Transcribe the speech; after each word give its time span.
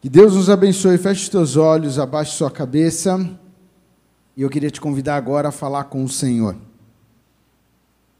Que 0.00 0.08
Deus 0.08 0.34
nos 0.34 0.48
abençoe. 0.48 0.96
Feche 0.96 1.24
os 1.24 1.28
teus 1.28 1.56
olhos, 1.56 1.98
abaixe 1.98 2.36
sua 2.36 2.50
cabeça. 2.50 3.36
E 4.36 4.42
eu 4.42 4.48
queria 4.48 4.70
te 4.70 4.80
convidar 4.80 5.16
agora 5.16 5.48
a 5.48 5.52
falar 5.52 5.84
com 5.84 6.04
o 6.04 6.08
Senhor. 6.08 6.56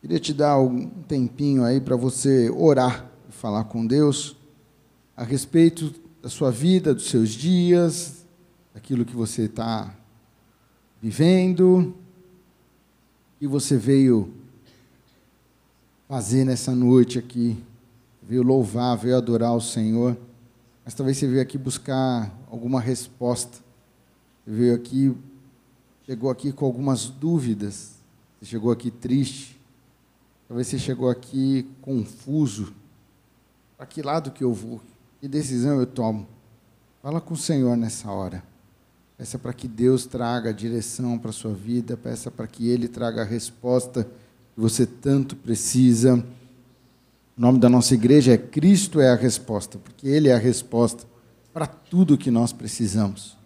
Queria 0.01 0.19
te 0.19 0.35
dar 0.35 0.59
um 0.59 0.89
tempinho 0.89 1.65
aí 1.65 1.81
para 1.81 1.95
você 1.95 2.51
orar 2.51 3.07
e 3.29 3.33
falar 3.33 3.65
com 3.65 3.87
Deus 3.87 4.37
a 5.17 5.23
respeito 5.23 5.95
da 6.21 6.29
sua 6.29 6.51
vida, 6.51 6.93
dos 6.93 7.11
seus 7.11 7.31
dias, 7.31 8.27
daquilo 8.75 9.05
que 9.05 9.15
você 9.15 9.43
está 9.43 9.95
vivendo, 11.01 11.95
que 13.39 13.47
você 13.47 13.77
veio 13.77 14.33
fazer 16.09 16.45
nessa 16.45 16.75
noite 16.75 17.21
aqui. 17.21 17.57
Veio 18.21 18.43
louvar, 18.43 18.97
veio 18.97 19.17
adorar 19.17 19.55
o 19.55 19.61
Senhor. 19.61 20.17
Mas 20.89 20.95
talvez 20.95 21.19
você 21.19 21.27
veio 21.27 21.43
aqui 21.43 21.59
buscar 21.59 22.35
alguma 22.51 22.81
resposta. 22.81 23.59
Você 24.47 24.51
veio 24.51 24.75
aqui, 24.75 25.15
chegou 26.07 26.31
aqui 26.31 26.51
com 26.51 26.65
algumas 26.65 27.11
dúvidas. 27.11 27.97
Você 28.41 28.47
chegou 28.47 28.73
aqui 28.73 28.91
triste. 28.91 29.61
Talvez 30.49 30.67
você 30.67 30.79
chegou 30.79 31.11
aqui 31.11 31.71
confuso. 31.83 32.73
Para 33.77 33.85
que 33.85 34.01
lado 34.01 34.31
que 34.31 34.43
eu 34.43 34.55
vou? 34.55 34.81
Que 35.21 35.29
decisão 35.29 35.79
eu 35.79 35.85
tomo? 35.85 36.27
Fala 37.03 37.21
com 37.21 37.35
o 37.35 37.37
Senhor 37.37 37.77
nessa 37.77 38.11
hora. 38.11 38.43
Peça 39.19 39.39
para 39.39 39.53
que 39.53 39.69
Deus 39.69 40.07
traga 40.07 40.49
a 40.49 40.55
direção 40.55 41.19
para 41.19 41.29
a 41.29 41.35
sua 41.35 41.53
vida. 41.53 41.99
Peça 41.99 42.31
para 42.31 42.47
que 42.47 42.67
Ele 42.67 42.89
traga 42.89 43.21
a 43.21 43.27
resposta 43.27 44.05
que 44.05 44.59
você 44.59 44.87
tanto 44.87 45.37
precisa. 45.37 46.25
O 47.39 47.41
nome 47.41 47.61
da 47.61 47.69
nossa 47.69 47.95
igreja 47.95 48.33
é 48.33 48.37
Cristo 48.37 49.01
é 49.01 49.11
a 49.11 49.15
resposta, 49.15 49.79
porque 49.79 50.09
Ele 50.09 50.29
é 50.29 50.35
a 50.35 50.39
resposta 50.39 51.05
para 51.55 51.67
tudo 51.67 52.19
que 52.19 52.33
nós 52.33 52.53
precisamos. 52.53 53.37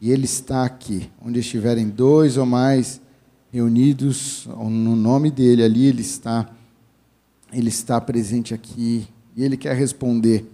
E 0.00 0.10
Ele 0.10 0.24
está 0.24 0.64
aqui. 0.64 1.08
Onde 1.24 1.38
estiverem 1.38 1.88
dois 1.88 2.36
ou 2.36 2.44
mais 2.44 3.00
reunidos 3.52 4.48
no 4.48 4.96
nome 4.96 5.30
dele, 5.30 5.62
ali 5.62 5.86
ele 5.86 6.02
está, 6.02 6.50
ele 7.52 7.68
está 7.68 8.00
presente 8.00 8.52
aqui 8.52 9.06
e 9.36 9.44
ele 9.44 9.56
quer 9.56 9.74
responder, 9.74 10.44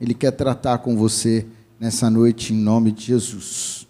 ele 0.00 0.14
quer 0.14 0.32
tratar 0.32 0.78
com 0.78 0.96
você 0.96 1.46
nessa 1.78 2.08
noite 2.08 2.54
em 2.54 2.56
nome 2.56 2.90
de 2.90 3.04
Jesus. 3.04 3.86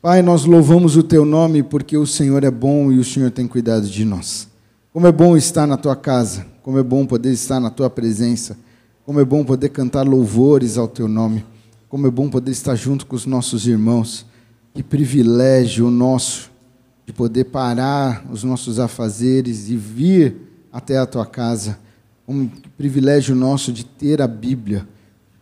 Pai, 0.00 0.22
nós 0.22 0.44
louvamos 0.44 0.96
o 0.96 1.02
teu 1.02 1.24
nome 1.24 1.62
porque 1.62 1.96
o 1.96 2.06
Senhor 2.06 2.44
é 2.44 2.50
bom 2.50 2.92
e 2.92 2.98
o 2.98 3.04
Senhor 3.04 3.30
tem 3.30 3.48
cuidado 3.48 3.86
de 3.86 4.04
nós. 4.04 4.48
Como 4.96 5.06
é 5.06 5.12
bom 5.12 5.36
estar 5.36 5.66
na 5.66 5.76
tua 5.76 5.94
casa, 5.94 6.46
como 6.62 6.78
é 6.78 6.82
bom 6.82 7.04
poder 7.04 7.30
estar 7.30 7.60
na 7.60 7.68
tua 7.68 7.90
presença, 7.90 8.56
como 9.04 9.20
é 9.20 9.24
bom 9.26 9.44
poder 9.44 9.68
cantar 9.68 10.06
louvores 10.06 10.78
ao 10.78 10.88
teu 10.88 11.06
nome, 11.06 11.44
como 11.86 12.06
é 12.06 12.10
bom 12.10 12.30
poder 12.30 12.50
estar 12.50 12.74
junto 12.76 13.04
com 13.04 13.14
os 13.14 13.26
nossos 13.26 13.66
irmãos. 13.66 14.24
Que 14.72 14.82
privilégio 14.82 15.90
nosso 15.90 16.50
de 17.04 17.12
poder 17.12 17.44
parar 17.44 18.24
os 18.30 18.42
nossos 18.42 18.80
afazeres 18.80 19.68
e 19.68 19.76
vir 19.76 20.34
até 20.72 20.96
a 20.96 21.04
tua 21.04 21.26
casa. 21.26 21.78
Um 22.26 22.48
privilégio 22.78 23.34
nosso 23.34 23.74
de 23.74 23.84
ter 23.84 24.22
a 24.22 24.26
Bíblia, 24.26 24.88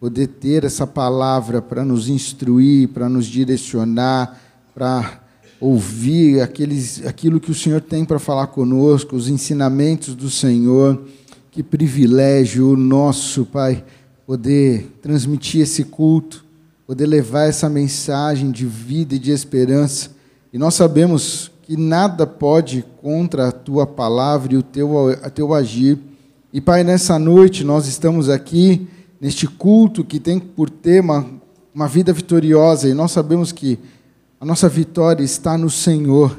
poder 0.00 0.26
ter 0.26 0.64
essa 0.64 0.84
palavra 0.84 1.62
para 1.62 1.84
nos 1.84 2.08
instruir, 2.08 2.88
para 2.88 3.08
nos 3.08 3.26
direcionar, 3.26 4.36
para 4.74 5.20
ouvir 5.64 6.42
aqueles, 6.42 7.06
aquilo 7.06 7.40
que 7.40 7.50
o 7.50 7.54
Senhor 7.54 7.80
tem 7.80 8.04
para 8.04 8.18
falar 8.18 8.48
conosco, 8.48 9.16
os 9.16 9.30
ensinamentos 9.30 10.14
do 10.14 10.28
Senhor. 10.28 11.02
Que 11.50 11.62
privilégio 11.62 12.76
nosso, 12.76 13.46
Pai, 13.46 13.82
poder 14.26 14.92
transmitir 15.00 15.62
esse 15.62 15.84
culto, 15.84 16.44
poder 16.86 17.06
levar 17.06 17.44
essa 17.44 17.70
mensagem 17.70 18.50
de 18.50 18.66
vida 18.66 19.14
e 19.14 19.18
de 19.18 19.30
esperança. 19.30 20.10
E 20.52 20.58
nós 20.58 20.74
sabemos 20.74 21.50
que 21.62 21.78
nada 21.78 22.26
pode 22.26 22.84
contra 23.00 23.48
a 23.48 23.52
tua 23.52 23.86
palavra 23.86 24.52
e 24.52 24.56
o 24.58 24.62
teu, 24.62 25.08
a 25.22 25.30
teu 25.30 25.54
agir. 25.54 25.98
E, 26.52 26.60
Pai, 26.60 26.84
nessa 26.84 27.18
noite 27.18 27.64
nós 27.64 27.86
estamos 27.86 28.28
aqui, 28.28 28.86
neste 29.18 29.46
culto 29.46 30.04
que 30.04 30.20
tem 30.20 30.38
por 30.38 30.68
tema 30.68 31.24
uma 31.74 31.88
vida 31.88 32.12
vitoriosa, 32.12 32.86
e 32.86 32.92
nós 32.92 33.12
sabemos 33.12 33.50
que 33.50 33.78
a 34.44 34.46
nossa 34.46 34.68
vitória 34.68 35.24
está 35.24 35.56
no 35.56 35.70
Senhor. 35.70 36.38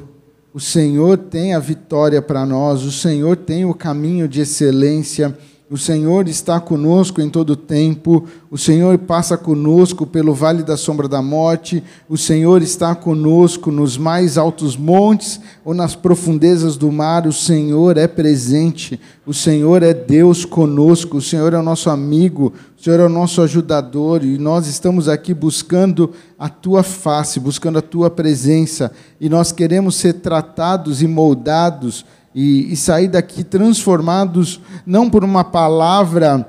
O 0.54 0.60
Senhor 0.60 1.18
tem 1.18 1.54
a 1.54 1.58
vitória 1.58 2.22
para 2.22 2.46
nós, 2.46 2.84
o 2.84 2.92
Senhor 2.92 3.36
tem 3.36 3.64
o 3.64 3.74
caminho 3.74 4.28
de 4.28 4.42
excelência. 4.42 5.36
O 5.68 5.76
Senhor 5.76 6.28
está 6.28 6.60
conosco 6.60 7.20
em 7.20 7.28
todo 7.28 7.56
tempo, 7.56 8.24
o 8.48 8.56
Senhor 8.56 8.96
passa 8.98 9.36
conosco 9.36 10.06
pelo 10.06 10.32
vale 10.32 10.62
da 10.62 10.76
sombra 10.76 11.08
da 11.08 11.20
morte, 11.20 11.82
o 12.08 12.16
Senhor 12.16 12.62
está 12.62 12.94
conosco 12.94 13.72
nos 13.72 13.98
mais 13.98 14.38
altos 14.38 14.76
montes 14.76 15.40
ou 15.64 15.74
nas 15.74 15.96
profundezas 15.96 16.76
do 16.76 16.92
mar, 16.92 17.26
o 17.26 17.32
Senhor 17.32 17.96
é 17.96 18.06
presente, 18.06 19.00
o 19.26 19.34
Senhor 19.34 19.82
é 19.82 19.92
Deus 19.92 20.44
conosco, 20.44 21.16
o 21.16 21.22
Senhor 21.22 21.52
é 21.52 21.58
o 21.58 21.64
nosso 21.64 21.90
amigo, 21.90 22.52
o 22.75 22.75
Senhor 22.86 23.00
é 23.00 23.04
o 23.04 23.08
nosso 23.08 23.42
ajudador 23.42 24.22
e 24.22 24.38
nós 24.38 24.68
estamos 24.68 25.08
aqui 25.08 25.34
buscando 25.34 26.12
a 26.38 26.48
tua 26.48 26.84
face, 26.84 27.40
buscando 27.40 27.80
a 27.80 27.82
tua 27.82 28.08
presença 28.08 28.92
e 29.20 29.28
nós 29.28 29.50
queremos 29.50 29.96
ser 29.96 30.12
tratados 30.12 31.02
e 31.02 31.08
moldados 31.08 32.06
e, 32.32 32.72
e 32.72 32.76
sair 32.76 33.08
daqui 33.08 33.42
transformados, 33.42 34.60
não 34.86 35.10
por 35.10 35.24
uma 35.24 35.42
palavra 35.42 36.46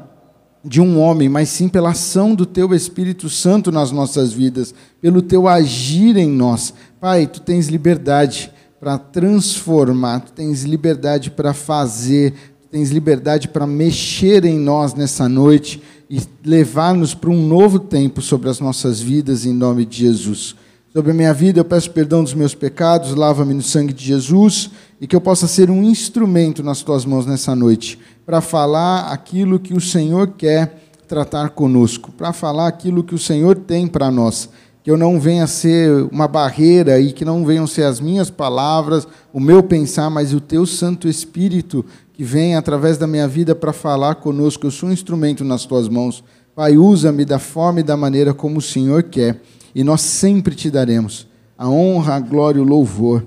de 0.63 0.79
um 0.79 0.99
homem, 0.99 1.27
mas 1.27 1.49
sim 1.49 1.67
pela 1.67 1.89
ação 1.89 2.35
do 2.35 2.45
teu 2.45 2.71
Espírito 2.71 3.31
Santo 3.31 3.71
nas 3.71 3.91
nossas 3.91 4.31
vidas, 4.31 4.75
pelo 5.01 5.23
teu 5.23 5.47
agir 5.47 6.17
em 6.17 6.29
nós. 6.29 6.71
Pai, 7.01 7.25
tu 7.25 7.41
tens 7.41 7.65
liberdade 7.67 8.53
para 8.79 8.99
transformar, 8.99 10.19
tu 10.19 10.33
tens 10.33 10.61
liberdade 10.61 11.31
para 11.31 11.51
fazer, 11.51 12.33
tu 12.61 12.67
tens 12.69 12.91
liberdade 12.91 13.47
para 13.47 13.65
mexer 13.65 14.45
em 14.45 14.59
nós 14.59 14.93
nessa 14.93 15.27
noite 15.27 15.81
e 16.09 16.21
levar-nos 16.45 17.13
para 17.13 17.29
um 17.29 17.45
novo 17.45 17.79
tempo 17.79 18.21
sobre 18.21 18.49
as 18.49 18.59
nossas 18.59 18.99
vidas, 18.99 19.45
em 19.45 19.53
nome 19.53 19.85
de 19.85 19.97
Jesus. 19.97 20.55
Sobre 20.93 21.11
a 21.11 21.13
minha 21.13 21.33
vida, 21.33 21.59
eu 21.59 21.65
peço 21.65 21.91
perdão 21.91 22.23
dos 22.23 22.33
meus 22.33 22.55
pecados, 22.55 23.13
lava-me 23.13 23.53
no 23.53 23.61
sangue 23.61 23.93
de 23.93 24.03
Jesus 24.03 24.71
e 24.99 25.05
que 25.05 25.15
eu 25.15 25.21
possa 25.21 25.45
ser 25.45 25.69
um 25.69 25.83
instrumento 25.83 26.63
nas 26.63 26.81
tuas 26.81 27.05
mãos 27.05 27.25
nessa 27.25 27.55
noite 27.55 27.99
para 28.25 28.41
falar 28.41 29.11
aquilo 29.11 29.59
que 29.59 29.73
o 29.73 29.81
Senhor 29.81 30.29
quer 30.37 30.91
tratar 31.07 31.49
conosco, 31.51 32.11
para 32.11 32.33
falar 32.33 32.67
aquilo 32.67 33.03
que 33.03 33.15
o 33.15 33.19
Senhor 33.19 33.55
tem 33.55 33.87
para 33.87 34.09
nós. 34.09 34.49
Que 34.83 34.91
eu 34.91 34.97
não 34.97 35.19
venha 35.19 35.45
ser 35.47 36.07
uma 36.11 36.27
barreira 36.27 36.99
e 36.99 37.11
que 37.11 37.25
não 37.25 37.45
venham 37.45 37.67
ser 37.67 37.83
as 37.83 37.99
minhas 37.99 38.29
palavras, 38.29 39.07
o 39.33 39.39
meu 39.39 39.61
pensar, 39.61 40.09
mas 40.09 40.33
o 40.33 40.39
teu 40.39 40.65
Santo 40.65 41.07
Espírito 41.07 41.85
que 42.17 42.23
vem 42.23 42.55
através 42.55 42.97
da 42.97 43.05
minha 43.05 43.27
vida 43.27 43.53
para 43.53 43.71
falar 43.71 44.15
conosco. 44.15 44.65
Eu 44.65 44.71
sou 44.71 44.89
um 44.89 44.91
instrumento 44.91 45.43
nas 45.43 45.67
tuas 45.67 45.87
mãos. 45.87 46.23
Pai, 46.55 46.75
usa-me 46.75 47.23
da 47.23 47.37
forma 47.37 47.81
e 47.81 47.83
da 47.83 47.95
maneira 47.95 48.33
como 48.33 48.57
o 48.57 48.61
Senhor 48.61 49.03
quer. 49.03 49.39
E 49.75 49.83
nós 49.83 50.01
sempre 50.01 50.55
te 50.55 50.71
daremos 50.71 51.27
a 51.55 51.69
honra, 51.69 52.15
a 52.15 52.19
glória 52.19 52.57
e 52.57 52.61
o 52.61 52.65
louvor 52.65 53.23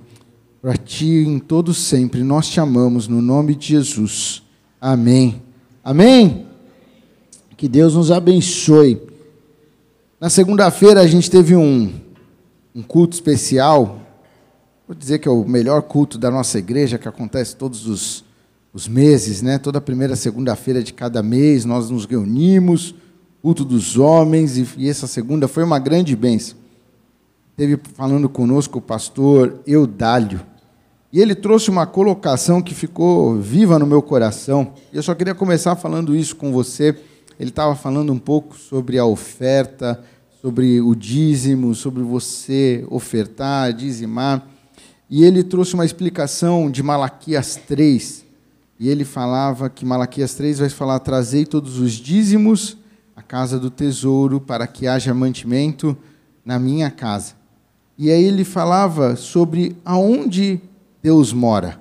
para 0.60 0.76
ti 0.76 1.06
em 1.06 1.38
todo 1.38 1.72
sempre. 1.72 2.24
Nós 2.24 2.48
te 2.48 2.58
amamos 2.58 3.06
no 3.06 3.22
nome 3.22 3.54
de 3.54 3.68
Jesus. 3.68 4.42
Amém. 4.80 5.40
Amém. 5.84 6.46
Que 7.56 7.68
Deus 7.68 7.94
nos 7.94 8.10
abençoe. 8.10 9.00
Na 10.20 10.28
segunda-feira 10.28 11.00
a 11.00 11.06
gente 11.06 11.30
teve 11.30 11.54
um, 11.54 11.92
um 12.74 12.82
culto 12.82 13.14
especial. 13.14 14.00
Vou 14.84 14.96
dizer 14.96 15.20
que 15.20 15.28
é 15.28 15.30
o 15.30 15.44
melhor 15.44 15.82
culto 15.82 16.18
da 16.18 16.28
nossa 16.28 16.58
igreja, 16.58 16.98
que 16.98 17.06
acontece 17.06 17.54
todos 17.54 17.86
os, 17.86 18.24
os 18.72 18.86
meses, 18.86 19.42
né? 19.42 19.58
Toda 19.58 19.80
primeira 19.80 20.14
segunda-feira 20.14 20.82
de 20.82 20.92
cada 20.92 21.22
mês 21.22 21.64
nós 21.64 21.90
nos 21.90 22.04
reunimos, 22.04 22.94
culto 23.42 23.64
dos 23.64 23.98
homens, 23.98 24.56
e, 24.56 24.66
e 24.76 24.88
essa 24.88 25.06
segunda 25.06 25.48
foi 25.48 25.64
uma 25.64 25.78
grande 25.78 26.14
bênção. 26.14 26.56
Teve 27.56 27.78
falando 27.94 28.28
conosco 28.28 28.78
o 28.78 28.82
pastor 28.82 29.60
Eudálio. 29.66 30.40
E 31.12 31.20
ele 31.20 31.34
trouxe 31.34 31.68
uma 31.70 31.86
colocação 31.86 32.62
que 32.62 32.74
ficou 32.74 33.36
viva 33.40 33.78
no 33.78 33.86
meu 33.86 34.00
coração. 34.00 34.74
Eu 34.92 35.02
só 35.02 35.14
queria 35.14 35.34
começar 35.34 35.74
falando 35.74 36.14
isso 36.14 36.36
com 36.36 36.52
você. 36.52 36.96
Ele 37.38 37.50
estava 37.50 37.74
falando 37.74 38.12
um 38.12 38.18
pouco 38.18 38.56
sobre 38.56 38.96
a 38.96 39.04
oferta, 39.04 40.00
sobre 40.40 40.80
o 40.80 40.94
dízimo, 40.94 41.74
sobre 41.74 42.02
você 42.02 42.86
ofertar, 42.88 43.72
dizimar. 43.72 44.46
E 45.08 45.24
ele 45.24 45.42
trouxe 45.42 45.74
uma 45.74 45.84
explicação 45.84 46.70
de 46.70 46.82
Malaquias 46.82 47.56
3. 47.66 48.29
E 48.80 48.88
ele 48.88 49.04
falava 49.04 49.68
que 49.68 49.84
Malaquias 49.84 50.34
3 50.34 50.60
vai 50.60 50.70
falar: 50.70 50.98
Trazei 51.00 51.44
todos 51.44 51.78
os 51.78 51.92
dízimos 51.92 52.78
à 53.14 53.20
casa 53.20 53.60
do 53.60 53.70
tesouro, 53.70 54.40
para 54.40 54.66
que 54.66 54.86
haja 54.86 55.12
mantimento 55.12 55.94
na 56.42 56.58
minha 56.58 56.90
casa. 56.90 57.34
E 57.98 58.10
aí 58.10 58.24
ele 58.24 58.42
falava 58.42 59.16
sobre 59.16 59.76
aonde 59.84 60.58
Deus 61.02 61.30
mora. 61.30 61.78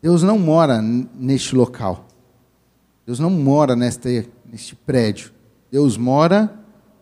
Deus 0.00 0.22
não 0.22 0.38
mora 0.38 0.80
neste 0.80 1.56
local. 1.56 2.06
Deus 3.04 3.18
não 3.18 3.28
mora 3.28 3.74
neste, 3.74 4.28
neste 4.48 4.76
prédio. 4.76 5.32
Deus 5.72 5.96
mora 5.96 6.54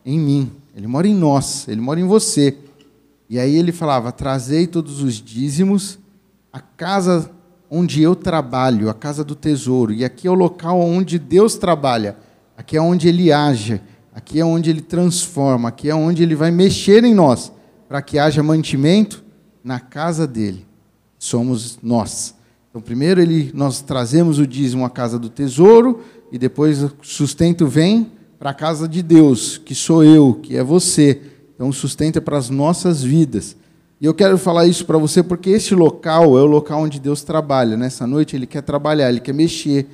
em 0.02 0.19
mim, 0.19 0.50
ele 0.75 0.87
mora 0.87 1.06
em 1.06 1.14
nós, 1.14 1.69
ele 1.69 1.82
mora 1.82 2.00
em 2.00 2.06
você. 2.06 2.56
E 3.29 3.38
aí 3.38 3.55
ele 3.55 3.70
falava: 3.70 4.11
Trazei 4.12 4.67
todos 4.67 5.02
os 5.02 5.17
dízimos 5.17 5.99
à 6.50 6.58
casa 6.58 7.37
onde 7.70 8.03
eu 8.03 8.15
trabalho, 8.15 8.88
a 8.88 8.94
casa 8.94 9.23
do 9.23 9.35
tesouro. 9.35 9.93
E 9.93 10.05
aqui 10.05 10.26
é 10.26 10.31
o 10.31 10.35
local 10.35 10.81
onde 10.81 11.19
Deus 11.19 11.56
trabalha, 11.56 12.17
aqui 12.56 12.76
é 12.76 12.81
onde 12.81 13.09
ele 13.09 13.32
age, 13.32 13.81
aqui 14.15 14.41
é 14.41 14.44
onde 14.44 14.70
ele 14.70 14.81
transforma, 14.81 15.69
aqui 15.69 15.88
é 15.91 15.94
onde 15.94 16.23
ele 16.23 16.35
vai 16.35 16.50
mexer 16.50 17.05
em 17.05 17.15
nós, 17.15 17.53
para 17.88 18.03
que 18.03 18.19
haja 18.19 18.43
mantimento 18.43 19.25
na 19.62 19.79
casa 19.79 20.26
dele. 20.26 20.67
Somos 21.19 21.79
nós. 21.82 22.35
Então, 22.70 22.81
primeiro 22.81 23.20
ele, 23.20 23.50
nós 23.55 23.81
trazemos 23.81 24.38
o 24.38 24.47
dízimo 24.47 24.85
à 24.85 24.91
casa 24.91 25.19
do 25.19 25.29
tesouro, 25.29 26.03
e 26.31 26.38
depois 26.38 26.82
o 26.82 26.93
sustento 27.03 27.67
vem 27.67 28.12
para 28.38 28.50
a 28.50 28.55
casa 28.55 28.87
de 28.87 29.03
Deus, 29.03 29.59
que 29.59 29.75
sou 29.75 30.05
eu, 30.05 30.35
que 30.35 30.56
é 30.56 30.62
você. 30.62 31.20
Então, 31.55 31.69
o 31.69 31.73
sustento 31.73 32.19
é 32.19 32.20
para 32.20 32.38
as 32.38 32.50
nossas 32.50 33.03
vidas. 33.03 33.56
E 34.00 34.06
eu 34.06 34.14
quero 34.14 34.38
falar 34.38 34.66
isso 34.66 34.86
para 34.86 34.96
você 34.96 35.22
porque 35.22 35.50
esse 35.50 35.74
local 35.74 36.38
é 36.38 36.42
o 36.42 36.46
local 36.46 36.82
onde 36.82 37.00
Deus 37.00 37.22
trabalha. 37.22 37.76
Nessa 37.76 38.06
noite 38.06 38.36
ele 38.36 38.46
quer 38.46 38.62
trabalhar, 38.62 39.08
ele 39.08 39.20
quer 39.20 39.34
mexer. 39.34 39.88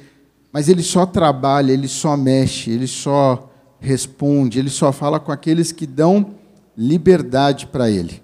Mas 0.52 0.68
ele 0.68 0.82
só 0.82 1.06
trabalha, 1.06 1.72
ele 1.72 1.88
só 1.88 2.16
mexe, 2.16 2.70
ele 2.70 2.86
só 2.86 3.50
responde, 3.80 4.58
ele 4.58 4.70
só 4.70 4.92
fala 4.92 5.18
com 5.18 5.32
aqueles 5.32 5.72
que 5.72 5.86
dão 5.86 6.34
liberdade 6.76 7.66
para 7.66 7.90
ele. 7.90 8.22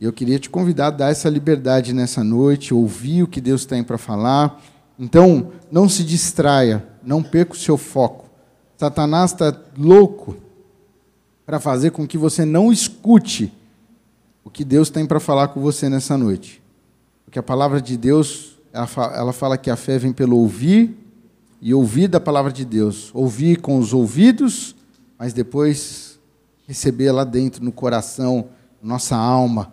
E 0.00 0.04
eu 0.04 0.12
queria 0.12 0.38
te 0.38 0.48
convidar 0.48 0.86
a 0.86 0.90
dar 0.90 1.10
essa 1.10 1.28
liberdade 1.28 1.92
nessa 1.92 2.24
noite, 2.24 2.72
ouvir 2.72 3.24
o 3.24 3.28
que 3.28 3.40
Deus 3.40 3.66
tem 3.66 3.82
para 3.82 3.98
falar. 3.98 4.62
Então, 4.98 5.52
não 5.70 5.88
se 5.88 6.04
distraia, 6.04 6.84
não 7.02 7.22
perca 7.22 7.52
o 7.52 7.58
seu 7.58 7.76
foco. 7.76 8.30
Satanás 8.78 9.32
está 9.32 9.54
louco 9.76 10.36
para 11.44 11.60
fazer 11.60 11.90
com 11.90 12.06
que 12.06 12.16
você 12.16 12.44
não 12.44 12.72
escute 12.72 13.52
o 14.44 14.50
que 14.50 14.64
Deus 14.64 14.90
tem 14.90 15.06
para 15.06 15.20
falar 15.20 15.48
com 15.48 15.60
você 15.60 15.88
nessa 15.88 16.16
noite. 16.16 16.62
Porque 17.24 17.38
a 17.38 17.42
palavra 17.42 17.80
de 17.80 17.96
Deus, 17.96 18.58
ela 18.72 19.32
fala, 19.32 19.56
que 19.56 19.70
a 19.70 19.76
fé 19.76 19.98
vem 19.98 20.12
pelo 20.12 20.36
ouvir 20.36 20.96
e 21.60 21.72
ouvir 21.74 22.08
da 22.08 22.18
palavra 22.18 22.52
de 22.52 22.64
Deus. 22.64 23.10
Ouvir 23.14 23.60
com 23.60 23.78
os 23.78 23.92
ouvidos, 23.92 24.74
mas 25.18 25.32
depois 25.32 26.18
receber 26.66 27.12
lá 27.12 27.24
dentro, 27.24 27.64
no 27.64 27.72
coração, 27.72 28.48
nossa 28.82 29.16
alma. 29.16 29.72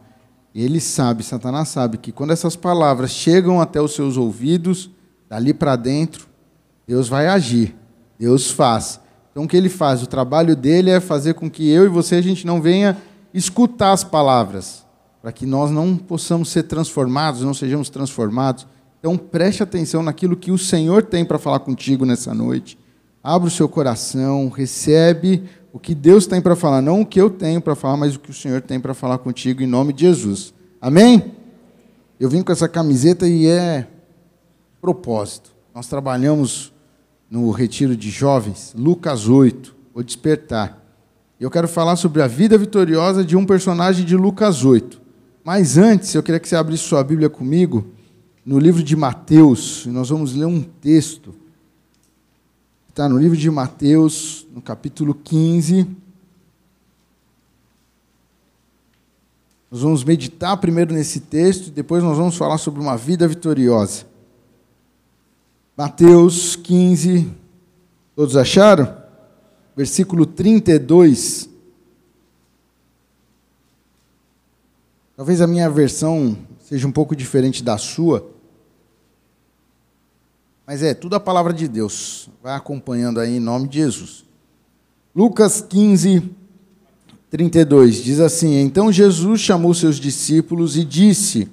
E 0.54 0.64
ele 0.64 0.80
sabe, 0.80 1.24
Satanás 1.24 1.70
sabe, 1.70 1.98
que 1.98 2.12
quando 2.12 2.32
essas 2.32 2.56
palavras 2.56 3.12
chegam 3.12 3.62
até 3.62 3.80
os 3.80 3.94
seus 3.94 4.18
ouvidos, 4.18 4.90
dali 5.30 5.54
para 5.54 5.76
dentro, 5.76 6.28
Deus 6.88 7.08
vai 7.08 7.28
agir, 7.28 7.76
Deus 8.18 8.50
faz. 8.50 9.00
Então 9.32 9.44
o 9.44 9.48
que 9.48 9.56
ele 9.56 9.70
faz? 9.70 10.02
O 10.02 10.08
trabalho 10.08 10.56
dele 10.56 10.90
é 10.90 11.00
fazer 11.00 11.36
com 11.36 11.50
que 11.50 11.70
eu 11.70 11.86
e 11.86 11.88
você 11.88 12.16
a 12.16 12.22
gente 12.22 12.46
não 12.46 12.62
venha 12.62 12.98
escutar 13.38 13.92
as 13.92 14.04
palavras, 14.04 14.86
para 15.22 15.32
que 15.32 15.46
nós 15.46 15.70
não 15.70 15.96
possamos 15.96 16.50
ser 16.50 16.64
transformados, 16.64 17.42
não 17.42 17.54
sejamos 17.54 17.90
transformados. 17.90 18.66
Então 19.00 19.16
preste 19.18 19.62
atenção 19.62 20.02
naquilo 20.02 20.36
que 20.36 20.52
o 20.52 20.58
Senhor 20.58 21.04
tem 21.04 21.24
para 21.24 21.38
falar 21.38 21.60
contigo 21.60 22.06
nessa 22.06 22.34
noite. 22.34 22.78
Abra 23.24 23.48
o 23.48 23.52
seu 23.52 23.70
coração, 23.70 24.50
recebe 24.50 25.44
o 25.72 25.80
que 25.80 25.94
Deus 25.94 26.26
tem 26.26 26.42
para 26.42 26.56
falar, 26.56 26.82
não 26.82 27.02
o 27.02 27.06
que 27.06 27.22
eu 27.22 27.30
tenho 27.30 27.62
para 27.62 27.76
falar, 27.76 27.98
mas 27.98 28.16
o 28.16 28.20
que 28.20 28.32
o 28.32 28.34
Senhor 28.34 28.62
tem 28.62 28.80
para 28.80 28.94
falar 28.94 29.20
contigo 29.20 29.62
em 29.62 29.68
nome 29.68 29.94
de 29.94 30.02
Jesus. 30.02 30.54
Amém? 30.82 31.34
Eu 32.20 32.30
vim 32.30 32.42
com 32.42 32.52
essa 32.52 32.68
camiseta 32.68 33.28
e 33.28 33.46
é 33.46 33.88
propósito. 34.82 35.52
Nós 35.76 35.88
trabalhamos 35.88 36.74
no 37.30 37.52
retiro 37.52 37.96
de 37.96 38.10
jovens, 38.10 38.74
Lucas 38.76 39.28
8, 39.28 39.76
o 39.94 40.02
despertar. 40.02 40.87
Eu 41.40 41.52
quero 41.52 41.68
falar 41.68 41.96
sobre 41.96 42.22
a 42.24 42.28
vida 42.28 42.58
vitoriosa 42.58 43.24
de 43.24 43.38
um 43.38 43.46
personagem 43.46 44.04
de 44.04 44.16
Lucas 44.16 44.66
8. 44.66 45.00
Mas 45.44 45.78
antes, 45.78 46.14
eu 46.16 46.24
queria 46.24 46.40
que 46.40 46.50
você 46.50 46.56
abrisse 46.56 46.84
sua 46.84 47.04
Bíblia 47.04 47.30
comigo 47.30 47.86
no 48.44 48.58
livro 48.58 48.82
de 48.82 48.96
Mateus. 48.96 49.86
E 49.86 49.90
nós 49.90 50.10
vamos 50.10 50.34
ler 50.34 50.46
um 50.46 50.62
texto. 50.62 51.36
Está 52.90 53.08
no 53.08 53.20
livro 53.20 53.38
de 53.38 53.52
Mateus, 53.52 54.48
no 54.52 54.62
capítulo 54.64 55.14
15. 55.14 55.88
Nós 59.70 59.82
vamos 59.82 60.04
meditar 60.04 60.58
primeiro 60.58 60.92
nesse 60.92 61.20
texto 61.20 61.68
e 61.68 61.72
depois 61.72 62.04
nós 62.04 62.18
vamos 62.18 62.36
falar 62.36 62.58
sobre 62.58 62.82
uma 62.82 62.98
vida 62.98 63.28
vitoriosa. 63.28 64.06
Mateus 65.78 66.56
15. 66.56 67.32
Todos 68.16 68.36
acharam? 68.36 69.07
Versículo 69.78 70.26
32. 70.26 71.48
Talvez 75.16 75.40
a 75.40 75.46
minha 75.46 75.70
versão 75.70 76.36
seja 76.68 76.88
um 76.88 76.92
pouco 76.92 77.16
diferente 77.16 77.64
da 77.64 77.78
sua, 77.78 78.28
mas 80.66 80.82
é 80.82 80.96
tudo 80.96 81.16
a 81.16 81.20
palavra 81.20 81.54
de 81.54 81.68
Deus. 81.68 82.28
Vai 82.42 82.56
acompanhando 82.56 83.20
aí 83.20 83.38
em 83.38 83.40
nome 83.40 83.68
de 83.68 83.78
Jesus. 83.78 84.26
Lucas 85.16 85.62
15, 85.62 86.24
32 87.30 88.04
diz 88.04 88.20
assim: 88.20 88.60
Então 88.60 88.92
Jesus 88.92 89.42
chamou 89.42 89.76
seus 89.76 89.98
discípulos 89.98 90.76
e 90.76 90.84
disse: 90.84 91.48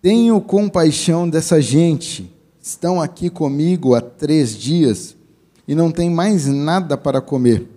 Tenho 0.00 0.40
compaixão 0.40 1.28
dessa 1.28 1.60
gente, 1.60 2.32
estão 2.62 3.02
aqui 3.02 3.28
comigo 3.28 3.94
há 3.96 4.00
três 4.00 4.56
dias 4.56 5.16
e 5.66 5.74
não 5.74 5.90
têm 5.90 6.10
mais 6.10 6.46
nada 6.46 6.96
para 6.96 7.20
comer. 7.20 7.68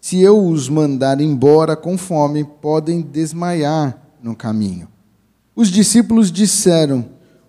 Se 0.00 0.20
eu 0.20 0.44
os 0.46 0.68
mandar 0.68 1.20
embora 1.20 1.76
com 1.76 1.96
fome, 1.96 2.44
podem 2.44 3.00
desmaiar 3.00 3.96
no 4.22 4.34
caminho. 4.34 4.88
Os 5.54 5.68
discípulos 5.68 6.32
disseram: 6.32 7.04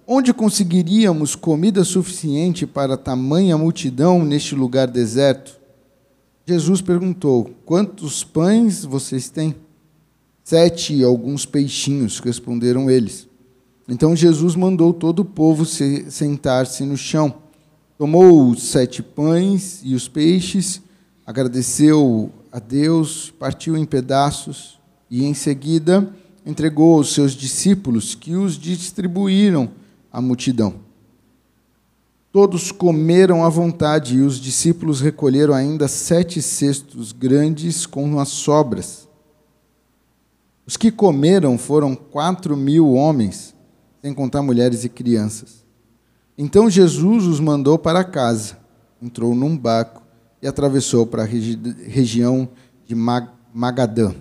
Onde 0.06 0.34
conseguiríamos 0.34 1.36
comida 1.36 1.84
suficiente 1.84 2.68
para 2.68 2.98
tamanha 2.98 3.58
multidão 3.58 4.24
neste 4.24 4.54
lugar 4.54 4.88
deserto? 4.88 5.60
Jesus 6.46 6.81
perguntou: 6.81 7.50
Quantos 7.66 8.24
pães 8.24 8.86
vocês 8.86 9.30
têm? 9.30 9.56
Sete 10.44 10.94
e 10.94 11.04
alguns 11.04 11.46
peixinhos, 11.46 12.20
responderam 12.20 12.92
eles. 12.92 13.28
Então 13.88 14.16
Jesus 14.16 14.56
mandou 14.56 14.94
todo 14.94 15.22
o 15.22 15.25
povo 15.25 15.66
sentar-se 15.66 16.84
no 16.84 16.98
chão. 16.98 17.43
Tomou 17.98 18.50
os 18.50 18.63
sete 18.63 19.04
pães 19.04 19.81
e 19.84 19.94
os 19.94 20.07
peixes, 20.07 20.81
agradeceu 21.25 22.31
a 22.51 22.60
Deus, 22.60 23.31
partiu 23.31 23.78
em 23.78 23.86
pedaços 23.86 24.79
e, 25.10 25.24
em 25.24 25.34
seguida, 25.34 26.12
entregou 26.46 26.98
aos 26.98 27.13
seus 27.13 27.34
discípulos, 27.34 28.15
que 28.15 28.36
os 28.36 28.58
distribuíram 28.58 29.70
à 30.12 30.22
multidão. 30.22 30.75
Todos 32.32 32.72
comeram 32.72 33.46
à 33.46 33.50
vontade 33.50 34.15
e 34.17 34.22
os 34.22 34.39
discípulos 34.39 35.00
recolheram 35.00 35.53
ainda 35.53 35.88
sete 35.88 36.41
cestos 36.41 37.12
grandes 37.12 37.86
com 37.86 38.20
as 38.20 38.29
sobras. 38.29 39.08
Os 40.65 40.75
que 40.75 40.89
comeram 40.89 41.58
foram 41.58 41.96
quatro 41.96 42.58
mil 42.58 42.94
homens, 42.94 43.53
sem 44.01 44.13
contar 44.13 44.41
mulheres 44.41 44.84
e 44.84 44.89
crianças. 44.89 45.62
Então 46.38 46.70
Jesus 46.70 47.25
os 47.25 47.40
mandou 47.40 47.78
para 47.78 48.04
casa, 48.04 48.58
entrou 49.02 49.36
num 49.36 49.56
barco 49.58 50.02
e 50.42 50.48
atravessou 50.48 51.06
para 51.06 51.24
a 51.24 51.25
regi 51.25 51.60
região 51.86 52.50
de 52.86 52.96
Mag 52.96 53.28
Magadã. 53.54 54.13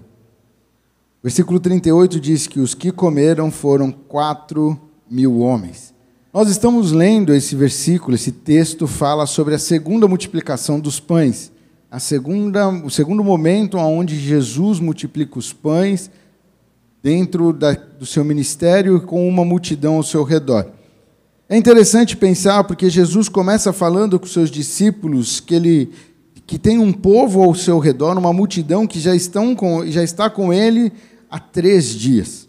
Versículo 1.22 1.58
38 1.58 2.20
diz 2.20 2.46
que 2.46 2.60
os 2.60 2.74
que 2.74 2.92
comeram 2.92 3.50
foram 3.50 3.90
quatro 3.90 4.78
mil 5.10 5.38
homens. 5.38 5.94
Nós 6.34 6.48
estamos 6.48 6.92
lendo 6.92 7.32
esse 7.32 7.56
versículo, 7.56 8.14
esse 8.14 8.32
texto 8.32 8.86
fala 8.86 9.24
sobre 9.24 9.54
a 9.54 9.58
segunda 9.58 10.06
multiplicação 10.06 10.80
dos 10.80 10.98
pães, 11.00 11.50
a 11.90 11.98
segunda, 11.98 12.68
o 12.68 12.90
segundo 12.90 13.22
momento 13.22 13.78
onde 13.78 14.18
Jesus 14.18 14.80
multiplica 14.80 15.38
os 15.38 15.52
pães 15.52 16.10
dentro 17.02 17.52
da, 17.52 17.72
do 17.72 18.04
seu 18.04 18.24
ministério 18.24 19.00
com 19.00 19.26
uma 19.28 19.44
multidão 19.44 19.96
ao 19.96 20.02
seu 20.02 20.22
redor. 20.22 20.66
É 21.52 21.56
interessante 21.58 22.16
pensar 22.16 22.64
porque 22.64 22.88
Jesus 22.88 23.28
começa 23.28 23.74
falando 23.74 24.18
com 24.18 24.24
seus 24.24 24.50
discípulos 24.50 25.38
que 25.38 25.54
ele 25.54 25.90
que 26.46 26.58
tem 26.58 26.78
um 26.78 26.90
povo 26.90 27.42
ao 27.42 27.54
seu 27.54 27.78
redor, 27.78 28.16
uma 28.16 28.32
multidão 28.32 28.86
que 28.86 28.98
já 28.98 29.14
estão 29.14 29.54
com, 29.54 29.86
já 29.86 30.02
está 30.02 30.30
com 30.30 30.50
ele 30.50 30.90
há 31.30 31.38
três 31.38 31.90
dias. 31.90 32.48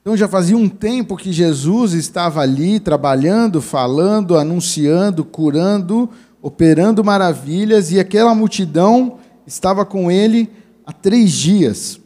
Então 0.00 0.16
já 0.16 0.28
fazia 0.28 0.56
um 0.56 0.68
tempo 0.68 1.16
que 1.16 1.32
Jesus 1.32 1.92
estava 1.92 2.40
ali 2.40 2.78
trabalhando, 2.78 3.60
falando, 3.60 4.38
anunciando, 4.38 5.24
curando, 5.24 6.08
operando 6.40 7.02
maravilhas, 7.02 7.90
e 7.90 7.98
aquela 7.98 8.32
multidão 8.32 9.18
estava 9.44 9.84
com 9.84 10.08
ele 10.08 10.48
há 10.86 10.92
três 10.92 11.32
dias. 11.32 11.98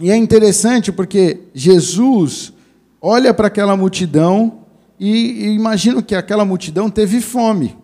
E 0.00 0.10
é 0.10 0.16
interessante 0.16 0.90
porque 0.90 1.40
Jesus 1.52 2.54
olha 3.02 3.34
para 3.34 3.48
aquela 3.48 3.76
multidão 3.76 4.64
e, 4.98 5.48
imagino 5.54 6.02
que 6.02 6.14
aquela 6.14 6.44
multidão 6.44 6.90
teve 6.90 7.20
fome. 7.20 7.76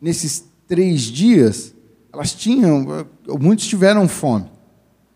Nesses 0.00 0.44
três 0.66 1.02
dias, 1.02 1.74
elas 2.12 2.32
tinham, 2.32 3.06
muitos 3.40 3.66
tiveram 3.66 4.08
fome, 4.08 4.46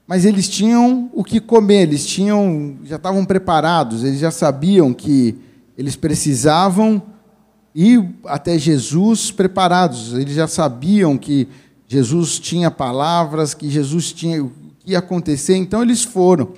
mas 0.06 0.24
eles 0.24 0.48
tinham 0.48 1.10
o 1.12 1.22
que 1.22 1.40
comer, 1.40 1.82
eles 1.82 2.06
tinham, 2.06 2.78
já 2.84 2.96
estavam 2.96 3.24
preparados, 3.24 4.04
eles 4.04 4.18
já 4.18 4.30
sabiam 4.30 4.92
que 4.92 5.36
eles 5.76 5.94
precisavam 5.94 7.02
ir 7.74 8.04
até 8.24 8.58
Jesus 8.58 9.30
preparados, 9.30 10.14
eles 10.14 10.34
já 10.34 10.48
sabiam 10.48 11.16
que 11.16 11.46
Jesus 11.86 12.38
tinha 12.38 12.70
palavras, 12.70 13.54
que 13.54 13.70
Jesus 13.70 14.12
tinha 14.12 14.42
o 14.42 14.50
que 14.80 14.92
ia 14.92 14.98
acontecer, 14.98 15.56
então 15.56 15.82
eles 15.82 16.02
foram. 16.02 16.52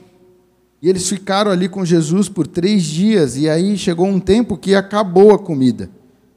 E 0.82 0.88
eles 0.88 1.08
ficaram 1.08 1.50
ali 1.50 1.68
com 1.68 1.84
Jesus 1.84 2.28
por 2.28 2.46
três 2.46 2.82
dias, 2.84 3.36
e 3.36 3.48
aí 3.48 3.76
chegou 3.76 4.06
um 4.06 4.18
tempo 4.18 4.56
que 4.56 4.74
acabou 4.74 5.34
a 5.34 5.38
comida, 5.38 5.90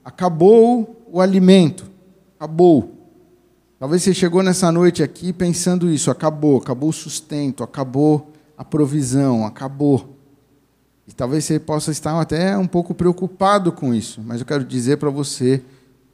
acabou 0.03 1.05
o 1.09 1.21
alimento, 1.21 1.89
acabou. 2.37 2.91
Talvez 3.79 4.03
você 4.03 4.13
chegou 4.13 4.43
nessa 4.43 4.71
noite 4.71 5.01
aqui 5.01 5.31
pensando 5.31 5.89
isso: 5.89 6.11
acabou, 6.11 6.57
acabou 6.57 6.89
o 6.89 6.93
sustento, 6.93 7.63
acabou 7.63 8.31
a 8.57 8.65
provisão, 8.65 9.45
acabou. 9.45 10.17
E 11.07 11.13
talvez 11.13 11.45
você 11.45 11.59
possa 11.59 11.91
estar 11.91 12.19
até 12.19 12.57
um 12.57 12.67
pouco 12.67 12.93
preocupado 12.93 13.71
com 13.71 13.93
isso, 13.93 14.21
mas 14.25 14.39
eu 14.39 14.45
quero 14.45 14.65
dizer 14.65 14.97
para 14.97 15.09
você: 15.09 15.61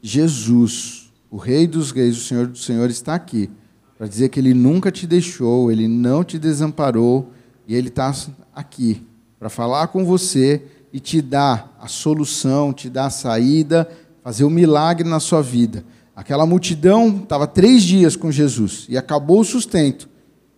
Jesus, 0.02 1.12
o 1.32 1.38
Rei 1.38 1.66
dos 1.66 1.92
Reis, 1.92 2.18
o 2.18 2.24
Senhor 2.24 2.46
dos 2.46 2.64
Senhores, 2.64 2.96
está 2.96 3.16
aqui 3.16 3.50
para 3.98 4.08
dizer 4.08 4.30
que 4.30 4.40
Ele 4.40 4.54
nunca 4.54 4.92
te 4.92 5.06
deixou, 5.06 5.72
Ele 5.72 5.88
não 5.88 6.24
te 6.24 6.38
desamparou 6.40 7.32
e 7.70 7.76
Ele 7.76 7.90
está 7.90 8.12
aqui 8.56 9.06
para 9.38 9.48
falar 9.48 9.90
com 9.90 10.04
você 10.04 10.64
e 10.92 11.00
te 11.00 11.22
dar 11.22 11.78
a 11.80 11.88
solução, 11.88 12.74
te 12.74 12.90
dar 12.90 13.06
a 13.06 13.10
saída, 13.12 13.88
fazer 14.24 14.44
o 14.44 14.48
um 14.48 14.50
milagre 14.50 15.08
na 15.08 15.20
sua 15.20 15.44
vida. 15.44 15.86
Aquela 16.16 16.48
multidão 16.48 17.20
estava 17.22 17.46
três 17.46 17.84
dias 17.84 18.16
com 18.16 18.32
Jesus 18.32 18.88
e 18.90 18.98
acabou 18.98 19.42
o 19.42 19.46
sustento. 19.46 20.10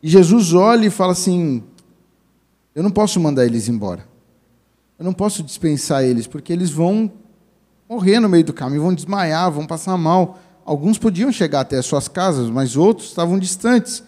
E 0.01 0.07
Jesus 0.07 0.53
olha 0.53 0.85
e 0.87 0.89
fala 0.89 1.11
assim: 1.11 1.61
Eu 2.73 2.81
não 2.81 2.89
posso 2.89 3.19
mandar 3.19 3.45
eles 3.45 3.67
embora. 3.67 4.07
Eu 4.97 5.03
não 5.03 5.13
posso 5.13 5.43
dispensar 5.43 6.05
eles, 6.05 6.27
porque 6.27 6.53
eles 6.53 6.69
vão 6.69 7.11
morrer 7.89 8.21
no 8.21 8.29
meio 8.29 8.45
do 8.45 8.53
caminho, 8.53 8.83
vão 8.83 8.93
desmaiar, 8.93 9.51
vão 9.51 9.67
passar 9.67 9.97
mal. 9.97 10.39
Alguns 10.63 10.97
podiam 10.97 11.29
chegar 11.29 11.59
até 11.59 11.77
as 11.77 11.85
suas 11.85 12.07
casas, 12.07 12.49
mas 12.49 12.77
outros 12.77 13.09
estavam 13.09 13.37
distantes. 13.37 14.01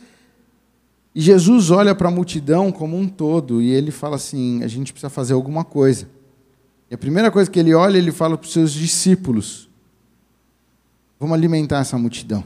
E 1.15 1.21
Jesus 1.21 1.69
olha 1.69 1.93
para 1.93 2.07
a 2.07 2.11
multidão 2.11 2.71
como 2.71 2.97
um 2.97 3.07
todo 3.07 3.61
e 3.61 3.69
ele 3.69 3.91
fala 3.91 4.15
assim: 4.15 4.63
a 4.63 4.67
gente 4.67 4.91
precisa 4.91 5.09
fazer 5.09 5.33
alguma 5.33 5.63
coisa. 5.63 6.07
E 6.89 6.95
a 6.95 6.97
primeira 6.97 7.29
coisa 7.29 7.49
que 7.49 7.59
ele 7.59 7.73
olha, 7.73 7.97
ele 7.97 8.11
fala 8.11 8.37
para 8.37 8.45
os 8.45 8.53
seus 8.53 8.71
discípulos: 8.71 9.69
vamos 11.19 11.35
alimentar 11.35 11.79
essa 11.79 11.97
multidão. 11.97 12.43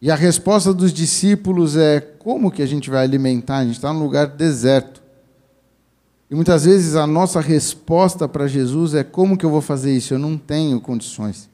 E 0.00 0.10
a 0.10 0.14
resposta 0.14 0.72
dos 0.72 0.92
discípulos 0.92 1.76
é: 1.76 2.00
como 2.00 2.50
que 2.50 2.62
a 2.62 2.66
gente 2.66 2.90
vai 2.90 3.02
alimentar? 3.02 3.58
A 3.58 3.64
gente 3.64 3.76
está 3.76 3.92
num 3.92 4.02
lugar 4.02 4.28
deserto. 4.28 5.02
E 6.30 6.34
muitas 6.34 6.64
vezes 6.64 6.96
a 6.96 7.06
nossa 7.06 7.40
resposta 7.40 8.28
para 8.28 8.46
Jesus 8.46 8.94
é: 8.94 9.02
como 9.02 9.36
que 9.36 9.44
eu 9.44 9.50
vou 9.50 9.60
fazer 9.60 9.96
isso? 9.96 10.14
Eu 10.14 10.18
não 10.18 10.38
tenho 10.38 10.80
condições. 10.80 11.48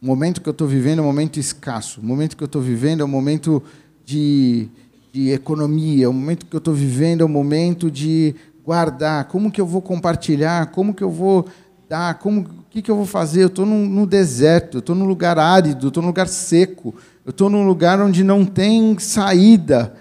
O 0.00 0.06
momento 0.06 0.40
que 0.40 0.48
eu 0.48 0.52
estou 0.52 0.68
vivendo 0.68 1.00
é 1.00 1.02
um 1.02 1.06
momento 1.06 1.40
escasso. 1.40 2.00
O 2.00 2.04
momento 2.04 2.36
que 2.36 2.42
eu 2.42 2.46
estou 2.46 2.62
vivendo 2.62 3.00
é 3.00 3.04
um 3.04 3.08
momento 3.08 3.62
de, 4.08 4.68
de 5.12 5.28
economia, 5.32 6.08
o 6.08 6.14
momento 6.14 6.46
que 6.46 6.56
eu 6.56 6.58
estou 6.58 6.72
vivendo 6.72 7.20
é 7.20 7.24
o 7.26 7.28
momento 7.28 7.90
de 7.90 8.34
guardar, 8.64 9.26
como 9.26 9.52
que 9.52 9.60
eu 9.60 9.66
vou 9.66 9.82
compartilhar, 9.82 10.70
como 10.70 10.94
que 10.94 11.04
eu 11.04 11.10
vou 11.10 11.46
dar, 11.86 12.18
como, 12.18 12.40
o 12.40 12.64
que, 12.70 12.80
que 12.80 12.90
eu 12.90 12.96
vou 12.96 13.04
fazer? 13.04 13.42
Eu 13.42 13.48
estou 13.48 13.66
no, 13.66 14.06
deserto, 14.06 14.78
eu 14.78 14.80
estou 14.80 14.94
num 14.94 15.04
lugar 15.04 15.38
árido, 15.38 15.88
estou 15.88 16.02
num 16.02 16.08
lugar 16.08 16.26
seco, 16.26 16.94
eu 17.22 17.30
estou 17.30 17.50
num 17.50 17.66
lugar 17.66 18.00
onde 18.00 18.24
não 18.24 18.46
tem 18.46 18.98
saída. 18.98 19.94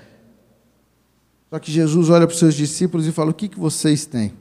Só 1.49 1.59
que 1.59 1.69
Jesus 1.69 2.09
olha 2.09 2.25
para 2.25 2.33
os 2.33 2.39
seus 2.39 2.55
discípulos 2.55 3.05
e 3.05 3.11
fala: 3.11 3.31
O 3.31 3.33
que, 3.33 3.49
que 3.49 3.59
vocês 3.59 4.05
têm? 4.05 4.31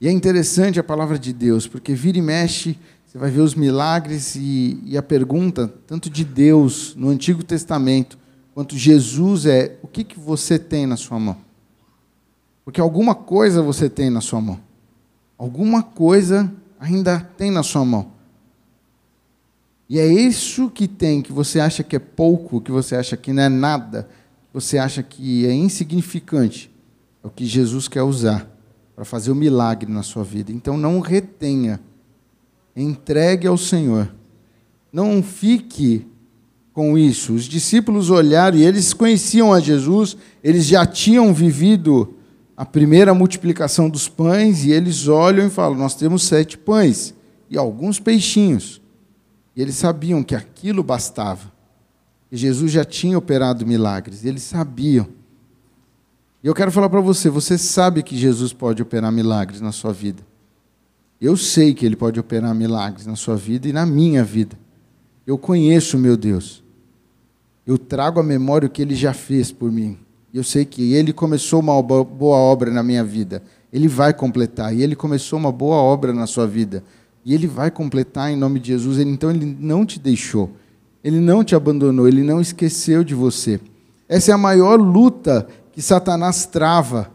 E 0.00 0.08
é 0.08 0.10
interessante 0.10 0.80
a 0.80 0.84
palavra 0.84 1.16
de 1.16 1.32
Deus, 1.32 1.68
porque 1.68 1.94
vira 1.94 2.18
e 2.18 2.22
mexe, 2.22 2.76
você 3.06 3.16
vai 3.16 3.30
ver 3.30 3.42
os 3.42 3.54
milagres 3.54 4.34
e, 4.34 4.80
e 4.84 4.98
a 4.98 5.02
pergunta, 5.02 5.72
tanto 5.86 6.10
de 6.10 6.24
Deus 6.24 6.96
no 6.96 7.10
Antigo 7.10 7.44
Testamento, 7.44 8.18
quanto 8.54 8.76
Jesus 8.76 9.46
é, 9.46 9.78
o 9.82 9.88
que, 9.88 10.04
que 10.04 10.18
você 10.18 10.58
tem 10.58 10.86
na 10.86 10.96
sua 10.96 11.18
mão? 11.18 11.36
Porque 12.64 12.80
alguma 12.80 13.14
coisa 13.14 13.62
você 13.62 13.88
tem 13.88 14.10
na 14.10 14.20
sua 14.20 14.40
mão. 14.40 14.60
Alguma 15.36 15.82
coisa 15.82 16.52
ainda 16.78 17.18
tem 17.18 17.50
na 17.50 17.62
sua 17.62 17.84
mão. 17.84 18.12
E 19.88 19.98
é 19.98 20.06
isso 20.06 20.70
que 20.70 20.86
tem, 20.86 21.20
que 21.20 21.32
você 21.32 21.58
acha 21.58 21.82
que 21.82 21.96
é 21.96 21.98
pouco, 21.98 22.60
que 22.60 22.70
você 22.70 22.94
acha 22.94 23.16
que 23.16 23.32
não 23.32 23.42
é 23.42 23.48
nada, 23.48 24.08
que 24.48 24.54
você 24.54 24.78
acha 24.78 25.02
que 25.02 25.44
é 25.46 25.52
insignificante. 25.52 26.70
É 27.24 27.26
o 27.26 27.30
que 27.30 27.44
Jesus 27.44 27.88
quer 27.88 28.02
usar 28.02 28.48
para 28.94 29.04
fazer 29.04 29.32
o 29.32 29.34
milagre 29.34 29.90
na 29.90 30.02
sua 30.02 30.22
vida. 30.22 30.52
Então 30.52 30.76
não 30.76 31.00
retenha. 31.00 31.80
Entregue 32.76 33.46
ao 33.46 33.56
Senhor. 33.56 34.14
Não 34.92 35.22
fique 35.22 36.06
com 36.72 36.96
isso. 36.96 37.34
Os 37.34 37.44
discípulos 37.44 38.10
olharam 38.10 38.56
e 38.56 38.64
eles 38.64 38.92
conheciam 38.92 39.52
a 39.52 39.60
Jesus, 39.60 40.16
eles 40.42 40.66
já 40.66 40.86
tinham 40.86 41.32
vivido 41.34 42.14
a 42.56 42.64
primeira 42.64 43.14
multiplicação 43.14 43.88
dos 43.88 44.08
pães, 44.08 44.64
e 44.64 44.70
eles 44.70 45.08
olham 45.08 45.46
e 45.46 45.50
falam: 45.50 45.78
Nós 45.78 45.94
temos 45.94 46.24
sete 46.24 46.58
pães 46.58 47.14
e 47.48 47.56
alguns 47.56 47.98
peixinhos. 47.98 48.80
E 49.56 49.62
eles 49.62 49.74
sabiam 49.76 50.22
que 50.22 50.34
aquilo 50.34 50.82
bastava. 50.82 51.50
E 52.30 52.36
Jesus 52.36 52.70
já 52.70 52.84
tinha 52.84 53.18
operado 53.18 53.66
milagres, 53.66 54.24
eles 54.24 54.42
sabiam. 54.42 55.08
E 56.42 56.46
eu 56.46 56.54
quero 56.54 56.70
falar 56.70 56.88
para 56.88 57.00
você: 57.00 57.28
você 57.28 57.58
sabe 57.58 58.02
que 58.02 58.16
Jesus 58.16 58.52
pode 58.52 58.82
operar 58.82 59.10
milagres 59.10 59.60
na 59.60 59.72
sua 59.72 59.92
vida. 59.92 60.22
Eu 61.20 61.36
sei 61.36 61.74
que 61.74 61.84
Ele 61.84 61.96
pode 61.96 62.18
operar 62.18 62.54
milagres 62.54 63.06
na 63.06 63.16
sua 63.16 63.36
vida 63.36 63.68
e 63.68 63.72
na 63.72 63.84
minha 63.84 64.24
vida. 64.24 64.58
Eu 65.26 65.38
conheço 65.38 65.98
meu 65.98 66.16
Deus. 66.16 66.62
Eu 67.66 67.78
trago 67.78 68.18
à 68.18 68.22
memória 68.22 68.66
o 68.66 68.70
que 68.70 68.82
ele 68.82 68.94
já 68.94 69.12
fez 69.12 69.52
por 69.52 69.70
mim. 69.70 69.98
Eu 70.32 70.42
sei 70.42 70.64
que 70.64 70.92
ele 70.94 71.12
começou 71.12 71.60
uma 71.60 71.80
boa 71.82 72.36
obra 72.36 72.70
na 72.70 72.82
minha 72.82 73.04
vida. 73.04 73.42
Ele 73.72 73.88
vai 73.88 74.12
completar. 74.12 74.74
E 74.74 74.82
ele 74.82 74.96
começou 74.96 75.38
uma 75.38 75.52
boa 75.52 75.76
obra 75.76 76.12
na 76.12 76.26
sua 76.26 76.46
vida. 76.46 76.82
E 77.24 77.34
ele 77.34 77.46
vai 77.46 77.70
completar 77.70 78.30
em 78.30 78.36
nome 78.36 78.58
de 78.60 78.68
Jesus. 78.68 78.98
Então 78.98 79.30
ele 79.30 79.56
não 79.58 79.84
te 79.84 79.98
deixou. 79.98 80.50
Ele 81.02 81.20
não 81.20 81.44
te 81.44 81.54
abandonou. 81.54 82.08
Ele 82.08 82.22
não 82.22 82.40
esqueceu 82.40 83.04
de 83.04 83.14
você. 83.14 83.60
Essa 84.08 84.32
é 84.32 84.34
a 84.34 84.38
maior 84.38 84.80
luta 84.80 85.46
que 85.72 85.82
Satanás 85.82 86.46
trava 86.46 87.10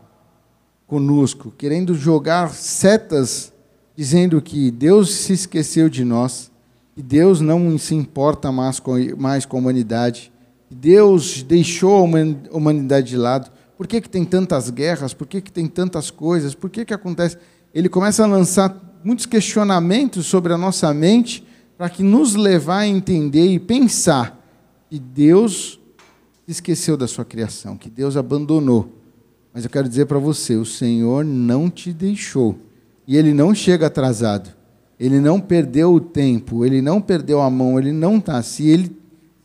conosco, 0.87 1.51
querendo 1.57 1.95
jogar 1.95 2.49
setas 2.51 3.51
dizendo 3.95 4.41
que 4.41 4.69
Deus 4.69 5.13
se 5.13 5.33
esqueceu 5.33 5.89
de 5.89 6.03
nós 6.03 6.51
que 6.95 7.03
Deus 7.03 7.41
não 7.41 7.77
se 7.77 7.93
importa 7.93 8.51
mais 8.53 8.79
com, 8.79 8.93
mais 9.17 9.45
com 9.45 9.57
a 9.57 9.59
humanidade, 9.59 10.31
Deus 10.71 11.43
deixou 11.43 11.97
a 11.97 12.55
humanidade 12.55 13.09
de 13.09 13.17
lado. 13.17 13.51
Por 13.77 13.85
que, 13.85 13.99
que 13.99 14.09
tem 14.09 14.23
tantas 14.23 14.69
guerras? 14.69 15.13
Por 15.13 15.27
que, 15.27 15.41
que 15.41 15.51
tem 15.51 15.67
tantas 15.67 16.09
coisas? 16.09 16.55
Por 16.55 16.69
que, 16.69 16.85
que 16.85 16.93
acontece? 16.93 17.37
Ele 17.73 17.89
começa 17.89 18.23
a 18.23 18.27
lançar 18.27 18.99
muitos 19.03 19.25
questionamentos 19.25 20.25
sobre 20.25 20.53
a 20.53 20.57
nossa 20.57 20.93
mente 20.93 21.45
para 21.77 21.89
que 21.89 22.01
nos 22.01 22.33
levar 22.33 22.79
a 22.79 22.87
entender 22.87 23.45
e 23.45 23.59
pensar 23.59 24.41
que 24.89 24.97
Deus 24.97 25.77
esqueceu 26.47 26.95
da 26.95 27.07
sua 27.07 27.25
criação, 27.25 27.77
que 27.77 27.89
Deus 27.89 28.15
abandonou. 28.15 28.89
Mas 29.53 29.65
eu 29.65 29.69
quero 29.69 29.89
dizer 29.89 30.05
para 30.05 30.19
você, 30.19 30.55
o 30.55 30.65
Senhor 30.65 31.25
não 31.25 31.69
te 31.69 31.91
deixou. 31.91 32.57
E 33.05 33.17
ele 33.17 33.33
não 33.33 33.53
chega 33.53 33.87
atrasado. 33.87 34.49
Ele 34.99 35.19
não 35.19 35.39
perdeu 35.39 35.93
o 35.93 35.99
tempo, 35.99 36.65
ele 36.65 36.81
não 36.81 37.01
perdeu 37.01 37.41
a 37.41 37.49
mão, 37.49 37.77
ele 37.77 37.91
não 37.91 38.17
está. 38.17 38.41
Se, 38.41 38.67
ele, 38.67 38.95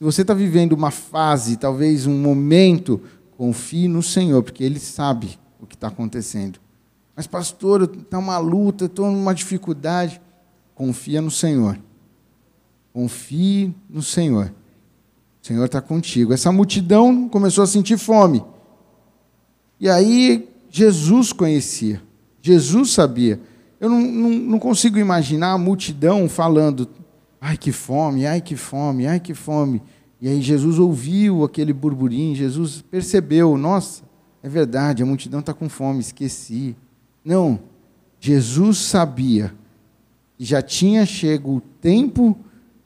você 0.01 0.23
está 0.23 0.33
vivendo 0.33 0.73
uma 0.73 0.91
fase, 0.91 1.57
talvez 1.57 2.07
um 2.07 2.17
momento, 2.17 3.01
confie 3.37 3.89
no 3.89 4.03
Senhor, 4.03 4.43
porque 4.43 4.63
Ele 4.63 4.79
sabe 4.79 5.39
o 5.61 5.67
que 5.67 5.75
está 5.75 5.89
acontecendo. 5.89 6.59
Mas, 7.17 7.27
pastor, 7.27 7.83
está 7.83 8.19
uma 8.19 8.39
luta, 8.39 8.85
estou 8.85 9.11
numa 9.11 9.35
dificuldade. 9.35 10.21
Confia 10.75 11.21
no 11.21 11.31
Senhor. 11.31 11.79
Confie 12.93 13.75
no 13.89 14.03
Senhor. 14.03 14.53
O 15.43 15.47
Senhor 15.47 15.65
está 15.65 15.81
contigo. 15.81 16.33
Essa 16.33 16.51
multidão 16.51 17.29
começou 17.29 17.65
a 17.65 17.67
sentir 17.67 17.99
fome. 17.99 18.43
E 19.79 19.89
aí 19.89 20.49
Jesus 20.71 21.33
conhecia. 21.33 22.03
Jesus 22.41 22.91
sabia. 22.91 23.41
Eu 23.81 23.89
não, 23.89 24.01
não, 24.01 24.31
não 24.31 24.59
consigo 24.59 24.99
imaginar 24.99 25.53
a 25.53 25.59
multidão 25.59 26.29
falando: 26.29 26.87
ai 27.41 27.57
que 27.57 27.73
fome, 27.73 28.27
ai 28.27 28.41
que 28.41 28.55
fome, 28.55 29.07
ai 29.07 29.19
que 29.19 29.33
fome. 29.33 29.83
E 30.21 30.29
aí 30.29 30.43
Jesus 30.43 30.79
ouviu 30.79 31.43
aquele 31.45 31.73
burburinho, 31.73 32.37
Jesus 32.37 32.83
percebeu: 32.83 33.57
nossa, 33.57 34.03
é 34.43 34.49
verdade, 34.49 35.03
a 35.03 35.07
multidão 35.07 35.41
está 35.41 35.55
com 35.55 35.69
fome, 35.69 36.01
esqueci. 36.01 36.77
Não, 37.25 37.59
Jesus 38.21 38.79
sabia 38.79 39.55
que 40.37 40.45
já 40.45 40.61
tinha 40.61 41.07
chego 41.07 41.57
o 41.57 41.61
tempo 41.61 42.37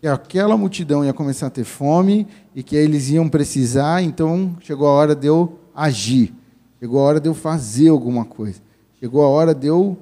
que 0.01 0.07
aquela 0.07 0.57
multidão 0.57 1.05
ia 1.05 1.13
começar 1.13 1.49
a 1.49 1.51
ter 1.51 1.65
fome 1.65 2.27
e 2.55 2.63
que 2.63 2.77
eles 2.77 3.09
iam 3.11 3.29
precisar, 3.29 4.03
então 4.03 4.57
chegou 4.61 4.87
a 4.87 4.93
hora 4.93 5.15
de 5.15 5.27
eu 5.27 5.59
agir. 5.75 6.33
Chegou 6.79 7.01
a 7.01 7.05
hora 7.05 7.21
de 7.21 7.29
eu 7.29 7.35
fazer 7.35 7.89
alguma 7.89 8.25
coisa. 8.25 8.61
Chegou 9.01 9.25
a 9.25 9.29
hora 9.29 9.55
de 9.55 9.67
eu 9.67 9.97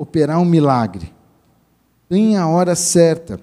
operar 0.00 0.40
um 0.40 0.46
milagre. 0.46 1.12
Tem 2.08 2.34
a 2.34 2.48
hora 2.48 2.74
certa. 2.74 3.38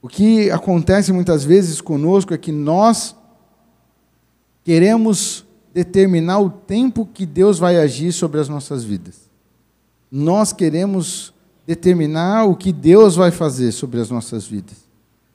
O 0.00 0.06
que 0.06 0.48
acontece 0.52 1.12
muitas 1.12 1.42
vezes 1.42 1.80
conosco 1.80 2.32
é 2.32 2.38
que 2.38 2.52
nós 2.52 3.16
queremos 4.62 5.44
determinar 5.74 6.38
o 6.38 6.48
tempo 6.48 7.04
que 7.12 7.26
Deus 7.26 7.58
vai 7.58 7.76
agir 7.76 8.12
sobre 8.12 8.38
as 8.38 8.48
nossas 8.48 8.84
vidas. 8.84 9.28
Nós 10.08 10.52
queremos 10.52 11.34
determinar 11.66 12.44
o 12.44 12.54
que 12.54 12.72
Deus 12.72 13.16
vai 13.16 13.32
fazer 13.32 13.72
sobre 13.72 14.00
as 14.00 14.10
nossas 14.10 14.46
vidas. 14.46 14.76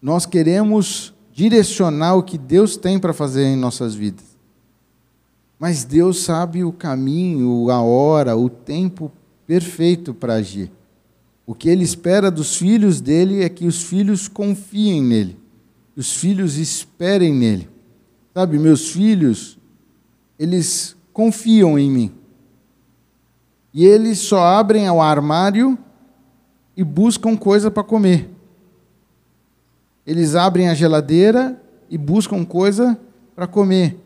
Nós 0.01 0.25
queremos 0.25 1.13
direcionar 1.33 2.15
o 2.15 2.23
que 2.23 2.37
Deus 2.37 2.77
tem 2.77 2.97
para 2.97 3.11
fazer 3.11 3.43
em 3.43 3.57
nossas 3.57 3.93
vidas. 3.93 4.23
Mas 5.59 5.83
Deus 5.83 6.23
sabe 6.23 6.63
o 6.63 6.71
caminho, 6.71 7.69
a 7.69 7.81
hora, 7.81 8.37
o 8.37 8.49
tempo 8.49 9.11
perfeito 9.47 10.13
para 10.13 10.33
agir. 10.33 10.69
O 11.45 11.55
que 11.55 11.69
ele 11.69 11.83
espera 11.83 12.29
dos 12.29 12.57
filhos 12.57 12.99
dele 12.99 13.41
é 13.41 13.47
que 13.47 13.65
os 13.65 13.81
filhos 13.81 14.27
confiem 14.27 15.01
nele, 15.01 15.37
os 15.95 16.13
filhos 16.13 16.57
esperem 16.57 17.33
nele. 17.33 17.69
Sabe, 18.33 18.59
meus 18.59 18.91
filhos, 18.91 19.57
eles 20.37 20.95
confiam 21.11 21.79
em 21.79 21.89
mim. 21.89 22.11
E 23.73 23.85
eles 23.85 24.19
só 24.19 24.43
abrem 24.43 24.89
o 24.89 25.01
armário 25.01 25.77
e 26.75 26.83
buscam 26.83 27.35
coisa 27.35 27.71
para 27.71 27.83
comer. 27.83 28.29
Eles 30.05 30.35
abrem 30.35 30.69
a 30.69 30.75
geladeira 30.75 31.59
e 31.89 31.97
buscam 31.97 32.45
coisa 32.45 32.99
para 33.35 33.47
comer. 33.47 33.97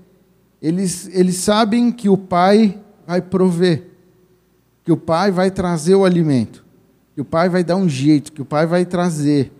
Eles, 0.61 1.09
eles 1.13 1.35
sabem 1.35 1.91
que 1.91 2.07
o 2.07 2.17
pai 2.17 2.79
vai 3.05 3.21
prover, 3.21 3.90
que 4.83 4.91
o 4.91 4.97
pai 4.97 5.31
vai 5.31 5.51
trazer 5.51 5.95
o 5.95 6.05
alimento, 6.05 6.65
que 7.13 7.21
o 7.21 7.25
pai 7.25 7.49
vai 7.49 7.63
dar 7.63 7.75
um 7.75 7.87
jeito, 7.87 8.31
que 8.31 8.41
o 8.41 8.45
pai 8.45 8.65
vai 8.65 8.85
trazer. 8.85 9.51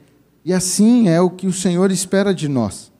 E 0.43 0.53
assim 0.53 1.07
é 1.07 1.21
o 1.21 1.29
que 1.29 1.47
o 1.47 1.53
Senhor 1.53 1.91
espera 1.91 2.33
de 2.33 2.47
nós. 2.47 2.91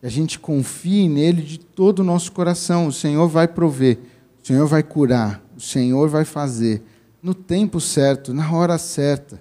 Que 0.00 0.06
a 0.06 0.10
gente 0.10 0.38
confie 0.38 1.08
nele 1.08 1.42
de 1.42 1.58
todo 1.58 2.00
o 2.00 2.04
nosso 2.04 2.32
coração. 2.32 2.86
O 2.86 2.92
Senhor 2.92 3.28
vai 3.28 3.46
prover, 3.46 3.98
o 4.42 4.46
Senhor 4.46 4.66
vai 4.66 4.82
curar, 4.82 5.42
o 5.56 5.60
Senhor 5.60 6.08
vai 6.08 6.24
fazer 6.24 6.82
no 7.22 7.34
tempo 7.34 7.80
certo, 7.80 8.32
na 8.32 8.50
hora 8.52 8.78
certa. 8.78 9.40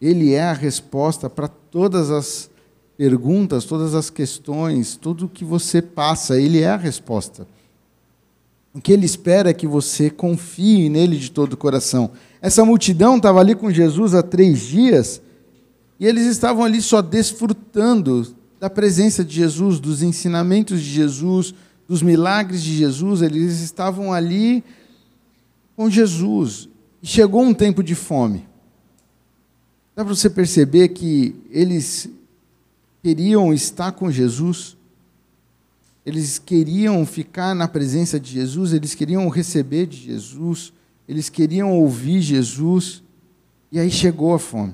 Ele 0.00 0.34
é 0.34 0.44
a 0.44 0.52
resposta 0.52 1.28
para 1.28 1.48
todas 1.48 2.10
as 2.10 2.48
perguntas, 2.96 3.64
todas 3.64 3.94
as 3.94 4.08
questões, 4.08 4.96
tudo 4.96 5.28
que 5.28 5.44
você 5.44 5.82
passa, 5.82 6.40
ele 6.40 6.60
é 6.60 6.68
a 6.68 6.76
resposta. 6.76 7.46
O 8.76 8.80
que 8.82 8.92
ele 8.92 9.06
espera 9.06 9.48
é 9.48 9.54
que 9.54 9.66
você 9.66 10.10
confie 10.10 10.90
nele 10.90 11.16
de 11.16 11.30
todo 11.30 11.54
o 11.54 11.56
coração. 11.56 12.10
Essa 12.42 12.62
multidão 12.62 13.16
estava 13.16 13.40
ali 13.40 13.54
com 13.54 13.70
Jesus 13.72 14.14
há 14.14 14.22
três 14.22 14.60
dias 14.60 15.22
e 15.98 16.04
eles 16.04 16.26
estavam 16.26 16.62
ali 16.62 16.82
só 16.82 17.00
desfrutando 17.00 18.36
da 18.60 18.68
presença 18.68 19.24
de 19.24 19.34
Jesus, 19.34 19.80
dos 19.80 20.02
ensinamentos 20.02 20.82
de 20.82 20.90
Jesus, 20.90 21.54
dos 21.88 22.02
milagres 22.02 22.62
de 22.62 22.76
Jesus. 22.76 23.22
Eles 23.22 23.62
estavam 23.62 24.12
ali 24.12 24.62
com 25.74 25.88
Jesus. 25.88 26.68
E 27.02 27.06
chegou 27.06 27.42
um 27.42 27.54
tempo 27.54 27.82
de 27.82 27.94
fome. 27.94 28.46
Dá 29.96 30.04
para 30.04 30.14
você 30.14 30.28
perceber 30.28 30.88
que 30.88 31.34
eles 31.50 32.10
queriam 33.02 33.54
estar 33.54 33.92
com 33.92 34.10
Jesus, 34.10 34.75
eles 36.06 36.38
queriam 36.38 37.04
ficar 37.04 37.52
na 37.52 37.66
presença 37.66 38.20
de 38.20 38.30
Jesus, 38.30 38.72
eles 38.72 38.94
queriam 38.94 39.28
receber 39.28 39.86
de 39.86 39.96
Jesus, 39.96 40.72
eles 41.08 41.28
queriam 41.28 41.72
ouvir 41.72 42.20
Jesus, 42.20 43.02
e 43.72 43.80
aí 43.80 43.90
chegou 43.90 44.32
a 44.32 44.38
fome. 44.38 44.72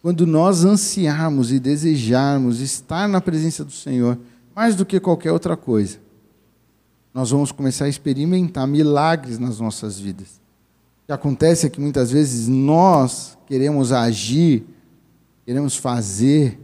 Quando 0.00 0.24
nós 0.24 0.64
ansiarmos 0.64 1.50
e 1.50 1.58
desejarmos 1.58 2.60
estar 2.60 3.08
na 3.08 3.20
presença 3.20 3.64
do 3.64 3.72
Senhor, 3.72 4.16
mais 4.54 4.76
do 4.76 4.86
que 4.86 5.00
qualquer 5.00 5.32
outra 5.32 5.56
coisa, 5.56 5.98
nós 7.12 7.30
vamos 7.30 7.50
começar 7.50 7.86
a 7.86 7.88
experimentar 7.88 8.66
milagres 8.66 9.40
nas 9.40 9.58
nossas 9.58 9.98
vidas. 9.98 10.40
O 11.02 11.06
que 11.06 11.12
acontece 11.12 11.66
é 11.66 11.70
que 11.70 11.80
muitas 11.80 12.12
vezes 12.12 12.46
nós 12.46 13.36
queremos 13.46 13.90
agir, 13.90 14.64
queremos 15.44 15.76
fazer, 15.76 16.58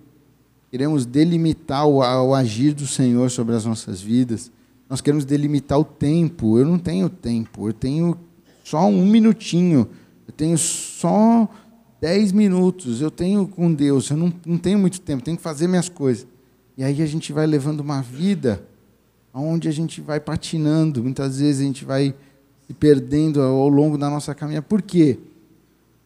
queremos 0.71 1.07
delimitar 1.07 1.87
o, 1.87 1.99
o 1.99 2.35
agir 2.35 2.75
do 2.75 2.87
Senhor 2.87 3.31
sobre 3.31 3.55
as 3.55 3.65
nossas 3.65 4.01
vidas. 4.01 4.51
Nós 4.89 5.01
queremos 5.01 5.25
delimitar 5.25 5.79
o 5.79 5.85
tempo. 5.85 6.59
Eu 6.59 6.65
não 6.65 6.79
tenho 6.79 7.09
tempo, 7.09 7.69
eu 7.69 7.73
tenho 7.73 8.19
só 8.65 8.87
um 8.87 9.07
minutinho, 9.07 9.89
eu 10.27 10.33
tenho 10.33 10.59
só 10.59 11.49
dez 12.01 12.33
minutos, 12.33 13.01
eu 13.01 13.11
tenho 13.11 13.47
com 13.47 13.73
Deus, 13.73 14.11
eu 14.11 14.17
não, 14.17 14.33
não 14.45 14.59
tenho 14.59 14.79
muito 14.79 15.01
tempo, 15.01 15.25
tenho 15.25 15.37
que 15.37 15.43
fazer 15.43 15.67
minhas 15.67 15.89
coisas. 15.89 16.27
E 16.77 16.85
aí 16.85 17.03
a 17.03 17.07
gente 17.07 17.33
vai 17.33 17.47
levando 17.47 17.81
uma 17.81 18.01
vida 18.03 18.63
onde 19.33 19.69
a 19.69 19.73
gente 19.73 20.01
vai 20.01 20.19
patinando, 20.19 21.03
muitas 21.03 21.39
vezes 21.39 21.61
a 21.61 21.65
gente 21.65 21.85
vai 21.85 22.15
se 22.67 22.75
perdendo 22.75 23.41
ao 23.41 23.69
longo 23.69 23.97
da 23.97 24.11
nossa 24.11 24.35
caminhada. 24.35 24.67
Por 24.67 24.83
quê? 24.83 25.19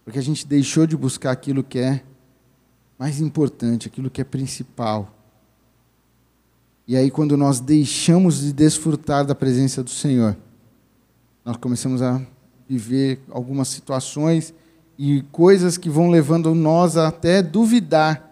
Porque 0.05 0.19
a 0.19 0.23
gente 0.23 0.47
deixou 0.47 0.87
de 0.87 0.97
buscar 0.97 1.31
aquilo 1.31 1.63
que 1.63 1.79
é 1.79 2.03
mais 3.03 3.21
importante, 3.21 3.89
aquilo 3.89 4.09
que 4.09 4.21
é 4.21 4.25
principal. 4.25 5.13
E 6.87 6.97
aí, 6.97 7.11
quando 7.11 7.37
nós 7.37 7.59
deixamos 7.59 8.39
de 8.39 8.53
desfrutar 8.53 9.27
da 9.27 9.35
presença 9.35 9.83
do 9.83 9.91
Senhor, 9.91 10.37
nós 11.45 11.57
começamos 11.57 12.01
a 12.01 12.23
viver 12.69 13.21
algumas 13.29 13.67
situações 13.67 14.55
e 14.97 15.23
coisas 15.33 15.77
que 15.77 15.91
vão 15.91 16.11
levando 16.11 16.55
nós 16.55 16.97
a 16.97 17.09
até 17.09 17.43
duvidar 17.43 18.31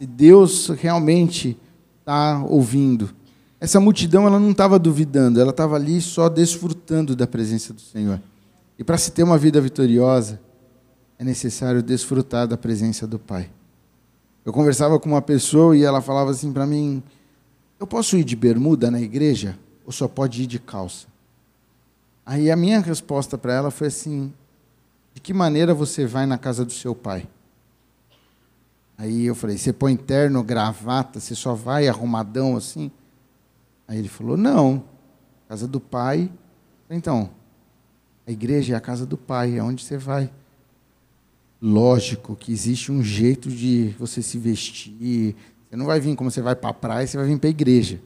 se 0.00 0.06
Deus 0.06 0.68
realmente 0.70 1.54
está 2.00 2.42
ouvindo 2.42 3.14
essa 3.60 3.80
multidão 3.80 4.26
ela 4.26 4.38
não 4.38 4.50
estava 4.50 4.78
duvidando, 4.78 5.40
ela 5.40 5.50
estava 5.50 5.76
ali 5.76 6.00
só 6.00 6.28
desfrutando 6.28 7.16
da 7.16 7.26
presença 7.26 7.72
do 7.72 7.80
Senhor. 7.80 8.20
E 8.78 8.84
para 8.84 8.98
se 8.98 9.10
ter 9.10 9.22
uma 9.22 9.38
vida 9.38 9.60
vitoriosa, 9.60 10.38
é 11.18 11.24
necessário 11.24 11.82
desfrutar 11.82 12.46
da 12.46 12.56
presença 12.56 13.06
do 13.06 13.18
Pai. 13.18 13.50
Eu 14.46 14.52
conversava 14.52 15.00
com 15.00 15.08
uma 15.08 15.20
pessoa 15.20 15.76
e 15.76 15.82
ela 15.82 16.00
falava 16.00 16.30
assim 16.30 16.52
para 16.52 16.64
mim: 16.64 17.02
Eu 17.80 17.86
posso 17.86 18.16
ir 18.16 18.22
de 18.22 18.36
bermuda 18.36 18.92
na 18.92 19.00
igreja 19.00 19.58
ou 19.84 19.90
só 19.90 20.06
pode 20.06 20.40
ir 20.40 20.46
de 20.46 20.60
calça? 20.60 21.08
Aí 22.24 22.48
a 22.48 22.54
minha 22.54 22.78
resposta 22.78 23.36
para 23.36 23.52
ela 23.52 23.72
foi 23.72 23.88
assim: 23.88 24.32
De 25.12 25.20
que 25.20 25.34
maneira 25.34 25.74
você 25.74 26.06
vai 26.06 26.26
na 26.26 26.38
casa 26.38 26.64
do 26.64 26.72
seu 26.72 26.94
pai? 26.94 27.26
Aí 28.96 29.26
eu 29.26 29.34
falei: 29.34 29.58
Você 29.58 29.72
põe 29.72 29.96
terno, 29.96 30.44
gravata, 30.44 31.18
você 31.18 31.34
só 31.34 31.52
vai 31.52 31.88
arrumadão 31.88 32.56
assim? 32.56 32.88
Aí 33.88 33.98
ele 33.98 34.08
falou: 34.08 34.36
Não, 34.36 34.84
casa 35.48 35.66
do 35.66 35.80
pai. 35.80 36.30
Então, 36.88 37.30
a 38.24 38.30
igreja 38.30 38.74
é 38.74 38.76
a 38.76 38.80
casa 38.80 39.04
do 39.04 39.16
pai, 39.16 39.58
é 39.58 39.62
onde 39.62 39.82
você 39.82 39.98
vai. 39.98 40.30
Lógico 41.60 42.36
que 42.36 42.52
existe 42.52 42.92
um 42.92 43.02
jeito 43.02 43.48
de 43.48 43.94
você 43.98 44.22
se 44.22 44.38
vestir. 44.38 45.34
Você 45.68 45.76
não 45.76 45.86
vai 45.86 46.00
vir 46.00 46.14
como 46.14 46.30
você 46.30 46.40
vai 46.40 46.54
para 46.54 46.70
a 46.70 46.74
praia, 46.74 47.06
você 47.06 47.16
vai 47.16 47.26
vir 47.26 47.38
para 47.38 47.48
a 47.48 47.50
igreja. 47.50 48.00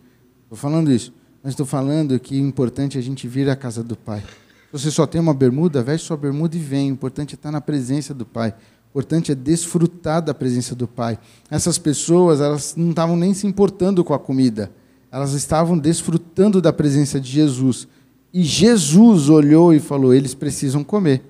Estou 0.44 0.56
falando 0.56 0.90
isso. 0.92 1.12
Mas 1.42 1.52
estou 1.52 1.66
falando 1.66 2.18
que 2.18 2.40
o 2.40 2.46
importante 2.46 2.96
é 2.96 3.00
a 3.00 3.02
gente 3.02 3.26
vir 3.26 3.48
à 3.48 3.56
casa 3.56 3.82
do 3.82 3.96
Pai. 3.96 4.20
Se 4.20 4.72
você 4.72 4.90
só 4.90 5.06
tem 5.06 5.20
uma 5.20 5.34
bermuda, 5.34 5.82
veste 5.82 6.06
sua 6.06 6.16
bermuda 6.16 6.56
e 6.56 6.60
vem. 6.60 6.90
O 6.90 6.94
importante 6.94 7.34
é 7.34 7.36
estar 7.36 7.50
na 7.50 7.60
presença 7.60 8.14
do 8.14 8.24
Pai. 8.26 8.50
O 8.50 8.90
importante 8.90 9.32
é 9.32 9.34
desfrutar 9.34 10.22
da 10.22 10.34
presença 10.34 10.74
do 10.74 10.86
Pai. 10.86 11.18
Essas 11.50 11.78
pessoas, 11.78 12.40
elas 12.40 12.74
não 12.76 12.90
estavam 12.90 13.16
nem 13.16 13.34
se 13.34 13.46
importando 13.46 14.04
com 14.04 14.14
a 14.14 14.18
comida 14.18 14.70
elas 15.10 15.32
estavam 15.32 15.76
desfrutando 15.76 16.60
da 16.60 16.72
presença 16.72 17.20
de 17.20 17.30
Jesus. 17.30 17.88
E 18.32 18.42
Jesus 18.42 19.28
olhou 19.28 19.74
e 19.74 19.80
falou: 19.80 20.14
eles 20.14 20.34
precisam 20.34 20.84
comer. 20.84 21.22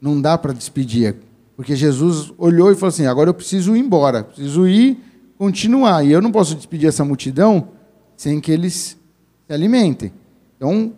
Não 0.00 0.20
dá 0.20 0.36
para 0.36 0.52
despedir. 0.52 1.16
Porque 1.62 1.76
Jesus 1.76 2.32
olhou 2.36 2.72
e 2.72 2.74
falou 2.74 2.88
assim: 2.88 3.06
agora 3.06 3.30
eu 3.30 3.34
preciso 3.34 3.76
ir 3.76 3.78
embora, 3.78 4.24
preciso 4.24 4.66
ir 4.66 4.98
continuar. 5.38 6.04
E 6.04 6.10
eu 6.10 6.20
não 6.20 6.32
posso 6.32 6.56
despedir 6.56 6.88
essa 6.88 7.04
multidão 7.04 7.68
sem 8.16 8.40
que 8.40 8.50
eles 8.50 8.98
se 9.46 9.52
alimentem. 9.52 10.12
Então, 10.56 10.92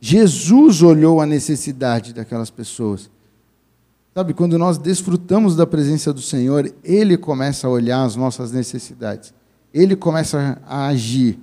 Jesus 0.00 0.82
olhou 0.82 1.20
a 1.20 1.26
necessidade 1.26 2.12
daquelas 2.12 2.50
pessoas. 2.50 3.08
Sabe, 4.12 4.34
quando 4.34 4.58
nós 4.58 4.76
desfrutamos 4.76 5.54
da 5.54 5.64
presença 5.64 6.12
do 6.12 6.20
Senhor, 6.20 6.68
Ele 6.82 7.16
começa 7.16 7.68
a 7.68 7.70
olhar 7.70 8.02
as 8.02 8.16
nossas 8.16 8.50
necessidades. 8.50 9.32
Ele 9.72 9.94
começa 9.94 10.60
a 10.66 10.88
agir. 10.88 11.38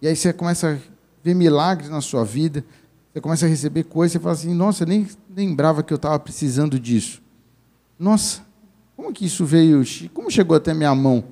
E 0.00 0.06
aí 0.06 0.14
você 0.14 0.32
começa 0.32 0.70
a 0.70 0.76
ver 1.24 1.34
milagres 1.34 1.90
na 1.90 2.00
sua 2.00 2.24
vida, 2.24 2.64
você 3.12 3.20
começa 3.20 3.44
a 3.44 3.48
receber 3.48 3.82
coisas, 3.82 4.12
você 4.12 4.20
fala 4.20 4.34
assim, 4.34 4.54
nossa, 4.54 4.84
eu 4.84 4.86
nem 4.86 5.08
lembrava 5.34 5.82
que 5.82 5.92
eu 5.92 5.96
estava 5.96 6.16
precisando 6.20 6.78
disso. 6.78 7.26
Nossa, 7.98 8.42
Como 8.96 9.12
que 9.12 9.26
isso 9.26 9.44
veio? 9.44 9.82
Como 10.12 10.30
chegou 10.30 10.56
até 10.56 10.74
minha 10.74 10.94
mão? 10.94 11.24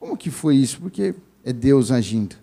Como 0.00 0.16
que 0.16 0.30
foi 0.30 0.56
isso? 0.56 0.80
Porque 0.80 1.14
é 1.44 1.52
Deus 1.52 1.90
agindo. 1.90 2.36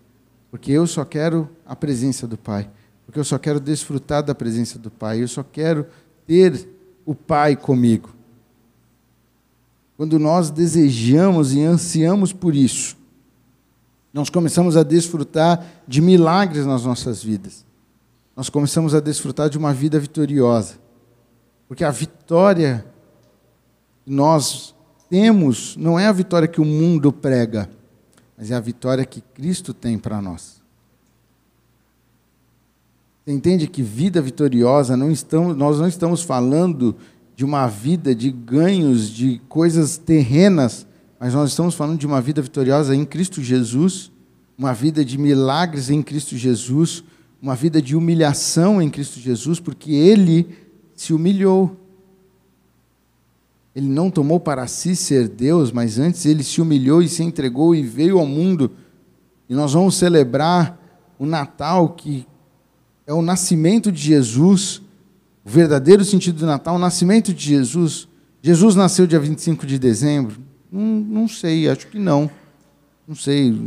Porque 0.49 0.71
eu 0.71 0.87
só 0.87 1.03
quero 1.03 1.49
a 1.65 1.75
presença 1.75 2.25
do 2.25 2.37
Pai. 2.37 2.69
Porque 3.05 3.19
eu 3.19 3.23
só 3.23 3.37
quero 3.37 3.59
desfrutar 3.59 4.23
da 4.23 4.33
presença 4.33 4.79
do 4.79 4.89
Pai. 4.89 5.21
Eu 5.21 5.27
só 5.27 5.43
quero 5.43 5.85
ter 6.25 6.67
o 7.05 7.13
Pai 7.13 7.55
comigo. 7.55 8.09
Quando 9.97 10.17
nós 10.17 10.49
desejamos 10.49 11.53
e 11.53 11.61
ansiamos 11.61 12.31
por 12.31 12.55
isso, 12.55 12.97
nós 14.13 14.29
começamos 14.29 14.77
a 14.77 14.83
desfrutar 14.83 15.65
de 15.87 16.01
milagres 16.01 16.65
nas 16.65 16.85
nossas 16.85 17.23
vidas. 17.23 17.65
Nós 18.35 18.49
começamos 18.49 18.95
a 18.95 18.99
desfrutar 18.99 19.49
de 19.49 19.57
uma 19.57 19.73
vida 19.73 19.99
vitoriosa. 19.99 20.75
Porque 21.67 21.83
a 21.83 21.91
vitória 21.91 22.85
nós 24.05 24.73
temos 25.09 25.75
não 25.77 25.99
é 25.99 26.07
a 26.07 26.11
vitória 26.11 26.47
que 26.47 26.61
o 26.61 26.65
mundo 26.65 27.11
prega, 27.11 27.69
mas 28.37 28.51
é 28.51 28.55
a 28.55 28.59
vitória 28.59 29.05
que 29.05 29.21
Cristo 29.21 29.73
tem 29.73 29.97
para 29.97 30.21
nós. 30.21 30.61
Você 33.23 33.31
entende 33.31 33.67
que 33.67 33.81
vida 33.81 34.21
vitoriosa, 34.21 34.97
não 34.97 35.09
estamos, 35.09 35.55
nós 35.55 35.79
não 35.79 35.87
estamos 35.87 36.21
falando 36.21 36.95
de 37.35 37.45
uma 37.45 37.67
vida 37.67 38.13
de 38.13 38.29
ganhos, 38.29 39.09
de 39.09 39.41
coisas 39.47 39.97
terrenas, 39.97 40.85
mas 41.19 41.33
nós 41.33 41.51
estamos 41.51 41.73
falando 41.73 41.99
de 41.99 42.05
uma 42.05 42.19
vida 42.19 42.41
vitoriosa 42.41 42.93
em 42.95 43.05
Cristo 43.05 43.41
Jesus, 43.41 44.11
uma 44.57 44.73
vida 44.73 45.05
de 45.05 45.17
milagres 45.17 45.89
em 45.89 46.01
Cristo 46.01 46.35
Jesus, 46.35 47.03
uma 47.41 47.55
vida 47.55 47.81
de 47.81 47.95
humilhação 47.95 48.81
em 48.81 48.89
Cristo 48.89 49.19
Jesus, 49.19 49.59
porque 49.59 49.91
Ele 49.91 50.47
se 50.95 51.13
humilhou. 51.13 51.77
Ele 53.75 53.87
não 53.87 54.11
tomou 54.11 54.39
para 54.39 54.67
si 54.67 54.95
ser 54.95 55.27
Deus, 55.27 55.71
mas 55.71 55.97
antes 55.97 56.25
ele 56.25 56.43
se 56.43 56.61
humilhou 56.61 57.01
e 57.01 57.09
se 57.09 57.23
entregou 57.23 57.73
e 57.73 57.81
veio 57.81 58.19
ao 58.19 58.25
mundo. 58.25 58.71
E 59.49 59.55
nós 59.55 59.73
vamos 59.73 59.95
celebrar 59.95 60.79
o 61.17 61.25
Natal, 61.25 61.89
que 61.89 62.27
é 63.07 63.13
o 63.13 63.21
nascimento 63.21 63.91
de 63.91 64.01
Jesus, 64.01 64.81
o 65.43 65.49
verdadeiro 65.49 66.05
sentido 66.05 66.39
do 66.39 66.45
Natal, 66.45 66.75
o 66.75 66.79
nascimento 66.79 67.33
de 67.33 67.43
Jesus. 67.43 68.07
Jesus 68.41 68.75
nasceu 68.75 69.07
dia 69.07 69.19
25 69.19 69.65
de 69.65 69.79
dezembro? 69.79 70.37
Não, 70.71 70.81
não 70.81 71.27
sei, 71.27 71.67
acho 71.67 71.87
que 71.87 71.97
não. 71.97 72.29
Não 73.07 73.15
sei. 73.15 73.57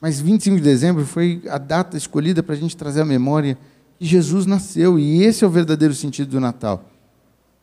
Mas 0.00 0.20
25 0.20 0.56
de 0.56 0.62
dezembro 0.62 1.04
foi 1.04 1.42
a 1.48 1.58
data 1.58 1.96
escolhida 1.96 2.42
para 2.42 2.54
a 2.54 2.58
gente 2.58 2.76
trazer 2.76 3.00
a 3.00 3.04
memória 3.04 3.58
que 3.98 4.04
Jesus 4.04 4.46
nasceu. 4.46 4.98
E 4.98 5.22
esse 5.22 5.44
é 5.44 5.46
o 5.46 5.50
verdadeiro 5.50 5.94
sentido 5.94 6.30
do 6.30 6.40
Natal. 6.40 6.88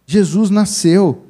Jesus 0.06 0.50
nasceu. 0.50 1.26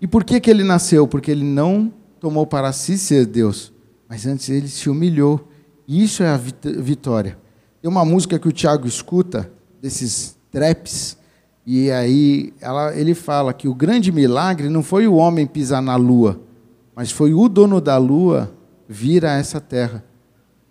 E 0.00 0.06
por 0.06 0.24
que, 0.24 0.40
que 0.40 0.50
ele 0.50 0.62
nasceu? 0.62 1.06
Porque 1.06 1.30
ele 1.30 1.44
não 1.44 1.92
tomou 2.20 2.46
para 2.46 2.72
si 2.72 2.98
ser 2.98 3.26
Deus, 3.26 3.72
mas 4.08 4.26
antes 4.26 4.48
ele 4.48 4.68
se 4.68 4.90
humilhou. 4.90 5.48
E 5.88 6.02
isso 6.02 6.22
é 6.22 6.28
a 6.28 6.36
vitória. 6.36 7.38
Tem 7.80 7.90
uma 7.90 8.04
música 8.04 8.38
que 8.38 8.48
o 8.48 8.52
Tiago 8.52 8.86
escuta, 8.86 9.50
desses 9.80 10.36
traps, 10.50 11.16
e 11.66 11.90
aí 11.90 12.52
ela, 12.60 12.96
ele 12.96 13.14
fala 13.14 13.52
que 13.52 13.68
o 13.68 13.74
grande 13.74 14.12
milagre 14.12 14.68
não 14.68 14.82
foi 14.82 15.06
o 15.06 15.14
homem 15.14 15.46
pisar 15.46 15.82
na 15.82 15.96
lua, 15.96 16.40
mas 16.94 17.10
foi 17.10 17.34
o 17.34 17.48
dono 17.48 17.80
da 17.80 17.96
lua 17.96 18.52
vir 18.88 19.24
a 19.24 19.32
essa 19.32 19.60
terra. 19.60 20.04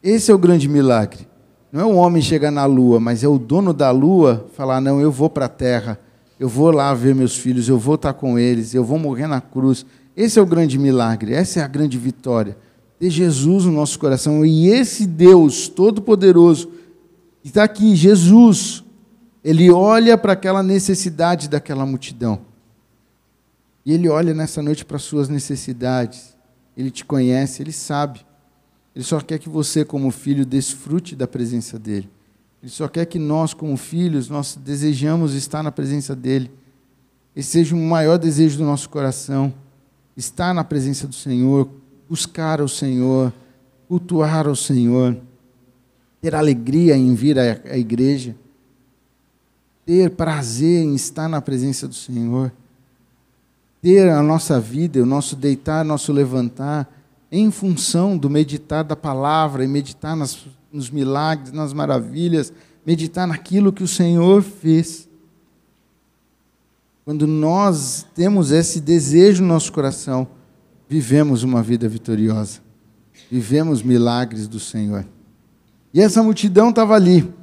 Esse 0.02 0.32
é 0.32 0.34
o 0.34 0.38
grande 0.38 0.70
milagre. 0.70 1.28
Não 1.72 1.82
é 1.82 1.86
o 1.86 1.96
homem 1.96 2.22
chegar 2.22 2.52
na 2.52 2.66
lua, 2.66 3.00
mas 3.00 3.24
é 3.24 3.28
o 3.28 3.38
dono 3.38 3.74
da 3.74 3.92
lua 3.92 4.48
falar: 4.54 4.80
não, 4.80 5.02
eu 5.02 5.12
vou 5.12 5.30
para 5.30 5.46
a 5.46 5.50
terra 5.50 6.00
eu 6.40 6.50
vou 6.50 6.72
lá 6.72 6.94
ver 6.94 7.16
meus 7.16 7.36
filhos, 7.36 7.70
eu 7.70 7.78
vou 7.78 7.96
estar 7.96 8.14
com 8.14 8.38
eles, 8.38 8.74
eu 8.74 8.84
vou 8.84 9.00
morrer 9.00 9.28
na 9.28 9.40
cruz. 9.40 9.86
Esse 10.16 10.40
é 10.40 10.42
o 10.42 10.46
grande 10.46 10.78
milagre, 10.78 11.34
essa 11.34 11.60
é 11.60 11.64
a 11.64 11.68
grande 11.68 11.98
vitória. 11.98 12.58
Ter 13.00 13.10
Jesus 13.10 13.66
no 13.66 13.72
nosso 13.72 13.98
coração 14.00 14.46
e 14.46 14.68
esse 14.68 15.06
Deus 15.06 15.68
Todo-Poderoso 15.68 16.70
que 17.42 17.50
está 17.50 17.64
aqui, 17.64 17.96
Jesus, 17.96 18.84
ele 19.44 19.70
olha 19.70 20.18
para 20.18 20.34
aquela 20.34 20.64
necessidade 20.64 21.48
daquela 21.48 21.86
multidão. 21.86 22.42
E 23.86 23.94
ele 23.94 24.10
olha 24.10 24.34
nessa 24.34 24.64
noite 24.64 24.84
para 24.84 24.98
as 24.98 25.04
suas 25.04 25.30
necessidades. 25.30 26.36
Ele 26.76 26.90
te 26.90 27.06
conhece, 27.06 27.62
ele 27.62 27.72
sabe. 27.72 28.26
Ele 28.96 29.06
só 29.06 29.22
quer 29.22 29.38
que 29.38 29.48
você, 29.48 29.86
como 29.86 30.10
filho, 30.10 30.44
desfrute 30.44 31.16
da 31.16 31.28
presença 31.28 31.78
dele. 31.78 32.10
Ele 32.66 32.72
só 32.72 32.88
quer 32.88 33.06
que 33.06 33.20
nós, 33.20 33.54
como 33.54 33.78
filhos, 33.78 34.28
nós 34.28 34.58
desejamos 34.60 35.36
estar 35.36 35.62
na 35.62 35.72
presença 35.72 36.16
dEle. 36.16 36.50
Esse 37.36 37.52
seja 37.52 37.76
o 37.76 37.78
maior 37.78 38.18
desejo 38.18 38.58
do 38.58 38.64
nosso 38.64 38.90
coração. 38.90 39.54
Estar 40.18 40.52
na 40.52 40.64
presença 40.64 41.06
do 41.06 41.14
Senhor, 41.14 41.70
buscar 42.10 42.62
o 42.62 42.68
Senhor, 42.68 43.32
cultuar 43.88 44.48
o 44.48 44.56
Senhor, 44.56 45.16
ter 46.20 46.34
alegria 46.34 46.98
em 46.98 47.14
vir 47.14 47.38
à 47.38 47.78
igreja, 47.78 48.36
ter 49.86 50.10
prazer 50.10 50.86
em 50.86 50.96
estar 50.96 51.30
na 51.30 51.42
presença 51.42 51.88
do 51.88 51.94
Senhor, 51.94 52.52
ter 53.80 54.10
a 54.10 54.24
nossa 54.24 54.60
vida, 54.60 55.04
o 55.04 55.06
nosso 55.06 55.36
deitar, 55.36 55.86
nosso 55.86 56.12
levantar, 56.12 56.92
em 57.32 57.52
função 57.52 58.18
do 58.18 58.28
meditar 58.28 58.84
da 58.84 58.96
palavra 58.96 59.64
e 59.64 59.68
meditar 59.68 60.16
nas 60.16 60.48
nos 60.76 60.90
milagres, 60.90 61.54
nas 61.54 61.72
maravilhas, 61.74 62.52
meditar 62.86 63.26
naquilo 63.26 63.72
que 63.72 63.84
o 63.84 63.88
Senhor 63.88 64.44
fez. 64.44 65.08
Quando 67.06 67.26
nós 67.26 68.06
temos 68.14 68.52
esse 68.52 68.82
desejo 68.82 69.42
no 69.42 69.50
nosso 69.50 69.72
coração, 69.72 70.28
vivemos 70.90 71.44
uma 71.44 71.64
vida 71.64 71.88
vitoriosa, 71.88 72.60
vivemos 73.32 73.82
milagres 73.82 74.48
do 74.48 74.60
Senhor. 74.60 75.06
E 75.94 76.02
essa 76.02 76.22
multidão 76.22 76.70
estava 76.70 76.94
ali, 76.94 77.34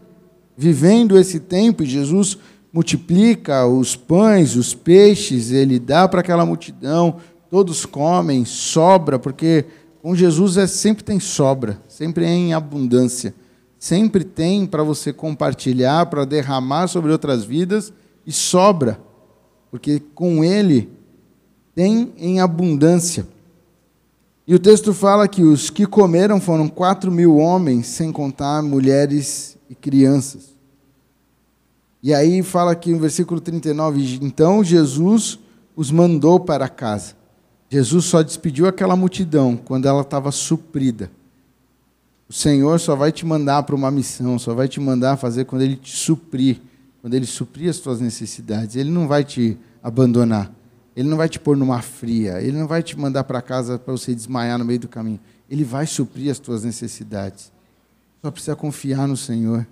vivendo 0.57 1.19
esse 1.19 1.41
tempo, 1.41 1.83
e 1.83 1.87
Jesus 1.87 2.37
multiplica 2.73 3.67
os 3.67 3.97
pães, 3.97 4.57
os 4.57 4.75
peixes, 4.75 5.51
ele 5.51 5.79
dá 5.79 6.07
para 6.07 6.21
aquela 6.21 6.45
multidão, 6.45 7.17
todos 7.51 7.87
comem, 7.87 8.45
sobra, 8.45 9.19
porque 9.19 9.65
com 10.03 10.17
Jesus 10.17 10.57
é, 10.57 10.67
sempre 10.67 11.05
tem 11.05 11.21
sobra, 11.21 11.81
sempre 11.89 12.25
é 12.25 12.29
em 12.29 12.53
abundância. 12.53 13.33
Sempre 13.79 14.25
tem 14.25 14.67
para 14.67 14.83
você 14.83 15.13
compartilhar, 15.13 16.07
para 16.07 16.25
derramar 16.25 16.89
sobre 16.89 17.13
outras 17.13 17.45
vidas 17.45 17.93
e 18.27 18.33
sobra, 18.33 19.01
porque 19.71 20.01
com 20.15 20.45
Ele 20.45 20.89
tem 21.75 22.13
em 22.17 22.41
abundância. 22.41 23.27
E 24.47 24.55
o 24.55 24.59
texto 24.59 24.93
fala 24.93 25.27
que 25.29 25.43
os 25.43 25.71
que 25.71 25.87
comeram 25.87 26.41
foram 26.41 26.69
quatro 26.69 27.11
mil 27.11 27.37
homens, 27.37 27.87
sem 27.87 28.11
contar 28.11 28.63
mulheres 28.63 29.57
e 29.71 29.75
crianças. 29.75 30.57
E 32.03 32.13
aí 32.13 32.43
fala 32.43 32.73
aqui 32.73 32.91
no 32.91 32.99
versículo 32.99 33.41
39: 33.41 34.19
Então 34.21 34.65
Jesus 34.65 35.39
os 35.77 35.91
mandou 35.93 36.41
para 36.41 36.69
casa. 36.69 37.22
Jesus 37.73 38.05
só 38.05 38.21
despediu 38.21 38.67
aquela 38.67 38.95
multidão 38.95 39.57
quando 39.57 39.89
ela 39.89 40.03
estava 40.03 40.31
suprida. 40.31 41.11
O 42.29 42.33
Senhor 42.33 42.79
só 42.79 42.95
vai 42.95 43.11
te 43.11 43.25
mandar 43.25 43.63
para 43.63 43.75
uma 43.75 43.91
missão, 43.91 44.39
só 44.39 44.53
vai 44.53 44.69
te 44.69 44.79
mandar 44.79 45.17
fazer 45.17 45.47
quando 45.47 45.63
Ele 45.63 45.77
te 45.77 45.97
suprir, 45.97 46.61
quando 47.01 47.15
Ele 47.15 47.25
suprir 47.25 47.71
as 47.71 47.79
tuas 47.79 47.99
necessidades. 47.99 48.77
Ele 48.77 48.91
não 48.91 49.09
vai 49.09 49.25
te 49.25 49.57
abandonar. 49.83 50.53
Ele 50.95 51.09
não 51.09 51.17
vai 51.17 51.31
te 51.31 51.41
pôr 51.41 51.57
numa 51.57 51.81
fria. 51.81 52.43
Ele 52.43 52.59
não 52.59 52.67
vai 52.67 52.83
te 52.83 52.95
mandar 52.99 53.25
para 53.25 53.41
casa 53.41 53.79
para 53.79 53.93
você 53.93 54.15
desmaiar 54.15 54.59
no 54.59 54.67
meio 54.67 54.81
do 54.81 54.89
caminho. 54.89 55.19
Ele 55.49 55.65
vai 55.65 55.87
suprir 55.87 56.31
as 56.31 56.39
tuas 56.39 56.65
necessidades. 56.65 57.51
Só 58.21 58.31
precisa 58.31 58.55
confiar 58.55 59.09
no 59.09 59.17
Senhor. 59.17 59.67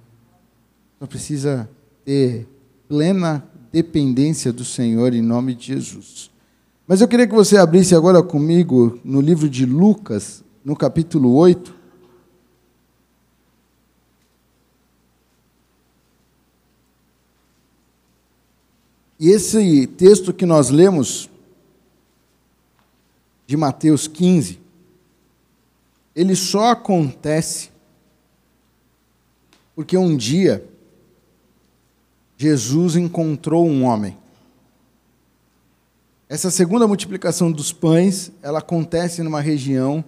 Só 0.98 1.06
precisa 1.06 1.68
ter 2.02 2.48
plena 2.88 3.44
dependência 3.70 4.54
do 4.54 4.64
Senhor 4.64 5.12
em 5.12 5.20
nome 5.20 5.54
de 5.54 5.66
Jesus. 5.66 6.29
Mas 6.90 7.00
eu 7.00 7.06
queria 7.06 7.24
que 7.24 7.32
você 7.32 7.56
abrisse 7.56 7.94
agora 7.94 8.20
comigo 8.20 8.98
no 9.04 9.20
livro 9.20 9.48
de 9.48 9.64
Lucas, 9.64 10.42
no 10.64 10.74
capítulo 10.74 11.36
8. 11.36 11.72
E 19.20 19.28
esse 19.28 19.86
texto 19.86 20.34
que 20.34 20.44
nós 20.44 20.70
lemos, 20.70 21.30
de 23.46 23.56
Mateus 23.56 24.08
15, 24.08 24.58
ele 26.12 26.34
só 26.34 26.70
acontece 26.70 27.70
porque 29.76 29.96
um 29.96 30.16
dia 30.16 30.68
Jesus 32.36 32.96
encontrou 32.96 33.64
um 33.64 33.84
homem. 33.84 34.19
Essa 36.30 36.48
segunda 36.48 36.86
multiplicação 36.86 37.50
dos 37.50 37.72
pães, 37.72 38.30
ela 38.40 38.60
acontece 38.60 39.20
numa 39.20 39.40
região 39.40 40.04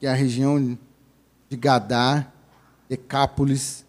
que 0.00 0.04
é 0.04 0.10
a 0.10 0.14
região 0.14 0.76
de 1.48 1.56
Gadá, 1.56 2.26
Decápolis, 2.88 3.86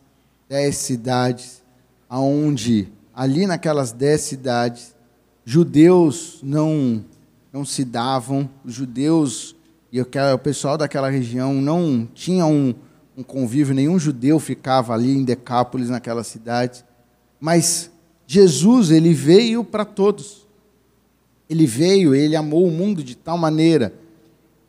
dez 0.48 0.76
cidades, 0.76 1.64
aonde 2.08 2.88
ali 3.12 3.48
naquelas 3.48 3.92
dez 3.92 4.22
cidades 4.22 4.96
judeus 5.44 6.40
não 6.44 7.04
não 7.52 7.66
se 7.66 7.84
davam, 7.84 8.48
os 8.64 8.76
judeus 8.76 9.56
e 9.92 10.00
o 10.00 10.38
pessoal 10.38 10.78
daquela 10.78 11.10
região 11.10 11.56
não 11.56 12.08
tinham 12.14 12.54
um, 12.54 12.76
um 13.18 13.24
convívio, 13.24 13.74
nenhum 13.74 13.98
judeu 13.98 14.38
ficava 14.38 14.94
ali 14.94 15.18
em 15.18 15.24
Decápolis, 15.24 15.90
naquela 15.90 16.24
cidade. 16.24 16.86
Mas 17.40 17.90
Jesus, 18.28 18.92
ele 18.92 19.16
veio 19.16 19.64
para 19.64 19.84
todos. 19.84 20.45
Ele 21.50 21.66
veio, 21.66 22.16
ele 22.16 22.36
amou 22.36 22.66
o 22.66 22.72
mundo 22.72 23.04
de 23.04 23.16
tal 23.16 23.38
maneira. 23.38 23.94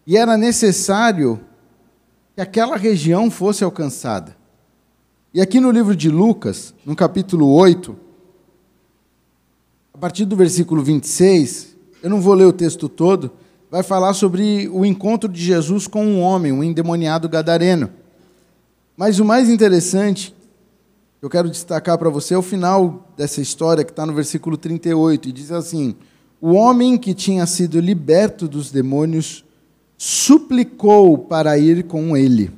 E 0.06 0.16
era 0.16 0.36
necessário 0.36 1.40
que 2.34 2.40
aquela 2.40 2.76
região 2.76 3.30
fosse 3.30 3.64
alcançada. 3.64 4.36
E 5.32 5.40
aqui 5.40 5.60
no 5.60 5.70
livro 5.70 5.96
de 5.96 6.08
Lucas, 6.08 6.74
no 6.84 6.94
capítulo 6.94 7.48
8, 7.52 7.96
a 9.92 9.98
partir 9.98 10.24
do 10.24 10.36
versículo 10.36 10.82
26, 10.82 11.76
eu 12.02 12.10
não 12.10 12.20
vou 12.20 12.34
ler 12.34 12.44
o 12.44 12.52
texto 12.52 12.88
todo, 12.88 13.32
vai 13.70 13.82
falar 13.82 14.12
sobre 14.12 14.68
o 14.68 14.84
encontro 14.84 15.28
de 15.28 15.42
Jesus 15.42 15.86
com 15.86 16.06
um 16.06 16.20
homem, 16.20 16.52
um 16.52 16.62
endemoniado 16.62 17.28
gadareno. 17.28 17.90
Mas 18.96 19.18
o 19.18 19.24
mais 19.24 19.48
interessante 19.48 20.34
que 21.18 21.24
eu 21.24 21.30
quero 21.30 21.50
destacar 21.50 21.98
para 21.98 22.10
você 22.10 22.34
é 22.34 22.38
o 22.38 22.42
final 22.42 23.08
dessa 23.16 23.40
história 23.40 23.84
que 23.84 23.90
está 23.90 24.06
no 24.06 24.14
versículo 24.14 24.56
38, 24.56 25.28
e 25.28 25.32
diz 25.32 25.50
assim: 25.50 25.96
O 26.40 26.53
homem 26.53 26.99
que 26.99 27.14
tinha 27.14 27.46
sido 27.46 27.81
liberto 27.81 28.46
dos 28.46 28.70
demônios 28.70 29.44
suplicou 29.96 31.16
para 31.18 31.59
ir 31.59 31.85
com 31.85 32.16
ele. 32.16 32.51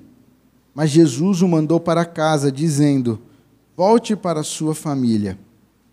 Mas 0.74 0.90
Jesus 0.90 1.42
o 1.42 1.48
mandou 1.48 1.78
para 1.78 2.04
casa, 2.04 2.50
dizendo: 2.50 3.20
Volte 3.76 4.16
para 4.16 4.42
sua 4.42 4.74
família 4.74 5.38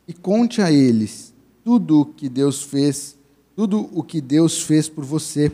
e 0.07 0.13
conte 0.13 0.61
a 0.61 0.71
eles 0.71 1.33
tudo 1.63 2.01
o 2.01 2.05
que 2.05 2.29
Deus 2.29 2.63
fez 2.63 3.15
tudo 3.55 3.89
o 3.93 4.03
que 4.03 4.19
Deus 4.19 4.61
fez 4.61 4.89
por 4.89 5.05
você. 5.05 5.51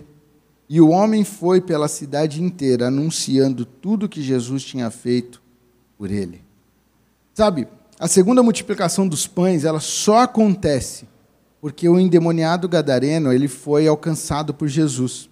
E 0.68 0.82
o 0.82 0.90
homem 0.90 1.24
foi 1.24 1.62
pela 1.62 1.88
cidade 1.88 2.42
inteira 2.42 2.88
anunciando 2.88 3.66
tudo 3.66 4.06
o 4.06 4.10
que 4.10 4.22
Jesus 4.22 4.64
tinha 4.64 4.90
feito 4.90 5.42
por 5.98 6.10
ele. 6.10 6.42
Sabe, 7.34 7.68
a 8.00 8.08
segunda 8.08 8.42
multiplicação 8.42 9.08
dos 9.08 9.28
pães, 9.28 9.64
ela 9.64 9.80
só 9.80 10.20
acontece 10.20 11.08
porque 11.62 11.88
o 11.88 12.00
endemoniado 12.00 12.68
gadareno, 12.68 13.32
ele 13.32 13.48
foi 13.48 13.88
alcançado 13.88 14.52
por 14.52 14.68
Jesus. 14.68 15.30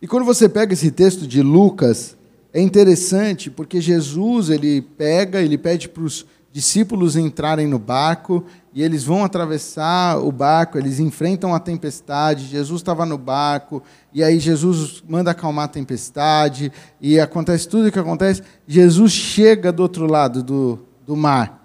E 0.00 0.06
quando 0.06 0.24
você 0.24 0.50
pega 0.50 0.74
esse 0.74 0.90
texto 0.90 1.26
de 1.26 1.40
Lucas, 1.40 2.14
é 2.52 2.60
interessante 2.60 3.50
porque 3.50 3.80
Jesus, 3.80 4.50
ele 4.50 4.82
pega, 4.82 5.40
ele 5.40 5.56
pede 5.56 5.88
para 5.88 6.02
os 6.02 6.26
discípulos 6.52 7.16
entrarem 7.16 7.66
no 7.66 7.80
barco 7.80 8.44
e 8.72 8.82
eles 8.82 9.02
vão 9.02 9.24
atravessar 9.24 10.18
o 10.18 10.30
barco, 10.30 10.76
eles 10.76 11.00
enfrentam 11.00 11.54
a 11.54 11.58
tempestade. 11.58 12.44
Jesus 12.44 12.80
estava 12.80 13.06
no 13.06 13.16
barco, 13.16 13.82
e 14.12 14.22
aí 14.22 14.38
Jesus 14.38 15.02
manda 15.08 15.30
acalmar 15.30 15.64
a 15.64 15.68
tempestade, 15.68 16.70
e 17.00 17.18
acontece 17.18 17.68
tudo 17.68 17.88
o 17.88 17.92
que 17.92 17.98
acontece. 17.98 18.42
Jesus 18.68 19.10
chega 19.10 19.72
do 19.72 19.80
outro 19.80 20.06
lado 20.06 20.42
do, 20.42 20.80
do 21.06 21.16
mar. 21.16 21.63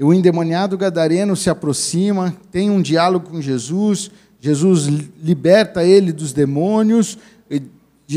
O 0.00 0.12
endemoniado 0.12 0.76
gadareno 0.76 1.36
se 1.36 1.48
aproxima, 1.48 2.34
tem 2.50 2.70
um 2.70 2.82
diálogo 2.82 3.30
com 3.30 3.40
Jesus. 3.40 4.10
Jesus 4.40 4.86
liberta 5.22 5.84
ele 5.84 6.12
dos 6.12 6.32
demônios. 6.32 7.16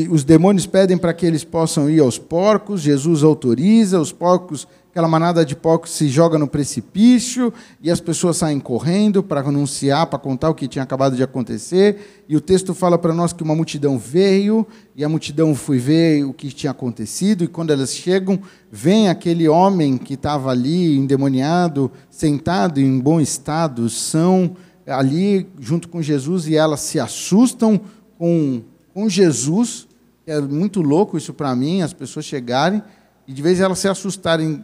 Os 0.09 0.23
demônios 0.23 0.65
pedem 0.65 0.97
para 0.97 1.13
que 1.13 1.25
eles 1.25 1.43
possam 1.43 1.89
ir 1.89 1.99
aos 1.99 2.17
porcos. 2.17 2.81
Jesus 2.81 3.23
autoriza, 3.23 3.99
os 3.99 4.11
porcos 4.11 4.67
aquela 4.97 5.07
manada 5.07 5.45
de 5.45 5.55
porcos 5.55 5.91
se 5.91 6.09
joga 6.09 6.39
no 6.39 6.47
precipício 6.47 7.53
e 7.79 7.91
as 7.91 8.01
pessoas 8.01 8.37
saem 8.37 8.59
correndo 8.59 9.21
para 9.21 9.41
anunciar, 9.41 10.07
para 10.07 10.17
contar 10.17 10.49
o 10.49 10.55
que 10.55 10.67
tinha 10.67 10.81
acabado 10.81 11.15
de 11.15 11.21
acontecer. 11.21 12.23
E 12.27 12.35
o 12.35 12.41
texto 12.41 12.73
fala 12.73 12.97
para 12.97 13.13
nós 13.13 13.31
que 13.31 13.43
uma 13.43 13.53
multidão 13.53 13.99
veio 13.99 14.65
e 14.95 15.03
a 15.03 15.09
multidão 15.09 15.53
foi 15.53 15.77
ver 15.77 16.23
o 16.23 16.33
que 16.33 16.51
tinha 16.51 16.71
acontecido. 16.71 17.43
E 17.43 17.47
quando 17.47 17.69
elas 17.69 17.93
chegam, 17.93 18.39
vem 18.71 19.07
aquele 19.07 19.47
homem 19.47 19.99
que 19.99 20.15
estava 20.15 20.49
ali 20.49 20.97
endemoniado, 20.97 21.91
sentado 22.09 22.81
em 22.81 22.99
bom 22.99 23.21
estado, 23.21 23.87
são 23.91 24.57
ali 24.87 25.47
junto 25.59 25.89
com 25.89 26.01
Jesus 26.01 26.47
e 26.47 26.55
elas 26.55 26.79
se 26.79 26.99
assustam 26.99 27.79
com, 28.17 28.63
com 28.95 29.07
Jesus. 29.07 29.87
É 30.25 30.41
muito 30.41 30.81
louco 30.81 31.19
isso 31.19 31.35
para 31.35 31.55
mim, 31.55 31.83
as 31.83 31.93
pessoas 31.93 32.25
chegarem 32.25 32.81
e 33.27 33.31
de 33.33 33.43
vez 33.43 33.59
elas 33.59 33.77
se 33.77 33.87
assustarem 33.87 34.63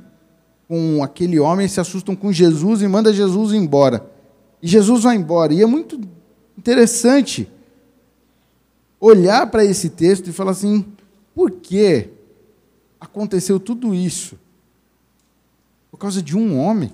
com 0.68 1.04
aquele 1.04 1.40
homem, 1.40 1.68
se 1.68 1.80
assustam 1.80 2.16
com 2.16 2.32
Jesus 2.32 2.82
e 2.82 2.88
manda 2.88 3.14
Jesus 3.14 3.54
embora. 3.54 4.10
E 4.62 4.68
Jesus 4.68 5.04
vai 5.04 5.16
embora. 5.16 5.54
E 5.54 5.62
é 5.62 5.66
muito 5.66 6.00
interessante 6.58 7.50
olhar 9.00 9.48
para 9.52 9.66
esse 9.66 9.90
texto 9.90 10.30
e 10.30 10.34
falar 10.34 10.52
assim: 10.52 10.86
por 11.36 11.52
que 11.52 12.10
aconteceu 13.00 13.60
tudo 13.60 13.94
isso? 13.94 14.38
Por 15.92 15.98
causa 15.98 16.22
de 16.22 16.38
um 16.38 16.58
homem. 16.58 16.92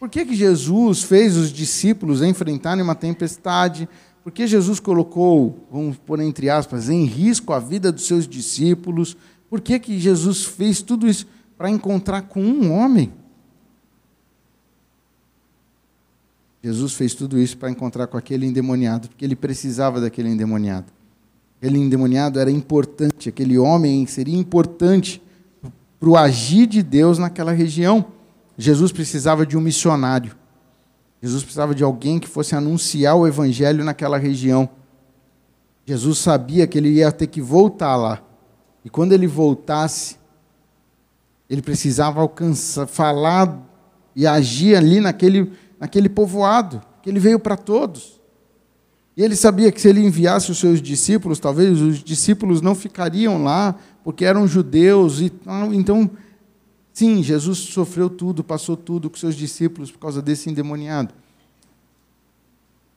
Por 0.00 0.08
que, 0.08 0.24
que 0.24 0.34
Jesus 0.34 1.02
fez 1.02 1.36
os 1.36 1.50
discípulos 1.50 2.20
enfrentarem 2.22 2.82
uma 2.82 2.94
tempestade? 2.94 3.88
Por 4.22 4.32
que 4.32 4.46
Jesus 4.46 4.80
colocou, 4.80 5.66
vamos 5.70 5.96
pôr 5.98 6.20
entre 6.20 6.48
aspas, 6.50 6.88
em 6.88 7.04
risco 7.04 7.52
a 7.52 7.58
vida 7.58 7.92
dos 7.92 8.06
seus 8.06 8.26
discípulos? 8.26 9.16
Por 9.48 9.60
que, 9.60 9.78
que 9.78 9.98
Jesus 9.98 10.44
fez 10.44 10.82
tudo 10.82 11.06
isso? 11.06 11.26
Para 11.56 11.70
encontrar 11.70 12.22
com 12.22 12.42
um 12.42 12.72
homem. 12.72 13.12
Jesus 16.62 16.94
fez 16.94 17.14
tudo 17.14 17.38
isso 17.38 17.58
para 17.58 17.70
encontrar 17.70 18.06
com 18.06 18.16
aquele 18.16 18.46
endemoniado, 18.46 19.08
porque 19.08 19.24
ele 19.24 19.36
precisava 19.36 20.00
daquele 20.00 20.30
endemoniado. 20.30 20.86
Aquele 21.58 21.78
endemoniado 21.78 22.40
era 22.40 22.50
importante, 22.50 23.28
aquele 23.28 23.58
homem 23.58 24.06
seria 24.06 24.36
importante 24.36 25.22
para 26.00 26.08
o 26.08 26.16
agir 26.16 26.66
de 26.66 26.82
Deus 26.82 27.18
naquela 27.18 27.52
região. 27.52 28.06
Jesus 28.56 28.92
precisava 28.92 29.44
de 29.46 29.56
um 29.56 29.60
missionário. 29.60 30.34
Jesus 31.20 31.42
precisava 31.42 31.74
de 31.74 31.82
alguém 31.82 32.18
que 32.18 32.28
fosse 32.28 32.54
anunciar 32.54 33.16
o 33.16 33.26
evangelho 33.26 33.84
naquela 33.84 34.18
região. 34.18 34.68
Jesus 35.86 36.18
sabia 36.18 36.66
que 36.66 36.78
ele 36.78 36.90
ia 36.90 37.12
ter 37.12 37.26
que 37.26 37.40
voltar 37.40 37.96
lá. 37.96 38.22
E 38.84 38.90
quando 38.90 39.12
ele 39.12 39.26
voltasse, 39.26 40.16
ele 41.48 41.62
precisava 41.62 42.20
alcançar, 42.20 42.86
falar 42.86 43.60
e 44.16 44.26
agir 44.26 44.76
ali 44.76 45.00
naquele, 45.00 45.52
naquele 45.78 46.08
povoado, 46.08 46.82
que 47.02 47.10
ele 47.10 47.20
veio 47.20 47.38
para 47.38 47.56
todos. 47.56 48.20
E 49.16 49.22
ele 49.22 49.36
sabia 49.36 49.70
que 49.70 49.80
se 49.80 49.88
ele 49.88 50.00
enviasse 50.00 50.50
os 50.50 50.58
seus 50.58 50.82
discípulos, 50.82 51.38
talvez 51.38 51.80
os 51.80 52.02
discípulos 52.02 52.60
não 52.60 52.74
ficariam 52.74 53.42
lá, 53.42 53.76
porque 54.02 54.24
eram 54.24 54.46
judeus 54.46 55.20
e 55.20 55.32
Então, 55.72 56.10
sim, 56.92 57.22
Jesus 57.22 57.58
sofreu 57.58 58.10
tudo, 58.10 58.42
passou 58.42 58.76
tudo 58.76 59.08
com 59.08 59.16
seus 59.16 59.36
discípulos 59.36 59.90
por 59.90 59.98
causa 59.98 60.20
desse 60.20 60.50
endemoniado. 60.50 61.14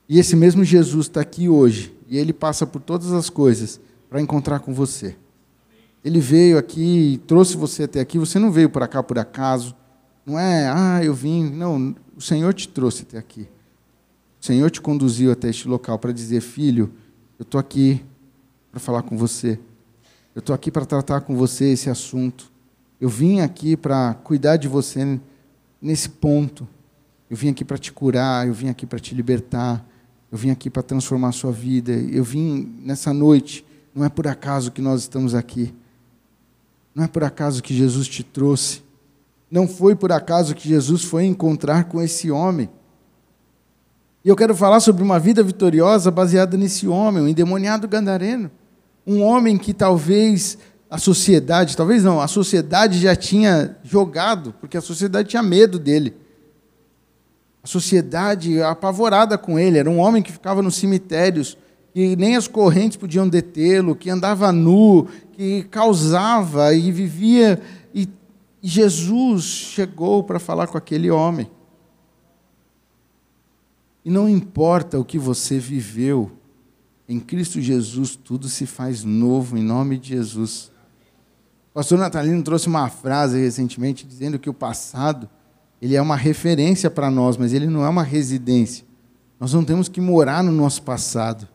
E 0.10 0.17
esse 0.17 0.36
mesmo 0.36 0.63
Jesus 0.63 1.07
está 1.07 1.21
aqui 1.21 1.49
hoje, 1.49 1.93
e 2.07 2.17
ele 2.17 2.33
passa 2.33 2.65
por 2.65 2.81
todas 2.81 3.12
as 3.12 3.29
coisas 3.29 3.79
para 4.10 4.21
encontrar 4.21 4.60
com 4.60 4.73
você. 4.73 5.15
Ele 6.07 6.21
veio 6.21 6.57
aqui 6.57 7.21
trouxe 7.27 7.57
você 7.57 7.83
até 7.83 7.99
aqui. 7.99 8.17
Você 8.17 8.39
não 8.39 8.49
veio 8.49 8.69
para 8.69 8.87
cá 8.87 9.03
por 9.03 9.19
acaso. 9.19 9.75
Não 10.25 10.39
é, 10.39 10.71
ah, 10.73 11.03
eu 11.03 11.13
vim. 11.13 11.49
Não, 11.49 11.93
o 12.15 12.21
Senhor 12.21 12.53
te 12.53 12.69
trouxe 12.69 13.01
até 13.01 13.17
aqui. 13.17 13.41
O 14.41 14.45
Senhor 14.45 14.71
te 14.71 14.79
conduziu 14.79 15.33
até 15.33 15.49
este 15.49 15.67
local 15.67 15.99
para 15.99 16.13
dizer: 16.13 16.39
Filho, 16.39 16.93
eu 17.37 17.43
estou 17.43 17.59
aqui 17.59 18.05
para 18.71 18.79
falar 18.79 19.01
com 19.01 19.17
você. 19.17 19.59
Eu 20.33 20.39
estou 20.39 20.55
aqui 20.55 20.71
para 20.71 20.85
tratar 20.85 21.19
com 21.21 21.35
você 21.35 21.71
esse 21.71 21.89
assunto. 21.89 22.49
Eu 23.01 23.09
vim 23.09 23.41
aqui 23.41 23.75
para 23.75 24.13
cuidar 24.13 24.55
de 24.55 24.69
você 24.69 25.19
nesse 25.81 26.07
ponto. 26.07 26.65
Eu 27.29 27.35
vim 27.35 27.49
aqui 27.49 27.65
para 27.65 27.77
te 27.77 27.91
curar. 27.91 28.47
Eu 28.47 28.53
vim 28.53 28.69
aqui 28.69 28.85
para 28.85 28.97
te 28.97 29.13
libertar. 29.13 29.85
Eu 30.31 30.37
vim 30.37 30.51
aqui 30.51 30.69
para 30.69 30.83
transformar 30.83 31.29
a 31.29 31.33
sua 31.33 31.51
vida. 31.51 31.91
Eu 31.91 32.23
vim 32.23 32.79
nessa 32.79 33.11
noite. 33.11 33.65
Não 33.93 34.05
é 34.05 34.09
por 34.09 34.25
acaso 34.25 34.71
que 34.71 34.81
nós 34.81 35.01
estamos 35.01 35.35
aqui. 35.35 35.73
Não 36.97 37.03
é 37.03 37.07
por 37.07 37.23
acaso 37.23 37.62
que 37.62 37.75
Jesus 37.75 38.07
te 38.07 38.23
trouxe. 38.23 38.81
Não 39.51 39.67
foi 39.67 39.95
por 39.95 40.12
acaso 40.12 40.55
que 40.55 40.67
Jesus 40.67 41.03
foi 41.03 41.25
encontrar 41.25 41.83
com 41.83 42.01
esse 42.01 42.31
homem. 42.31 42.67
E 44.25 44.29
eu 44.29 44.36
quero 44.36 44.55
falar 44.55 44.79
sobre 44.79 45.03
uma 45.03 45.19
vida 45.19 45.43
vitoriosa 45.43 46.10
baseada 46.10 46.57
nesse 46.57 46.88
homem, 46.88 47.21
um 47.21 47.27
endemoniado 47.27 47.88
gandareno. 47.88 48.49
Um 49.05 49.21
homem 49.21 49.60
que 49.60 49.75
talvez 49.75 50.57
a 50.89 50.97
sociedade, 50.97 51.77
talvez 51.77 52.03
não, 52.03 52.19
a 52.19 52.27
sociedade 52.27 52.97
já 52.99 53.15
tinha 53.15 53.77
jogado, 53.83 54.55
porque 54.60 54.75
a 54.75 54.81
sociedade 54.81 55.29
tinha 55.29 55.43
medo 55.43 55.77
dele. 55.77 56.17
A 57.62 57.67
sociedade 57.67 58.60
apavorada 58.63 59.38
com 59.38 59.60
ele, 59.60 59.77
era 59.77 59.88
um 59.88 59.99
homem 59.99 60.23
que 60.23 60.31
ficava 60.31 60.63
nos 60.63 60.75
cemitérios, 60.75 61.60
que 61.97 62.15
nem 62.15 62.36
as 62.36 62.47
correntes 62.47 62.95
podiam 62.95 63.27
detê-lo, 63.27 63.95
que 63.95 64.07
andava 64.07 64.51
nu, 64.51 65.07
que 65.31 65.63
causava 65.63 66.71
e 66.71 66.91
vivia. 66.91 67.60
E 67.91 68.07
Jesus 68.62 69.45
chegou 69.45 70.23
para 70.23 70.38
falar 70.38 70.67
com 70.67 70.77
aquele 70.77 71.10
homem. 71.10 71.49
E 74.05 74.12
não 74.12 74.29
importa 74.29 74.99
o 74.99 75.03
que 75.03 75.17
você 75.17 75.57
viveu, 75.57 76.31
em 77.10 77.19
Cristo 77.19 77.60
Jesus 77.60 78.15
tudo 78.15 78.47
se 78.47 78.67
faz 78.67 79.03
novo, 79.03 79.57
em 79.57 79.63
nome 79.63 79.97
de 79.97 80.10
Jesus. 80.10 80.69
O 81.71 81.73
pastor 81.73 81.97
Natalino 81.97 82.43
trouxe 82.43 82.67
uma 82.67 82.88
frase 82.89 83.39
recentemente 83.39 84.05
dizendo 84.05 84.38
que 84.38 84.51
o 84.51 84.53
passado 84.53 85.27
ele 85.81 85.95
é 85.95 86.01
uma 86.01 86.15
referência 86.15 86.91
para 86.91 87.10
nós, 87.10 87.38
mas 87.38 87.53
ele 87.53 87.65
não 87.65 87.83
é 87.83 87.89
uma 87.89 88.03
residência. 88.03 88.86
Nós 89.39 89.51
não 89.51 89.63
temos 89.63 89.89
que 89.89 89.99
morar 89.99 90.43
no 90.43 90.51
nosso 90.51 90.83
passado, 90.83 91.47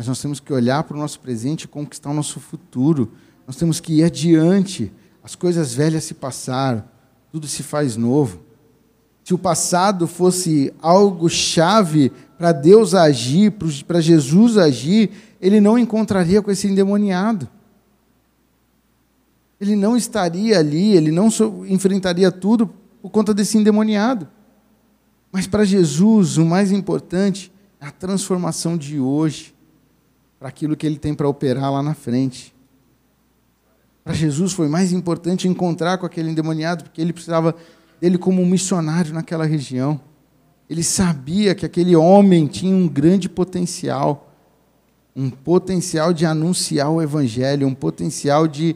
mas 0.00 0.06
nós 0.06 0.22
temos 0.22 0.40
que 0.40 0.50
olhar 0.50 0.82
para 0.84 0.96
o 0.96 0.98
nosso 0.98 1.20
presente 1.20 1.64
e 1.64 1.68
conquistar 1.68 2.08
o 2.08 2.14
nosso 2.14 2.40
futuro. 2.40 3.12
Nós 3.46 3.56
temos 3.56 3.80
que 3.80 3.98
ir 3.98 4.04
adiante. 4.04 4.90
As 5.22 5.34
coisas 5.34 5.74
velhas 5.74 6.04
se 6.04 6.14
passaram, 6.14 6.82
tudo 7.30 7.46
se 7.46 7.62
faz 7.62 7.98
novo. 7.98 8.40
Se 9.22 9.34
o 9.34 9.38
passado 9.38 10.06
fosse 10.06 10.72
algo 10.80 11.28
chave 11.28 12.10
para 12.38 12.50
Deus 12.50 12.94
agir, 12.94 13.52
para 13.86 14.00
Jesus 14.00 14.56
agir, 14.56 15.10
ele 15.38 15.60
não 15.60 15.78
encontraria 15.78 16.40
com 16.40 16.50
esse 16.50 16.66
endemoniado. 16.66 17.46
Ele 19.60 19.76
não 19.76 19.98
estaria 19.98 20.58
ali, 20.58 20.96
ele 20.96 21.12
não 21.12 21.28
enfrentaria 21.68 22.32
tudo 22.32 22.70
por 23.02 23.10
conta 23.10 23.34
desse 23.34 23.58
endemoniado. 23.58 24.26
Mas 25.30 25.46
para 25.46 25.62
Jesus, 25.62 26.38
o 26.38 26.46
mais 26.46 26.72
importante 26.72 27.52
é 27.78 27.84
a 27.84 27.90
transformação 27.90 28.78
de 28.78 28.98
hoje 28.98 29.59
para 30.40 30.48
aquilo 30.48 30.74
que 30.74 30.86
ele 30.86 30.96
tem 30.96 31.14
para 31.14 31.28
operar 31.28 31.70
lá 31.70 31.82
na 31.82 31.92
frente. 31.92 32.54
Para 34.02 34.14
Jesus 34.14 34.54
foi 34.54 34.68
mais 34.68 34.90
importante 34.90 35.46
encontrar 35.46 35.98
com 35.98 36.06
aquele 36.06 36.30
endemoniado, 36.30 36.84
porque 36.84 36.98
ele 37.00 37.12
precisava 37.12 37.54
dele 38.00 38.16
como 38.16 38.40
um 38.40 38.46
missionário 38.46 39.12
naquela 39.12 39.44
região. 39.44 40.00
Ele 40.68 40.82
sabia 40.82 41.54
que 41.54 41.66
aquele 41.66 41.94
homem 41.94 42.46
tinha 42.46 42.74
um 42.74 42.88
grande 42.88 43.28
potencial, 43.28 44.32
um 45.14 45.28
potencial 45.28 46.10
de 46.10 46.24
anunciar 46.24 46.90
o 46.90 47.02
evangelho, 47.02 47.66
um 47.66 47.74
potencial 47.74 48.48
de 48.48 48.74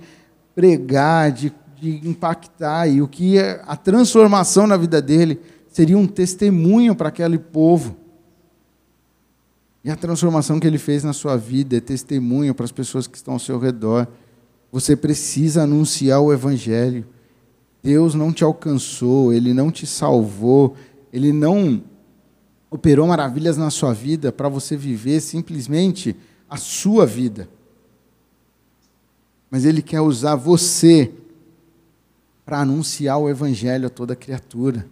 pregar, 0.55 1.33
de, 1.33 1.51
de 1.81 2.07
impactar, 2.07 2.89
e 2.89 3.01
o 3.01 3.09
que 3.09 3.39
a 3.39 3.75
transformação 3.75 4.67
na 4.67 4.77
vida 4.77 5.01
dele 5.01 5.41
seria 5.71 5.97
um 5.97 6.07
testemunho 6.07 6.95
para 6.95 7.09
aquele 7.09 7.39
povo. 7.39 7.97
E 9.85 9.91
a 9.91 9.97
transformação 9.97 10.59
que 10.59 10.67
ele 10.67 10.79
fez 10.79 11.05
na 11.05 11.13
sua 11.13 11.37
vida 11.37 11.77
é 11.77 11.81
testemunho 11.81 12.55
para 12.55 12.65
as 12.65 12.73
pessoas 12.73 13.07
que 13.07 13.19
estão 13.19 13.35
ao 13.35 13.39
seu 13.39 13.59
redor. 13.59 14.09
Você 14.73 14.97
precisa 14.97 15.65
anunciar 15.65 16.21
o 16.21 16.33
Evangelho. 16.33 17.07
Deus 17.83 18.15
não 18.15 18.33
te 18.33 18.43
alcançou, 18.43 19.31
Ele 19.31 19.53
não 19.53 19.71
te 19.71 19.87
salvou, 19.87 20.75
Ele 21.13 21.35
não 21.35 21.85
operou 22.71 23.07
maravilhas 23.07 23.59
na 23.59 23.69
sua 23.69 23.93
vida 23.93 24.33
para 24.33 24.49
você 24.49 24.75
viver 24.75 25.21
simplesmente 25.21 26.17
a 26.49 26.57
sua 26.57 27.05
vida. 27.05 27.47
Mas 29.51 29.67
Ele 29.67 29.83
quer 29.83 30.01
usar 30.01 30.35
você 30.35 31.13
para 32.43 32.61
anunciar 32.61 33.19
o 33.19 33.29
Evangelho 33.29 33.87
a 33.87 33.91
toda 33.91 34.17
criatura. 34.17 34.87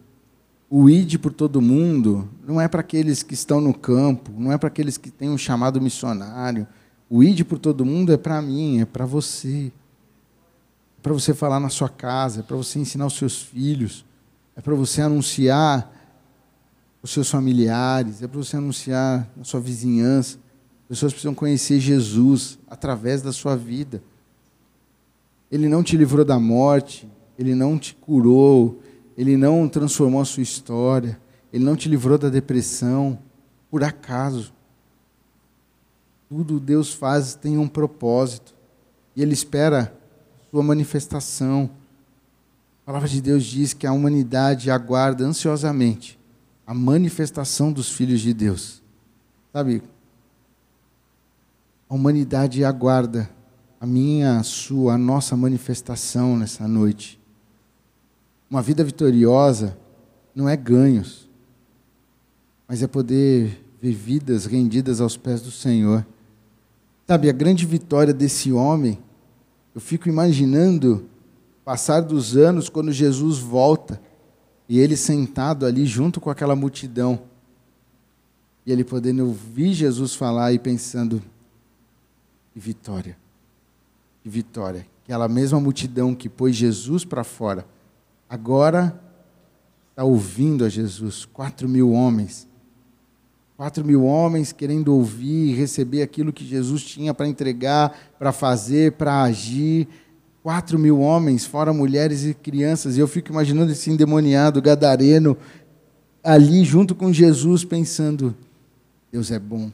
O 0.74 0.88
ide 0.88 1.18
por 1.18 1.34
todo 1.34 1.60
mundo 1.60 2.26
não 2.48 2.58
é 2.58 2.66
para 2.66 2.80
aqueles 2.80 3.22
que 3.22 3.34
estão 3.34 3.60
no 3.60 3.74
campo, 3.74 4.32
não 4.34 4.50
é 4.50 4.56
para 4.56 4.68
aqueles 4.68 4.96
que 4.96 5.10
têm 5.10 5.28
um 5.28 5.36
chamado 5.36 5.78
missionário. 5.82 6.66
O 7.10 7.22
ide 7.22 7.44
por 7.44 7.58
todo 7.58 7.84
mundo 7.84 8.10
é 8.10 8.16
para 8.16 8.40
mim, 8.40 8.80
é 8.80 8.86
para 8.86 9.04
você. 9.04 9.70
É 10.96 11.02
para 11.02 11.12
você 11.12 11.34
falar 11.34 11.60
na 11.60 11.68
sua 11.68 11.90
casa, 11.90 12.40
é 12.40 12.42
para 12.42 12.56
você 12.56 12.78
ensinar 12.78 13.04
os 13.04 13.18
seus 13.18 13.42
filhos, 13.42 14.02
é 14.56 14.62
para 14.62 14.74
você 14.74 15.02
anunciar 15.02 15.92
os 17.02 17.10
seus 17.10 17.30
familiares, 17.30 18.22
é 18.22 18.26
para 18.26 18.38
você 18.38 18.56
anunciar 18.56 19.30
na 19.36 19.44
sua 19.44 19.60
vizinhança. 19.60 20.38
As 20.84 20.88
pessoas 20.88 21.12
precisam 21.12 21.34
conhecer 21.34 21.80
Jesus 21.80 22.58
através 22.66 23.20
da 23.20 23.30
sua 23.30 23.56
vida. 23.56 24.02
Ele 25.50 25.68
não 25.68 25.82
te 25.82 25.98
livrou 25.98 26.24
da 26.24 26.40
morte, 26.40 27.06
ele 27.38 27.54
não 27.54 27.78
te 27.78 27.94
curou, 27.94 28.80
ele 29.22 29.36
não 29.36 29.68
transformou 29.68 30.20
a 30.20 30.24
sua 30.24 30.42
história, 30.42 31.16
Ele 31.52 31.64
não 31.64 31.76
te 31.76 31.88
livrou 31.88 32.18
da 32.18 32.28
depressão 32.28 33.16
por 33.70 33.84
acaso. 33.84 34.52
Tudo 36.28 36.58
Deus 36.58 36.92
faz 36.92 37.34
tem 37.34 37.56
um 37.56 37.68
propósito. 37.68 38.52
E 39.14 39.22
Ele 39.22 39.32
espera 39.32 39.94
sua 40.50 40.62
manifestação. 40.62 41.70
A 42.82 42.86
palavra 42.86 43.08
de 43.08 43.22
Deus 43.22 43.44
diz 43.44 43.72
que 43.72 43.86
a 43.86 43.92
humanidade 43.92 44.72
aguarda 44.72 45.24
ansiosamente 45.24 46.18
a 46.66 46.74
manifestação 46.74 47.72
dos 47.72 47.92
filhos 47.92 48.20
de 48.20 48.34
Deus. 48.34 48.82
Sabe? 49.52 49.82
A 51.88 51.94
humanidade 51.94 52.64
aguarda 52.64 53.30
a 53.80 53.86
minha, 53.86 54.38
a 54.38 54.42
sua, 54.42 54.94
a 54.94 54.98
nossa 54.98 55.36
manifestação 55.36 56.36
nessa 56.36 56.66
noite. 56.66 57.21
Uma 58.52 58.60
vida 58.60 58.84
vitoriosa 58.84 59.78
não 60.34 60.46
é 60.46 60.54
ganhos, 60.54 61.26
mas 62.68 62.82
é 62.82 62.86
poder 62.86 63.64
ver 63.80 63.94
vidas 63.94 64.44
rendidas 64.44 65.00
aos 65.00 65.16
pés 65.16 65.40
do 65.40 65.50
Senhor. 65.50 66.06
Sabe, 67.06 67.30
a 67.30 67.32
grande 67.32 67.64
vitória 67.64 68.12
desse 68.12 68.52
homem, 68.52 68.98
eu 69.74 69.80
fico 69.80 70.06
imaginando 70.06 71.08
passar 71.64 72.02
dos 72.02 72.36
anos 72.36 72.68
quando 72.68 72.92
Jesus 72.92 73.38
volta 73.38 73.98
e 74.68 74.78
ele 74.78 74.98
sentado 74.98 75.64
ali 75.64 75.86
junto 75.86 76.20
com 76.20 76.28
aquela 76.28 76.54
multidão 76.54 77.22
e 78.66 78.70
ele 78.70 78.84
podendo 78.84 79.24
ouvir 79.24 79.72
Jesus 79.72 80.14
falar 80.14 80.52
e 80.52 80.58
pensando: 80.58 81.22
que 82.52 82.60
vitória, 82.60 83.16
que 84.22 84.28
vitória. 84.28 84.86
Aquela 85.04 85.26
mesma 85.26 85.58
multidão 85.58 86.14
que 86.14 86.28
pôs 86.28 86.54
Jesus 86.54 87.02
para 87.02 87.24
fora 87.24 87.66
agora 88.32 88.98
está 89.90 90.02
ouvindo 90.04 90.64
a 90.64 90.68
Jesus. 90.70 91.26
Quatro 91.26 91.68
mil 91.68 91.92
homens. 91.92 92.48
Quatro 93.58 93.84
mil 93.84 94.06
homens 94.06 94.52
querendo 94.52 94.88
ouvir 94.88 95.50
e 95.50 95.54
receber 95.54 96.00
aquilo 96.00 96.32
que 96.32 96.42
Jesus 96.42 96.82
tinha 96.82 97.12
para 97.12 97.28
entregar, 97.28 97.94
para 98.18 98.32
fazer, 98.32 98.92
para 98.92 99.22
agir. 99.22 99.86
Quatro 100.42 100.78
mil 100.78 100.98
homens, 100.98 101.44
fora 101.44 101.74
mulheres 101.74 102.24
e 102.24 102.32
crianças. 102.32 102.96
E 102.96 103.00
eu 103.00 103.06
fico 103.06 103.30
imaginando 103.30 103.70
esse 103.70 103.90
endemoniado 103.90 104.62
gadareno 104.62 105.36
ali 106.24 106.64
junto 106.64 106.94
com 106.94 107.12
Jesus, 107.12 107.66
pensando: 107.66 108.34
Deus 109.12 109.30
é 109.30 109.38
bom. 109.38 109.70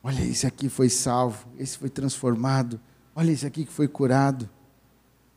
Olha, 0.00 0.22
esse 0.22 0.46
aqui 0.46 0.68
foi 0.68 0.88
salvo, 0.88 1.48
esse 1.58 1.76
foi 1.76 1.90
transformado. 1.90 2.78
Olha, 3.16 3.32
esse 3.32 3.44
aqui 3.44 3.64
que 3.64 3.72
foi 3.72 3.88
curado. 3.88 4.48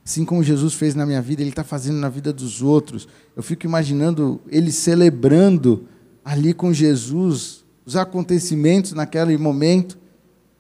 Assim 0.04 0.26
como 0.26 0.44
Jesus 0.44 0.74
fez 0.74 0.96
na 0.96 1.06
minha 1.06 1.22
vida, 1.22 1.42
Ele 1.42 1.52
está 1.52 1.64
fazendo 1.64 1.98
na 1.98 2.10
vida 2.10 2.34
dos 2.34 2.62
outros. 2.62 3.08
Eu 3.36 3.44
fico 3.44 3.66
imaginando 3.66 4.42
Ele 4.48 4.72
celebrando 4.72 5.88
ali 6.26 6.54
com 6.54 6.74
Jesus 6.74 7.64
os 7.86 7.96
acontecimentos 7.96 8.94
naquele 8.94 9.38
momento. 9.38 9.98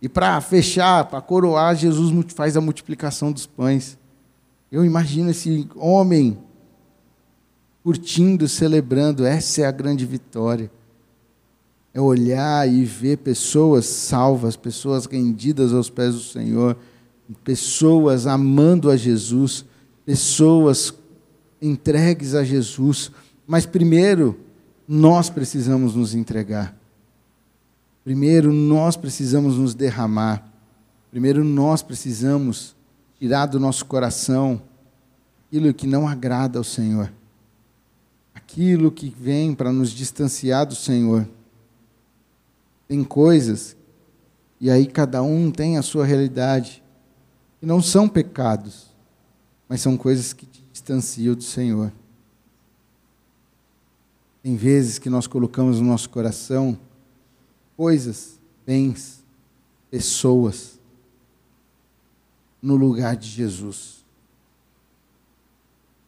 E 0.02 0.10
para 0.10 0.40
fechar, 0.42 1.06
para 1.06 1.22
coroar, 1.22 1.76
Jesus 1.76 2.12
faz 2.34 2.56
a 2.56 2.62
multiplicação 2.62 3.32
dos 3.32 3.46
pães. 3.46 3.98
Eu 4.72 4.86
imagino 4.86 5.30
esse 5.30 5.68
homem 5.76 6.38
curtindo, 7.84 8.48
celebrando. 8.48 9.26
Essa 9.26 9.62
é 9.62 9.66
a 9.66 9.72
grande 9.72 10.06
vitória. 10.06 10.72
É 11.94 12.00
olhar 12.00 12.68
e 12.70 12.86
ver 12.86 13.18
pessoas 13.18 13.86
salvas, 13.86 14.56
pessoas 14.56 15.06
rendidas 15.06 15.74
aos 15.74 15.90
pés 15.90 16.14
do 16.14 16.22
Senhor 16.22 16.78
pessoas 17.44 18.28
amando 18.28 18.90
a 18.90 18.98
Jesus, 18.98 19.66
pessoas 20.06 20.94
entregues 21.62 22.36
a 22.36 22.44
Jesus, 22.44 23.12
mas 23.46 23.66
primeiro 23.66 24.40
nós 24.88 25.30
precisamos 25.30 25.96
nos 25.96 26.14
entregar. 26.16 26.76
Primeiro 28.04 28.52
nós 28.52 28.98
precisamos 28.98 29.58
nos 29.58 29.76
derramar. 29.76 30.48
Primeiro 31.12 31.44
nós 31.44 31.82
precisamos 31.82 32.76
tirar 33.20 33.46
do 33.46 33.60
nosso 33.60 33.86
coração 33.86 34.62
aquilo 35.48 35.74
que 35.74 35.86
não 35.86 36.08
agrada 36.08 36.58
ao 36.58 36.64
Senhor. 36.64 37.12
Aquilo 38.34 38.92
que 38.92 39.10
vem 39.10 39.54
para 39.54 39.72
nos 39.72 39.92
distanciar 39.92 40.66
do 40.66 40.76
Senhor. 40.76 41.28
Tem 42.88 43.04
coisas, 43.04 43.76
e 44.60 44.70
aí 44.70 44.86
cada 44.86 45.22
um 45.22 45.52
tem 45.52 45.78
a 45.78 45.82
sua 45.82 46.06
realidade 46.06 46.81
que 47.62 47.66
não 47.68 47.80
são 47.80 48.10
pecados, 48.10 48.88
mas 49.70 49.82
são 49.82 49.96
coisas 49.96 50.34
que 50.34 50.48
te 50.48 50.66
distanciam 50.74 51.36
do 51.36 51.44
Senhor. 51.44 51.94
Tem 54.42 54.56
vezes 54.56 54.98
que 54.98 55.12
nós 55.12 55.28
colocamos 55.28 55.80
no 55.80 55.86
nosso 55.86 56.10
coração 56.10 56.76
coisas, 57.78 58.40
bens, 58.66 59.24
pessoas, 59.92 60.80
no 62.60 62.76
lugar 62.76 63.16
de 63.16 63.30
Jesus. 63.30 64.04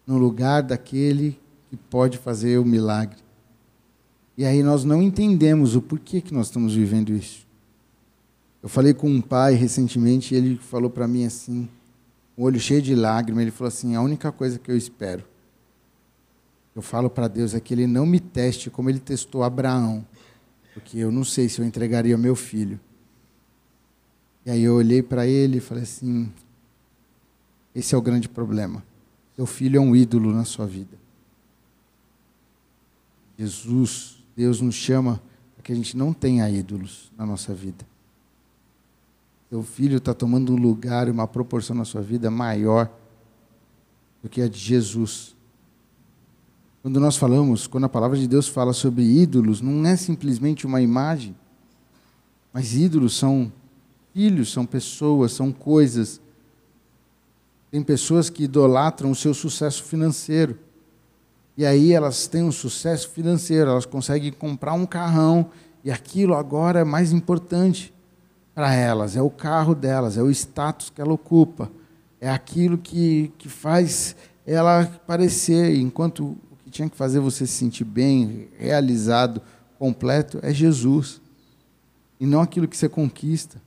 No 0.07 0.17
lugar 0.17 0.63
daquele 0.63 1.39
que 1.69 1.77
pode 1.77 2.17
fazer 2.17 2.57
o 2.57 2.65
milagre. 2.65 3.19
E 4.35 4.43
aí 4.43 4.63
nós 4.63 4.83
não 4.83 5.03
entendemos 5.03 5.75
o 5.75 5.81
porquê 5.83 6.19
que 6.19 6.33
nós 6.33 6.47
estamos 6.47 6.73
vivendo 6.73 7.13
isso. 7.13 7.42
Eu 8.63 8.69
falei 8.69 8.93
com 8.93 9.09
um 9.09 9.19
pai 9.19 9.55
recentemente 9.55 10.33
e 10.33 10.37
ele 10.37 10.55
falou 10.55 10.89
para 10.89 11.05
mim 11.05 11.25
assim, 11.25 11.67
o 12.37 12.43
olho 12.43 12.57
cheio 12.57 12.81
de 12.81 12.95
lágrimas, 12.95 13.41
ele 13.41 13.51
falou 13.51 13.67
assim: 13.67 13.93
a 13.93 14.01
única 14.01 14.31
coisa 14.31 14.57
que 14.57 14.71
eu 14.71 14.77
espero, 14.77 15.25
eu 16.73 16.81
falo 16.81 17.09
para 17.09 17.27
Deus, 17.27 17.53
é 17.53 17.59
que 17.59 17.73
ele 17.73 17.85
não 17.85 18.05
me 18.05 18.21
teste 18.21 18.69
como 18.69 18.89
ele 18.89 18.99
testou 18.99 19.43
Abraão, 19.43 20.05
porque 20.73 20.97
eu 20.97 21.11
não 21.11 21.25
sei 21.25 21.49
se 21.49 21.59
eu 21.59 21.65
entregaria 21.65 22.17
meu 22.17 22.37
filho. 22.37 22.79
E 24.45 24.51
aí 24.51 24.63
eu 24.63 24.75
olhei 24.75 25.03
para 25.03 25.27
ele 25.27 25.57
e 25.57 25.61
falei 25.61 25.83
assim: 25.83 26.31
esse 27.75 27.93
é 27.93 27.97
o 27.97 28.01
grande 28.01 28.29
problema. 28.29 28.81
Seu 29.35 29.45
filho 29.45 29.77
é 29.77 29.81
um 29.81 29.93
ídolo 29.93 30.31
na 30.31 30.45
sua 30.45 30.65
vida. 30.65 30.97
Jesus, 33.37 34.23
Deus 34.37 34.61
nos 34.61 34.75
chama 34.75 35.21
para 35.53 35.63
que 35.63 35.73
a 35.73 35.75
gente 35.75 35.97
não 35.97 36.13
tenha 36.13 36.49
ídolos 36.49 37.11
na 37.17 37.25
nossa 37.25 37.53
vida. 37.53 37.92
Seu 39.53 39.61
filho 39.61 39.97
está 39.97 40.15
tomando 40.15 40.51
um 40.51 40.55
lugar 40.55 41.07
e 41.07 41.11
uma 41.11 41.27
proporção 41.27 41.75
na 41.75 41.85
sua 41.85 42.01
vida 42.01 42.31
maior 42.31 42.89
do 44.23 44.27
que 44.27 44.41
a 44.41 44.47
de 44.47 44.57
Jesus. 44.57 45.35
Quando 46.81 46.99
nós 46.99 47.17
falamos, 47.17 47.67
quando 47.67 47.83
a 47.83 47.89
palavra 47.89 48.17
de 48.17 48.27
Deus 48.27 48.47
fala 48.47 48.73
sobre 48.73 49.03
ídolos, 49.03 49.61
não 49.61 49.85
é 49.85 49.95
simplesmente 49.95 50.65
uma 50.65 50.81
imagem, 50.81 51.35
mas 52.51 52.73
ídolos 52.73 53.15
são 53.15 53.53
filhos, 54.11 54.51
são 54.51 54.65
pessoas, 54.65 55.33
são 55.33 55.51
coisas. 55.51 56.19
Tem 57.69 57.83
pessoas 57.83 58.31
que 58.31 58.45
idolatram 58.45 59.11
o 59.11 59.15
seu 59.15 59.35
sucesso 59.35 59.83
financeiro. 59.83 60.57
E 61.55 61.63
aí 61.63 61.91
elas 61.91 62.25
têm 62.25 62.41
um 62.41 62.51
sucesso 62.51 63.07
financeiro, 63.09 63.69
elas 63.69 63.85
conseguem 63.85 64.31
comprar 64.31 64.73
um 64.73 64.87
carrão, 64.87 65.51
e 65.83 65.91
aquilo 65.91 66.33
agora 66.33 66.79
é 66.79 66.83
mais 66.83 67.11
importante 67.11 67.92
para 68.53 68.73
elas, 68.73 69.15
é 69.15 69.21
o 69.21 69.29
carro 69.29 69.73
delas, 69.73 70.17
é 70.17 70.21
o 70.21 70.29
status 70.29 70.89
que 70.89 71.01
ela 71.01 71.13
ocupa, 71.13 71.71
é 72.21 72.29
aquilo 72.29 72.77
que, 72.77 73.31
que 73.37 73.49
faz 73.49 74.15
ela 74.45 74.85
parecer, 75.07 75.75
enquanto 75.75 76.23
o 76.23 76.57
que 76.63 76.69
tinha 76.69 76.89
que 76.89 76.95
fazer 76.95 77.19
você 77.19 77.47
se 77.47 77.53
sentir 77.53 77.83
bem, 77.83 78.49
realizado, 78.57 79.41
completo, 79.79 80.39
é 80.41 80.53
Jesus, 80.53 81.21
e 82.19 82.25
não 82.25 82.41
aquilo 82.41 82.67
que 82.67 82.77
você 82.77 82.87
conquista. 82.87 83.61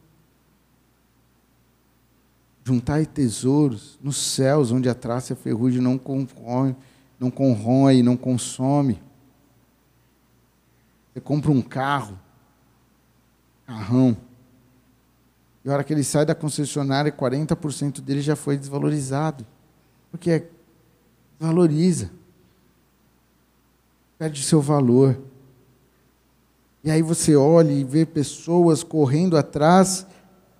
Juntai 2.64 3.06
tesouros 3.06 3.98
nos 4.02 4.16
céus, 4.16 4.72
onde 4.72 4.88
a 4.88 4.94
traça 4.94 5.32
e 5.32 5.34
a 5.34 5.36
ferrugem 5.36 5.80
não 5.80 5.98
corroem, 5.98 6.76
não 7.18 7.30
corrói, 7.30 8.02
não 8.02 8.16
consome. 8.16 9.00
Você 11.12 11.20
compra 11.20 11.50
um 11.50 11.62
carro, 11.62 12.18
carrão, 13.66 14.16
e 15.66 15.68
a 15.68 15.74
hora 15.74 15.84
que 15.84 15.92
ele 15.92 16.02
sai 16.02 16.24
da 16.24 16.34
concessionária, 16.34 17.12
40% 17.12 18.00
dele 18.00 18.22
já 18.22 18.34
foi 18.34 18.56
desvalorizado. 18.56 19.44
Porque 20.10 20.44
valoriza. 21.38 22.10
Perde 24.16 24.42
seu 24.42 24.62
valor. 24.62 25.18
E 26.82 26.90
aí 26.90 27.02
você 27.02 27.36
olha 27.36 27.72
e 27.72 27.84
vê 27.84 28.06
pessoas 28.06 28.82
correndo 28.82 29.36
atrás 29.36 30.06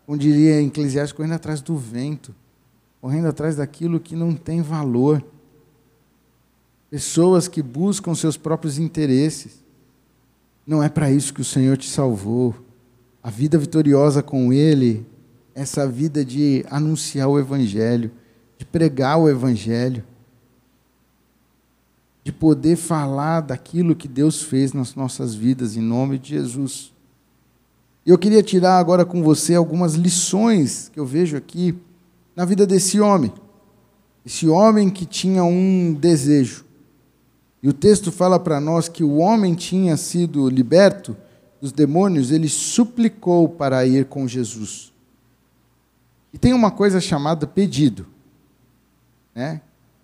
como 0.07 0.17
diria 0.17 0.61
em 0.61 0.69
Eclesiastes, 0.69 1.13
correndo 1.13 1.35
atrás 1.35 1.61
do 1.61 1.77
vento, 1.77 2.33
correndo 3.01 3.27
atrás 3.27 3.57
daquilo 3.57 3.99
que 3.99 4.15
não 4.15 4.35
tem 4.37 4.63
valor. 4.63 5.23
Pessoas 6.89 7.49
que 7.49 7.61
buscam 7.61 8.15
seus 8.15 8.37
próprios 8.37 8.79
interesses. 8.79 9.65
Não 10.65 10.81
é 10.81 10.89
para 10.89 11.11
isso 11.11 11.35
que 11.35 11.41
o 11.41 11.45
Senhor 11.45 11.77
te 11.77 11.91
salvou. 11.91 12.55
A 13.27 13.31
vida 13.31 13.59
vitoriosa 13.59 14.23
com 14.23 14.53
Ele, 14.53 15.05
essa 15.53 15.85
vida 15.85 16.25
de 16.25 16.65
anunciar 16.71 17.29
o 17.29 17.41
Evangelho, 17.41 18.13
de 18.57 18.65
pregar 18.65 19.19
o 19.19 19.29
Evangelho, 19.29 20.05
de 22.23 22.31
poder 22.31 22.77
falar 22.77 23.41
daquilo 23.41 23.97
que 23.97 24.07
Deus 24.07 24.43
fez 24.43 24.73
nas 24.73 24.95
nossas 24.95 25.35
vidas, 25.35 25.77
em 25.77 25.81
nome 25.81 26.21
de 26.21 26.29
Jesus. 26.37 26.93
Eu 28.07 28.17
queria 28.17 28.45
tirar 28.45 28.79
agora 28.79 29.05
com 29.05 29.25
você 29.25 29.57
algumas 29.57 29.95
lições 29.95 30.89
que 30.95 31.01
eu 31.01 31.05
vejo 31.05 31.37
aqui 31.37 31.77
na 32.37 32.45
vida 32.45 32.65
desse 32.65 33.01
homem. 33.01 33.33
Esse 34.25 34.47
homem 34.47 34.89
que 34.89 35.05
tinha 35.05 35.43
um 35.43 35.93
desejo. 35.93 36.65
E 37.61 37.69
o 37.69 37.73
texto 37.73 38.13
fala 38.13 38.39
para 38.39 38.61
nós 38.61 38.89
que 38.89 39.03
o 39.03 39.17
homem 39.17 39.57
tinha 39.57 39.97
sido 39.97 40.49
liberto 40.49 41.17
dos 41.61 41.73
demônios, 41.73 42.31
ele 42.31 42.49
suplicou 42.49 43.49
para 43.49 43.87
ir 43.87 44.07
com 44.07 44.29
Jesus. 44.29 44.93
E 46.33 46.39
tem 46.39 46.53
uma 46.53 46.71
coisa 46.71 47.01
chamada 47.01 47.47
pedido. 47.47 48.07
Né? 49.35 49.61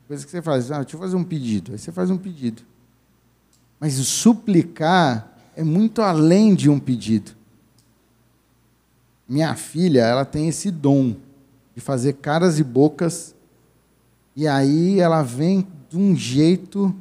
Coisa 0.09 0.25
que 0.25 0.31
você 0.31 0.43
faz, 0.43 0.71
ah, 0.71 0.81
deixa 0.81 0.97
eu 0.97 1.01
fazer 1.01 1.17
um 1.17 1.25
pedido. 1.25 1.73
Aí 1.73 1.79
você 1.79 1.93
faz 1.93 2.11
um 2.11 2.19
pedido. 2.19 2.63
Mas 3.79 3.95
suplicar 3.95 5.37
é 5.57 5.63
muito 5.63 6.03
além 6.03 6.55
de 6.55 6.71
um 6.71 6.79
pedido. 6.79 7.33
Minha 9.29 9.55
filha, 9.55 10.01
ela 10.01 10.25
tem 10.25 10.49
esse 10.49 10.71
dom 10.71 11.17
de 11.75 11.81
fazer 11.81 12.15
caras 12.15 12.59
e 12.59 12.65
bocas, 12.65 13.35
e 14.37 14.47
aí 14.47 15.01
ela 15.01 15.23
vem 15.23 15.67
de 15.89 15.97
um 15.97 16.15
jeito 16.17 16.95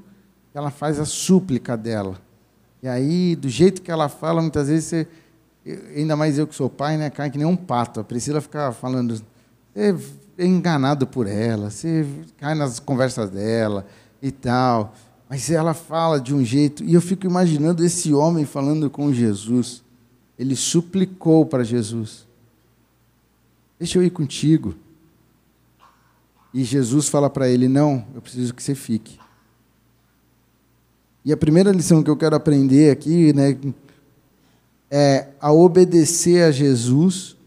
que 0.52 0.58
ela 0.58 0.72
faz 0.72 0.99
a 0.99 1.06
súplica 1.06 1.76
dela. 1.78 2.20
E 2.82 2.88
aí, 2.88 3.36
do 3.36 3.47
jeito 3.47 3.82
que 3.82 3.91
ela 3.91 4.09
fala, 4.09 4.41
muitas 4.41 4.67
vezes 4.67 4.86
você, 4.86 5.07
ainda 5.95 6.15
mais 6.15 6.38
eu 6.38 6.47
que 6.47 6.55
sou 6.55 6.69
pai, 6.69 6.97
né, 6.97 7.09
cai 7.09 7.29
que 7.29 7.38
nem 7.38 7.47
um 7.47 7.55
pato. 7.55 7.99
A 7.99 8.03
Priscila 8.03 8.41
fica 8.41 8.71
falando, 8.71 9.21
é 9.75 9.93
enganado 10.39 11.05
por 11.05 11.27
ela, 11.27 11.69
você 11.69 12.05
cai 12.38 12.55
nas 12.55 12.79
conversas 12.79 13.29
dela 13.29 13.86
e 14.21 14.32
tal. 14.32 14.93
Mas 15.29 15.49
ela 15.49 15.73
fala 15.73 16.19
de 16.19 16.34
um 16.34 16.43
jeito, 16.43 16.84
e 16.84 16.93
eu 16.93 17.01
fico 17.01 17.25
imaginando 17.25 17.86
esse 17.86 18.13
homem 18.13 18.45
falando 18.45 18.89
com 18.89 19.13
Jesus 19.13 19.84
ele 20.41 20.55
suplicou 20.55 21.45
para 21.45 21.63
Jesus: 21.63 22.25
Deixa 23.77 23.99
eu 23.99 24.03
ir 24.03 24.09
contigo. 24.09 24.73
E 26.51 26.63
Jesus 26.63 27.07
fala 27.09 27.29
para 27.29 27.47
ele: 27.47 27.67
Não, 27.67 28.03
eu 28.15 28.21
preciso 28.23 28.51
que 28.51 28.63
você 28.63 28.73
fique. 28.73 29.19
E 31.24 31.32
a 31.32 31.38
primeira 31.38 31.72
lição 31.72 32.01
que 32.01 32.09
eu 32.09 32.17
quero 32.17 32.36
aprender 32.36 32.91
aqui 32.91 33.32
né, 33.34 33.57
é 34.89 35.28
a 35.39 35.51
obedecer 35.51 36.43
a 36.43 36.51
Jesus, 36.51 37.38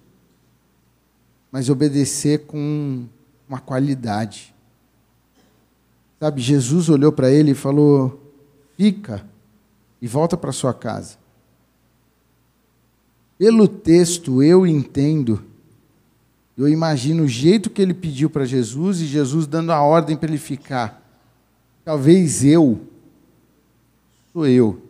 mas 1.51 1.69
obedecer 1.69 2.47
com 2.47 3.05
uma 3.49 3.59
qualidade. 3.59 4.55
Sabe, 6.21 6.41
Jesus 6.41 6.89
olhou 6.89 7.13
para 7.13 7.31
ele 7.31 7.51
e 7.51 7.55
falou: 7.55 8.33
Fica 8.77 9.25
e 10.01 10.07
volta 10.07 10.37
para 10.37 10.53
sua 10.53 10.73
casa. 10.73 11.17
Pelo 13.37 13.67
texto, 13.67 14.43
eu 14.43 14.67
entendo, 14.67 15.43
eu 16.57 16.69
imagino 16.69 17.25
o 17.25 17.29
jeito 17.29 17.69
que 17.69 17.83
ele 17.83 17.93
pediu 17.93 18.31
para 18.31 18.45
Jesus 18.45 19.01
e 19.01 19.07
Jesus 19.07 19.47
dando 19.47 19.73
a 19.73 19.83
ordem 19.83 20.17
para 20.17 20.29
ele 20.29 20.39
ficar. 20.39 21.03
Talvez 21.85 22.45
eu, 22.45 22.81
sou 24.35 24.47
eu, 24.47 24.83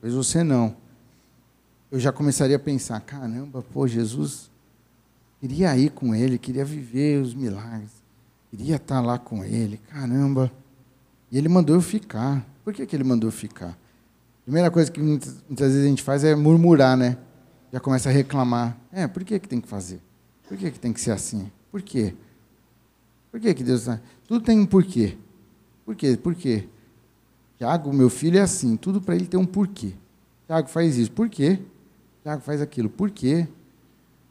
talvez 0.00 0.14
você 0.14 0.42
não. 0.42 0.74
Eu 1.92 2.00
já 2.00 2.10
começaria 2.10 2.56
a 2.56 2.58
pensar: 2.58 2.98
caramba, 3.00 3.62
pô, 3.62 3.86
Jesus 3.86 4.50
queria 5.40 5.76
ir 5.76 5.90
com 5.90 6.12
ele, 6.14 6.38
queria 6.38 6.64
viver 6.64 7.22
os 7.22 7.34
milagres, 7.34 7.90
queria 8.50 8.74
estar 8.74 9.00
lá 9.00 9.18
com 9.18 9.44
ele, 9.44 9.76
caramba. 9.90 10.50
E 11.30 11.38
ele 11.38 11.48
mandou 11.48 11.76
eu 11.76 11.82
ficar. 11.82 12.44
Por 12.64 12.72
que, 12.72 12.84
que 12.84 12.96
ele 12.96 13.04
mandou 13.04 13.28
eu 13.28 13.32
ficar? 13.32 13.78
Primeira 14.44 14.70
coisa 14.70 14.90
que 14.90 15.00
muitas, 15.00 15.36
muitas 15.48 15.68
vezes 15.72 15.84
a 15.84 15.88
gente 15.88 16.02
faz 16.02 16.24
é 16.24 16.34
murmurar, 16.34 16.96
né? 16.96 17.18
já 17.72 17.80
começa 17.80 18.08
a 18.08 18.12
reclamar. 18.12 18.76
É, 18.92 19.06
por 19.06 19.22
que, 19.24 19.38
que 19.38 19.48
tem 19.48 19.60
que 19.60 19.68
fazer? 19.68 20.00
Por 20.48 20.56
que, 20.56 20.70
que 20.70 20.78
tem 20.78 20.92
que 20.92 21.00
ser 21.00 21.10
assim? 21.10 21.50
Por 21.70 21.82
quê? 21.82 22.14
Por 23.30 23.40
que, 23.40 23.52
que 23.52 23.62
Deus. 23.62 23.84
Tá- 23.84 24.00
tudo 24.26 24.44
tem 24.44 24.58
um 24.58 24.66
porquê. 24.66 25.16
Por 25.84 25.94
quê? 25.94 26.16
Por 26.16 26.34
quê? 26.34 26.68
Tiago, 27.58 27.92
meu 27.92 28.10
filho, 28.10 28.38
é 28.38 28.42
assim. 28.42 28.76
Tudo 28.76 29.00
para 29.00 29.14
ele 29.14 29.26
tem 29.26 29.38
um 29.38 29.46
porquê. 29.46 29.92
Tiago 30.46 30.68
faz 30.68 30.96
isso. 30.96 31.10
Por 31.10 31.28
quê? 31.28 31.58
Tiago 32.22 32.42
faz 32.42 32.60
aquilo. 32.60 32.88
Por 32.88 33.10
quê? 33.10 33.48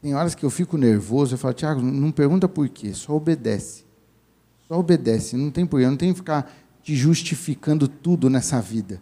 Tem 0.02 0.14
horas 0.14 0.36
que 0.36 0.46
eu 0.46 0.50
fico 0.50 0.78
nervoso. 0.78 1.34
Eu 1.34 1.38
falo, 1.38 1.54
Tiago, 1.54 1.82
não 1.82 2.12
pergunta 2.12 2.48
por 2.48 2.70
quê. 2.70 2.94
Só 2.94 3.14
obedece. 3.16 3.84
Só 4.68 4.80
obedece. 4.80 5.36
Não 5.36 5.50
tem 5.50 5.66
porquê. 5.66 5.88
Não 5.88 5.98
tem 5.98 6.12
que 6.12 6.20
ficar 6.20 6.54
te 6.84 6.96
justificando 6.96 7.88
tudo 7.88 8.30
nessa 8.30 8.62
vida. 8.62 9.02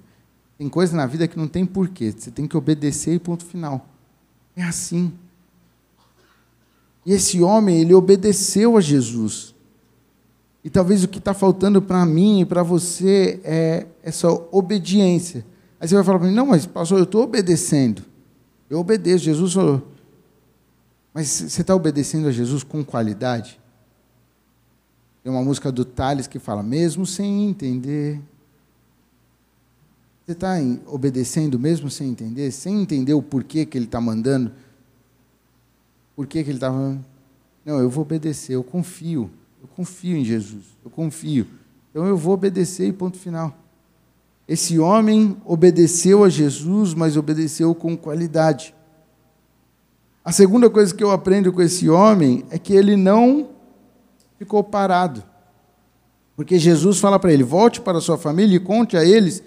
Tem 0.57 0.69
coisa 0.69 0.95
na 0.95 1.05
vida 1.05 1.27
que 1.27 1.37
não 1.37 1.47
tem 1.47 1.65
porquê. 1.65 2.11
Você 2.11 2.31
tem 2.31 2.47
que 2.47 2.55
obedecer 2.55 3.13
e 3.13 3.19
ponto 3.19 3.43
final. 3.43 3.89
É 4.55 4.63
assim. 4.63 5.11
E 7.05 7.11
esse 7.11 7.41
homem, 7.41 7.81
ele 7.81 7.93
obedeceu 7.93 8.77
a 8.77 8.81
Jesus. 8.81 9.52
E 10.63 10.69
talvez 10.69 11.03
o 11.03 11.07
que 11.07 11.17
está 11.19 11.33
faltando 11.33 11.81
para 11.81 12.05
mim 12.05 12.41
e 12.41 12.45
para 12.45 12.63
você 12.63 13.39
é 13.43 13.85
essa 14.01 14.31
obediência. 14.51 15.45
Aí 15.79 15.87
você 15.87 15.95
vai 15.95 16.03
falar 16.03 16.19
para 16.19 16.27
mim, 16.29 16.33
não, 16.33 16.45
mas 16.45 16.65
pastor, 16.65 16.99
eu 16.99 17.03
estou 17.03 17.23
obedecendo. 17.23 18.03
Eu 18.69 18.79
obedeço. 18.79 19.25
Jesus 19.25 19.53
falou. 19.53 19.91
Mas 21.13 21.27
você 21.27 21.61
está 21.61 21.75
obedecendo 21.75 22.27
a 22.27 22.31
Jesus 22.31 22.63
com 22.63 22.83
qualidade? 22.83 23.59
Tem 25.21 25.31
uma 25.31 25.43
música 25.43 25.71
do 25.71 25.85
Thales 25.85 26.27
que 26.27 26.39
fala, 26.39 26.63
mesmo 26.63 27.05
sem 27.05 27.45
entender. 27.45 28.19
Você 30.25 30.31
está 30.31 30.55
obedecendo 30.87 31.59
mesmo 31.59 31.89
sem 31.89 32.09
entender? 32.09 32.51
Sem 32.51 32.81
entender 32.81 33.13
o 33.13 33.21
porquê 33.21 33.65
que 33.65 33.77
ele 33.77 33.85
está 33.85 33.99
mandando? 33.99 34.51
Por 36.15 36.25
que, 36.25 36.39
ele 36.39 36.53
estava. 36.53 36.77
Tá 36.77 36.99
não, 37.65 37.79
eu 37.79 37.89
vou 37.89 38.03
obedecer, 38.03 38.53
eu 38.55 38.63
confio. 38.63 39.29
Confio 39.75 40.17
em 40.17 40.23
Jesus. 40.23 40.63
Eu 40.83 40.89
confio. 40.89 41.47
Então 41.89 42.05
eu 42.05 42.17
vou 42.17 42.33
obedecer 42.33 42.87
e 42.87 42.93
ponto 42.93 43.17
final. 43.17 43.55
Esse 44.47 44.77
homem 44.77 45.37
obedeceu 45.45 46.23
a 46.23 46.29
Jesus, 46.29 46.93
mas 46.93 47.15
obedeceu 47.15 47.73
com 47.73 47.95
qualidade. 47.95 48.75
A 50.23 50.31
segunda 50.31 50.69
coisa 50.69 50.93
que 50.93 51.03
eu 51.03 51.11
aprendo 51.11 51.51
com 51.51 51.61
esse 51.61 51.89
homem 51.89 52.45
é 52.49 52.57
que 52.57 52.73
ele 52.73 52.95
não 52.95 53.49
ficou 54.37 54.63
parado. 54.63 55.23
Porque 56.35 56.57
Jesus 56.57 56.99
fala 56.99 57.19
para 57.19 57.31
ele: 57.31 57.43
volte 57.43 57.79
para 57.81 58.01
sua 58.01 58.17
família 58.17 58.55
e 58.57 58.59
conte 58.59 58.97
a 58.97 59.05
eles 59.05 59.43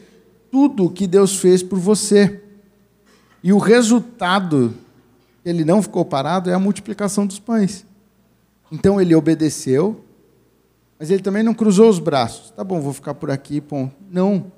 tudo 0.50 0.84
o 0.84 0.90
que 0.90 1.06
Deus 1.06 1.36
fez 1.36 1.62
por 1.62 1.78
você. 1.78 2.42
E 3.42 3.52
o 3.52 3.58
resultado, 3.58 4.74
ele 5.44 5.64
não 5.64 5.82
ficou 5.82 6.04
parado, 6.04 6.50
é 6.50 6.54
a 6.54 6.58
multiplicação 6.58 7.26
dos 7.26 7.38
pães. 7.38 7.84
Então 8.70 9.00
ele 9.00 9.14
obedeceu, 9.14 10.04
mas 10.98 11.10
ele 11.10 11.22
também 11.22 11.42
não 11.42 11.54
cruzou 11.54 11.88
os 11.88 11.98
braços. 11.98 12.50
Tá 12.50 12.64
bom, 12.64 12.80
vou 12.80 12.92
ficar 12.92 13.14
por 13.14 13.30
aqui, 13.30 13.60
ponto. 13.60 13.94
Não, 14.10 14.52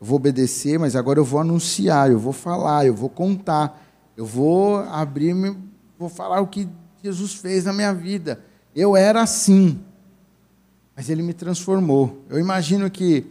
eu 0.00 0.06
vou 0.06 0.16
obedecer, 0.16 0.78
mas 0.78 0.96
agora 0.96 1.18
eu 1.18 1.24
vou 1.24 1.40
anunciar, 1.40 2.10
eu 2.10 2.18
vou 2.18 2.32
falar, 2.32 2.86
eu 2.86 2.94
vou 2.94 3.08
contar, 3.08 3.80
eu 4.16 4.24
vou 4.24 4.78
abrir, 4.78 5.34
vou 5.98 6.08
falar 6.08 6.40
o 6.40 6.46
que 6.46 6.68
Jesus 7.02 7.34
fez 7.34 7.64
na 7.64 7.72
minha 7.72 7.92
vida. 7.92 8.40
Eu 8.74 8.96
era 8.96 9.22
assim, 9.22 9.80
mas 10.96 11.10
ele 11.10 11.22
me 11.22 11.34
transformou. 11.34 12.22
Eu 12.28 12.38
imagino 12.38 12.90
que 12.90 13.26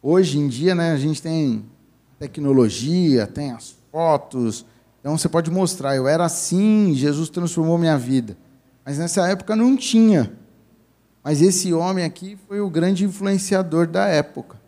hoje 0.00 0.38
em 0.38 0.48
dia, 0.48 0.74
né, 0.74 0.92
a 0.92 0.96
gente 0.96 1.20
tem 1.20 1.64
tecnologia, 2.18 3.26
tem 3.26 3.50
as 3.50 3.74
fotos, 3.90 4.64
então 5.00 5.18
você 5.18 5.28
pode 5.28 5.50
mostrar, 5.50 5.96
eu 5.96 6.06
era 6.06 6.24
assim, 6.24 6.94
Jesus 6.94 7.28
transformou 7.28 7.76
minha 7.76 7.98
vida. 7.98 8.36
Mas 8.84 8.98
nessa 8.98 9.28
época 9.28 9.56
não 9.56 9.76
tinha. 9.76 10.32
Mas 11.22 11.40
esse 11.40 11.72
homem 11.72 12.04
aqui 12.04 12.36
foi 12.48 12.60
o 12.60 12.68
grande 12.68 13.04
influenciador 13.04 13.86
da 13.86 14.06
época. 14.06 14.60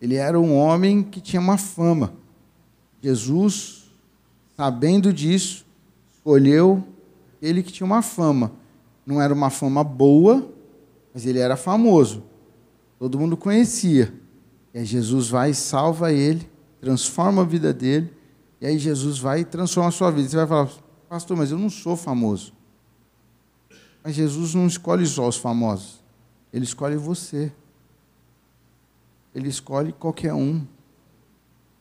Ele 0.00 0.14
era 0.14 0.40
um 0.40 0.56
homem 0.56 1.02
que 1.02 1.20
tinha 1.20 1.40
uma 1.40 1.58
fama. 1.58 2.14
Jesus, 3.02 3.90
sabendo 4.56 5.12
disso, 5.12 5.66
escolheu 6.14 6.82
ele 7.42 7.62
que 7.62 7.72
tinha 7.72 7.86
uma 7.86 8.00
fama. 8.02 8.52
Não 9.04 9.20
era 9.20 9.34
uma 9.34 9.50
fama 9.50 9.84
boa, 9.84 10.48
mas 11.12 11.26
ele 11.26 11.38
era 11.38 11.56
famoso. 11.56 12.22
Todo 12.98 13.18
mundo 13.18 13.36
conhecia. 13.36 14.12
E 14.72 14.78
aí 14.78 14.84
Jesus 14.84 15.28
vai 15.28 15.50
e 15.50 15.54
salva 15.54 16.12
ele, 16.12 16.48
transforma 16.80 17.42
a 17.42 17.44
vida 17.44 17.72
dele, 17.72 18.12
e 18.60 18.66
aí 18.66 18.78
Jesus 18.78 19.18
vai 19.18 19.40
e 19.40 19.44
transforma 19.44 19.88
a 19.88 19.92
sua 19.92 20.10
vida. 20.10 20.28
Você 20.28 20.36
vai 20.36 20.46
falar, 20.46 20.70
pastor, 21.08 21.36
mas 21.36 21.50
eu 21.50 21.58
não 21.58 21.68
sou 21.68 21.96
famoso. 21.96 22.52
Mas 24.02 24.14
Jesus 24.14 24.54
não 24.54 24.66
escolhe 24.66 25.06
só 25.06 25.28
os 25.28 25.36
famosos. 25.36 26.00
Ele 26.52 26.64
escolhe 26.64 26.96
você. 26.96 27.52
Ele 29.34 29.48
escolhe 29.48 29.92
qualquer 29.92 30.34
um. 30.34 30.64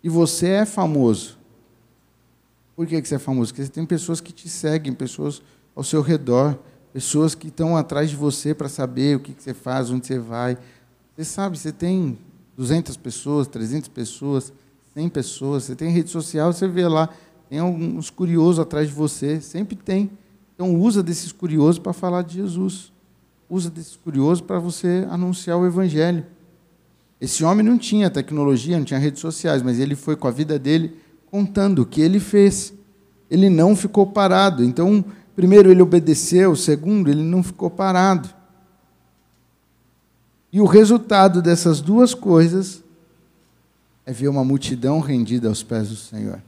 E 0.04 0.10
você 0.10 0.48
é 0.50 0.66
famoso. 0.66 1.38
Por 2.76 2.88
que 2.88 3.02
você 3.02 3.16
é 3.16 3.20
famoso? 3.20 3.52
Porque 3.52 3.66
você 3.66 3.72
tem 3.72 3.86
pessoas 3.86 4.22
que 4.22 4.32
te 4.32 4.48
seguem, 4.48 4.94
pessoas 4.94 5.42
ao 5.76 5.84
seu 5.84 6.02
redor, 6.02 6.58
pessoas 6.94 7.36
que 7.36 7.48
estão 7.48 7.76
atrás 7.76 8.10
de 8.10 8.16
você 8.16 8.54
para 8.54 8.70
saber 8.70 9.18
o 9.18 9.20
que 9.20 9.34
você 9.38 9.54
faz, 9.54 9.90
onde 9.90 10.08
você 10.08 10.20
vai. 10.20 10.58
Você 11.16 11.26
sabe, 11.26 11.58
você 11.58 11.72
tem 11.72 12.18
200 12.56 12.96
pessoas, 12.98 13.48
300 13.48 13.90
pessoas, 13.90 14.54
100 14.94 15.10
pessoas, 15.10 15.64
você 15.64 15.76
tem 15.76 15.90
rede 15.90 16.10
social, 16.10 16.52
você 16.52 16.68
vê 16.68 16.88
lá, 16.88 17.10
tem 17.50 17.60
alguns 17.60 18.10
curiosos 18.10 18.60
atrás 18.60 18.88
de 18.88 18.94
você, 18.94 19.42
sempre 19.42 19.76
tem. 19.76 20.10
Então, 20.60 20.76
usa 20.76 21.02
desses 21.02 21.32
curiosos 21.32 21.80
para 21.80 21.94
falar 21.94 22.22
de 22.22 22.34
Jesus. 22.34 22.92
Usa 23.50 23.70
desses 23.70 23.96
curiosos 23.96 24.42
para 24.42 24.60
você 24.60 25.08
anunciar 25.10 25.58
o 25.58 25.66
Evangelho. 25.66 26.26
Esse 27.22 27.46
homem 27.46 27.66
não 27.66 27.78
tinha 27.78 28.10
tecnologia, 28.10 28.78
não 28.78 28.84
tinha 28.84 29.00
redes 29.00 29.22
sociais, 29.22 29.62
mas 29.62 29.80
ele 29.80 29.96
foi 29.96 30.18
com 30.18 30.28
a 30.28 30.32
vida 30.32 30.60
dele 30.60 30.98
contando 31.32 31.84
o 31.84 31.86
que 31.86 32.02
ele 32.02 32.20
fez. 32.20 32.74
Ele 33.32 33.50
não 33.50 33.74
ficou 33.74 34.08
parado. 34.08 34.62
Então, 34.62 35.06
primeiro, 35.34 35.72
ele 35.72 35.82
obedeceu, 35.82 36.54
segundo, 36.58 37.10
ele 37.10 37.24
não 37.24 37.42
ficou 37.42 37.70
parado. 37.70 38.28
E 40.52 40.60
o 40.60 40.66
resultado 40.66 41.42
dessas 41.42 41.80
duas 41.80 42.14
coisas 42.14 42.84
é 44.06 44.12
ver 44.12 44.28
uma 44.28 44.44
multidão 44.44 45.00
rendida 45.00 45.48
aos 45.48 45.64
pés 45.64 45.88
do 45.88 45.96
Senhor. 45.96 46.42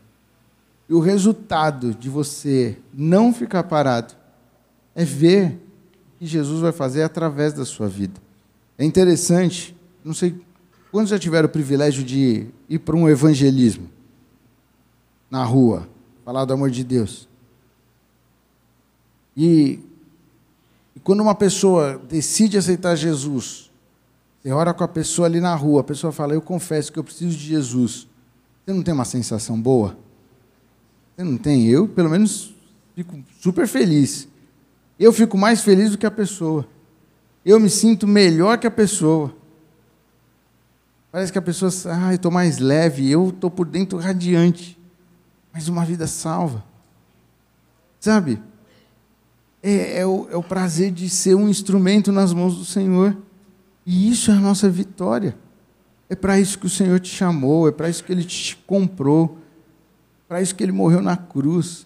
E 0.91 0.93
o 0.93 0.99
resultado 0.99 1.95
de 1.95 2.09
você 2.09 2.77
não 2.93 3.33
ficar 3.33 3.63
parado 3.63 4.13
é 4.93 5.05
ver 5.05 5.53
o 5.53 6.19
que 6.19 6.25
Jesus 6.25 6.59
vai 6.59 6.73
fazer 6.73 7.01
através 7.01 7.53
da 7.53 7.63
sua 7.63 7.87
vida. 7.87 8.19
É 8.77 8.83
interessante, 8.83 9.73
não 10.03 10.13
sei 10.13 10.35
quantos 10.91 11.11
já 11.11 11.17
tiveram 11.17 11.47
o 11.47 11.49
privilégio 11.49 12.03
de 12.03 12.47
ir 12.67 12.79
para 12.79 12.93
um 12.93 13.07
evangelismo 13.07 13.89
na 15.29 15.45
rua, 15.45 15.87
falar 16.25 16.43
do 16.43 16.51
amor 16.51 16.69
de 16.69 16.83
Deus. 16.83 17.25
E, 19.37 19.79
e 20.93 20.99
quando 20.99 21.21
uma 21.21 21.35
pessoa 21.35 22.01
decide 22.09 22.57
aceitar 22.57 22.97
Jesus, 22.97 23.71
você 24.43 24.51
ora 24.51 24.73
com 24.73 24.83
a 24.83 24.89
pessoa 24.89 25.25
ali 25.25 25.39
na 25.39 25.55
rua, 25.55 25.79
a 25.79 25.85
pessoa 25.85 26.11
fala: 26.11 26.33
Eu 26.33 26.41
confesso 26.41 26.91
que 26.91 26.99
eu 26.99 27.03
preciso 27.05 27.37
de 27.37 27.45
Jesus. 27.45 28.09
Você 28.65 28.73
não 28.73 28.83
tem 28.83 28.93
uma 28.93 29.05
sensação 29.05 29.57
boa? 29.57 29.95
Você 31.21 31.23
não 31.23 31.37
tem? 31.37 31.67
Eu, 31.67 31.87
pelo 31.87 32.09
menos, 32.09 32.55
fico 32.95 33.23
super 33.39 33.67
feliz. 33.67 34.27
Eu 34.99 35.13
fico 35.13 35.37
mais 35.37 35.61
feliz 35.61 35.91
do 35.91 35.97
que 35.99 36.05
a 36.05 36.11
pessoa. 36.11 36.67
Eu 37.45 37.59
me 37.59 37.69
sinto 37.69 38.07
melhor 38.07 38.57
que 38.57 38.65
a 38.65 38.71
pessoa. 38.71 39.31
Parece 41.11 41.31
que 41.31 41.37
a 41.37 41.41
pessoa, 41.41 41.71
ah, 41.93 42.11
eu 42.11 42.15
estou 42.15 42.31
mais 42.31 42.57
leve, 42.57 43.07
eu 43.07 43.29
estou 43.29 43.51
por 43.51 43.67
dentro 43.67 43.99
radiante. 43.99 44.79
Mas 45.53 45.67
uma 45.67 45.85
vida 45.85 46.07
salva. 46.07 46.63
Sabe? 47.99 48.41
É, 49.61 49.99
é, 49.99 50.05
o, 50.07 50.27
é 50.31 50.35
o 50.35 50.41
prazer 50.41 50.91
de 50.91 51.07
ser 51.07 51.35
um 51.35 51.47
instrumento 51.47 52.11
nas 52.11 52.33
mãos 52.33 52.57
do 52.57 52.65
Senhor. 52.65 53.15
E 53.85 54.09
isso 54.09 54.31
é 54.31 54.33
a 54.33 54.39
nossa 54.39 54.67
vitória. 54.67 55.37
É 56.09 56.15
para 56.15 56.39
isso 56.39 56.57
que 56.57 56.65
o 56.65 56.69
Senhor 56.69 56.99
te 56.99 57.09
chamou, 57.09 57.67
é 57.67 57.71
para 57.71 57.89
isso 57.89 58.03
que 58.03 58.11
Ele 58.11 58.23
te 58.23 58.57
comprou. 58.65 59.40
Para 60.31 60.41
isso 60.41 60.55
que 60.55 60.63
ele 60.63 60.71
morreu 60.71 61.01
na 61.01 61.17
cruz. 61.17 61.85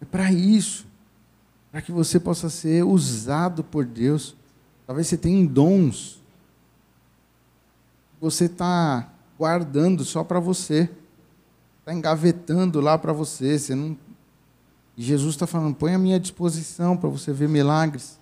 É 0.00 0.04
para 0.04 0.30
isso. 0.30 0.86
Para 1.72 1.82
que 1.82 1.90
você 1.90 2.20
possa 2.20 2.48
ser 2.48 2.84
usado 2.84 3.64
por 3.64 3.84
Deus. 3.84 4.36
Talvez 4.86 5.08
você 5.08 5.16
tenha 5.16 5.44
dons. 5.44 6.22
Você 8.20 8.44
está 8.44 9.12
guardando 9.36 10.04
só 10.04 10.22
para 10.22 10.38
você. 10.38 10.88
Está 11.80 11.92
engavetando 11.92 12.80
lá 12.80 12.96
para 12.96 13.12
você. 13.12 13.58
Você 13.58 13.74
não. 13.74 13.98
E 14.96 15.02
Jesus 15.02 15.34
está 15.34 15.44
falando: 15.44 15.74
põe 15.74 15.92
a 15.92 15.98
minha 15.98 16.20
disposição 16.20 16.96
para 16.96 17.08
você 17.08 17.32
ver 17.32 17.48
milagres. 17.48 18.16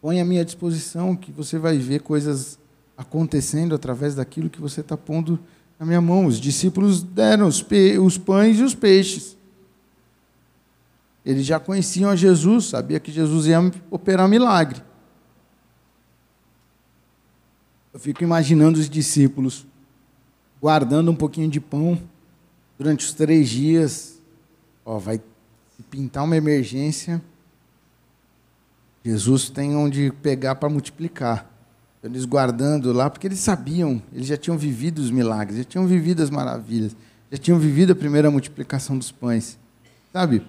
Põe 0.00 0.20
a 0.20 0.24
minha 0.24 0.44
disposição 0.44 1.16
que 1.16 1.32
você 1.32 1.58
vai 1.58 1.78
ver 1.78 2.02
coisas 2.02 2.60
acontecendo 2.96 3.74
através 3.74 4.14
daquilo 4.14 4.48
que 4.48 4.60
você 4.60 4.82
está 4.82 4.96
pondo 4.96 5.36
na 5.78 5.86
minha 5.86 6.00
mão. 6.00 6.26
Os 6.26 6.40
discípulos 6.40 7.02
deram 7.02 7.46
os, 7.46 7.64
os 8.02 8.18
pães 8.18 8.58
e 8.58 8.62
os 8.62 8.74
peixes. 8.74 9.36
Eles 11.24 11.44
já 11.44 11.58
conheciam 11.58 12.10
a 12.10 12.16
Jesus, 12.16 12.66
sabia 12.66 13.00
que 13.00 13.10
Jesus 13.10 13.46
ia 13.46 13.58
operar 13.90 14.28
milagre. 14.28 14.80
Eu 17.92 17.98
fico 17.98 18.22
imaginando 18.22 18.78
os 18.78 18.88
discípulos 18.88 19.66
guardando 20.60 21.10
um 21.10 21.16
pouquinho 21.16 21.48
de 21.48 21.60
pão 21.60 22.00
durante 22.78 23.04
os 23.04 23.12
três 23.12 23.48
dias. 23.48 24.20
Ó, 24.84 24.98
vai 24.98 25.20
pintar 25.90 26.24
uma 26.24 26.36
emergência. 26.36 27.22
Jesus 29.04 29.48
tem 29.48 29.74
onde 29.76 30.12
pegar 30.22 30.56
para 30.56 30.68
multiplicar. 30.68 31.55
Eles 32.06 32.24
guardando 32.24 32.92
lá, 32.92 33.10
porque 33.10 33.26
eles 33.26 33.40
sabiam, 33.40 34.02
eles 34.12 34.26
já 34.26 34.36
tinham 34.36 34.56
vivido 34.56 34.98
os 34.98 35.10
milagres, 35.10 35.58
já 35.58 35.64
tinham 35.64 35.86
vivido 35.86 36.22
as 36.22 36.30
maravilhas, 36.30 36.96
já 37.30 37.38
tinham 37.38 37.58
vivido 37.58 37.92
a 37.92 37.96
primeira 37.96 38.30
multiplicação 38.30 38.96
dos 38.96 39.10
pães. 39.10 39.58
Sabe? 40.12 40.42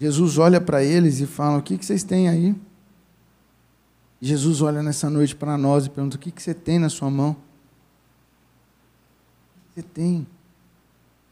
Jesus 0.00 0.38
olha 0.38 0.60
para 0.60 0.82
eles 0.82 1.20
e 1.20 1.26
fala: 1.26 1.58
O 1.58 1.62
que, 1.62 1.76
que 1.76 1.84
vocês 1.84 2.02
têm 2.02 2.28
aí? 2.28 2.54
Jesus 4.20 4.62
olha 4.62 4.82
nessa 4.82 5.08
noite 5.08 5.36
para 5.36 5.56
nós 5.56 5.86
e 5.86 5.90
pergunta: 5.90 6.16
o 6.16 6.18
que, 6.18 6.30
que 6.30 6.42
você 6.42 6.54
tem 6.54 6.78
na 6.78 6.88
sua 6.88 7.10
mão? 7.10 7.30
O 7.30 7.36
que 9.74 9.80
você 9.80 9.82
tem? 9.82 10.26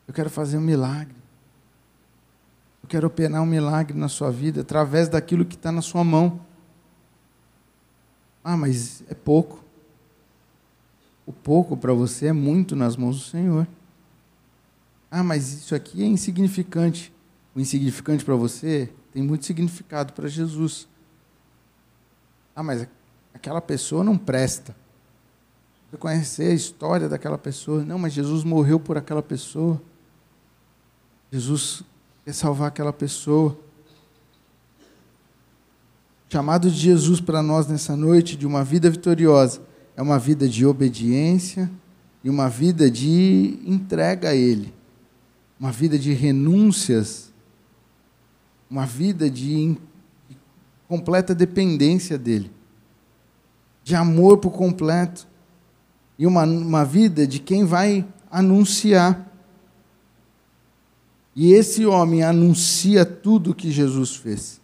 Eu 0.07 0.14
quero 0.14 0.30
fazer 0.30 0.59
um 0.59 0.61
milagre. 0.61 1.16
Eu 2.82 2.88
quero 2.88 3.07
operar 3.07 3.42
um 3.42 3.46
milagre 3.46 3.98
na 3.98 4.09
sua 4.09 4.30
vida 4.30 4.61
através 4.61 5.09
daquilo 5.09 5.44
que 5.44 5.57
está 5.57 5.72
na 5.72 5.82
sua 5.82 6.04
mão. 6.04 6.40
Ah, 8.49 8.57
mas 8.57 9.03
é 9.09 9.14
pouco. 9.14 9.64
O 11.26 11.32
pouco 11.32 11.76
para 11.76 11.92
você 11.92 12.26
é 12.26 12.32
muito 12.32 12.76
nas 12.76 12.97
mãos 12.97 13.16
do 13.18 13.24
Senhor. 13.24 13.66
Ah, 15.11 15.24
mas 15.24 15.53
isso 15.53 15.74
aqui 15.74 16.01
é 16.01 16.07
insignificante. 16.07 17.12
O 17.57 17.61
insignificante 17.61 18.24
para 18.24 18.36
você 18.36 18.88
tem 19.12 19.20
muito 19.20 19.44
significado 19.44 20.12
para 20.12 20.28
Jesus. 20.28 20.86
Ah, 22.55 22.62
mas 22.62 22.86
aquela 23.34 23.61
pessoa 23.61 24.05
não 24.05 24.16
presta. 24.16 24.76
Você 25.90 25.97
conhecer 25.97 26.53
a 26.53 26.55
história 26.55 27.09
daquela 27.09 27.36
pessoa. 27.36 27.84
Não, 27.84 27.99
mas 27.99 28.12
Jesus 28.12 28.44
morreu 28.44 28.78
por 28.78 28.97
aquela 28.97 29.24
pessoa. 29.24 29.82
Jesus 31.32 31.82
quer 32.24 32.32
salvar 32.32 32.68
aquela 32.68 32.92
pessoa. 32.92 33.59
O 36.29 36.33
chamado 36.33 36.68
de 36.68 36.77
Jesus 36.77 37.20
para 37.20 37.41
nós 37.41 37.68
nessa 37.68 37.97
noite 37.97 38.37
de 38.37 38.47
uma 38.47 38.64
vida 38.64 38.91
vitoriosa 38.91 39.61
é 39.97 40.03
uma 40.03 40.18
vida 40.18 40.49
de 40.49 40.66
obediência 40.66 41.70
e 42.24 42.29
uma 42.29 42.49
vida 42.49 42.91
de 42.91 43.61
entrega 43.64 44.31
a 44.31 44.35
Ele, 44.35 44.74
uma 45.59 45.70
vida 45.70 45.97
de 45.97 46.12
renúncias, 46.12 47.33
uma 48.68 48.85
vida 48.85 49.31
de 49.31 49.77
completa 50.89 51.33
dependência 51.33 52.18
dele, 52.18 52.51
de 53.85 53.95
amor 53.95 54.39
por 54.39 54.51
completo, 54.51 55.29
e 56.18 56.27
uma, 56.27 56.43
uma 56.45 56.85
vida 56.85 57.24
de 57.24 57.39
quem 57.39 57.64
vai 57.64 58.05
anunciar. 58.31 59.33
E 61.37 61.53
esse 61.53 61.87
homem 61.87 62.22
anuncia 62.22 63.05
tudo 63.05 63.51
o 63.51 63.55
que 63.55 63.70
Jesus 63.70 64.16
fez. 64.16 64.61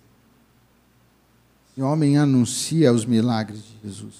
Esse 1.72 1.82
homem 1.82 2.16
anuncia 2.16 2.92
os 2.92 3.04
milagres 3.04 3.62
de 3.64 3.88
Jesus. 3.88 4.14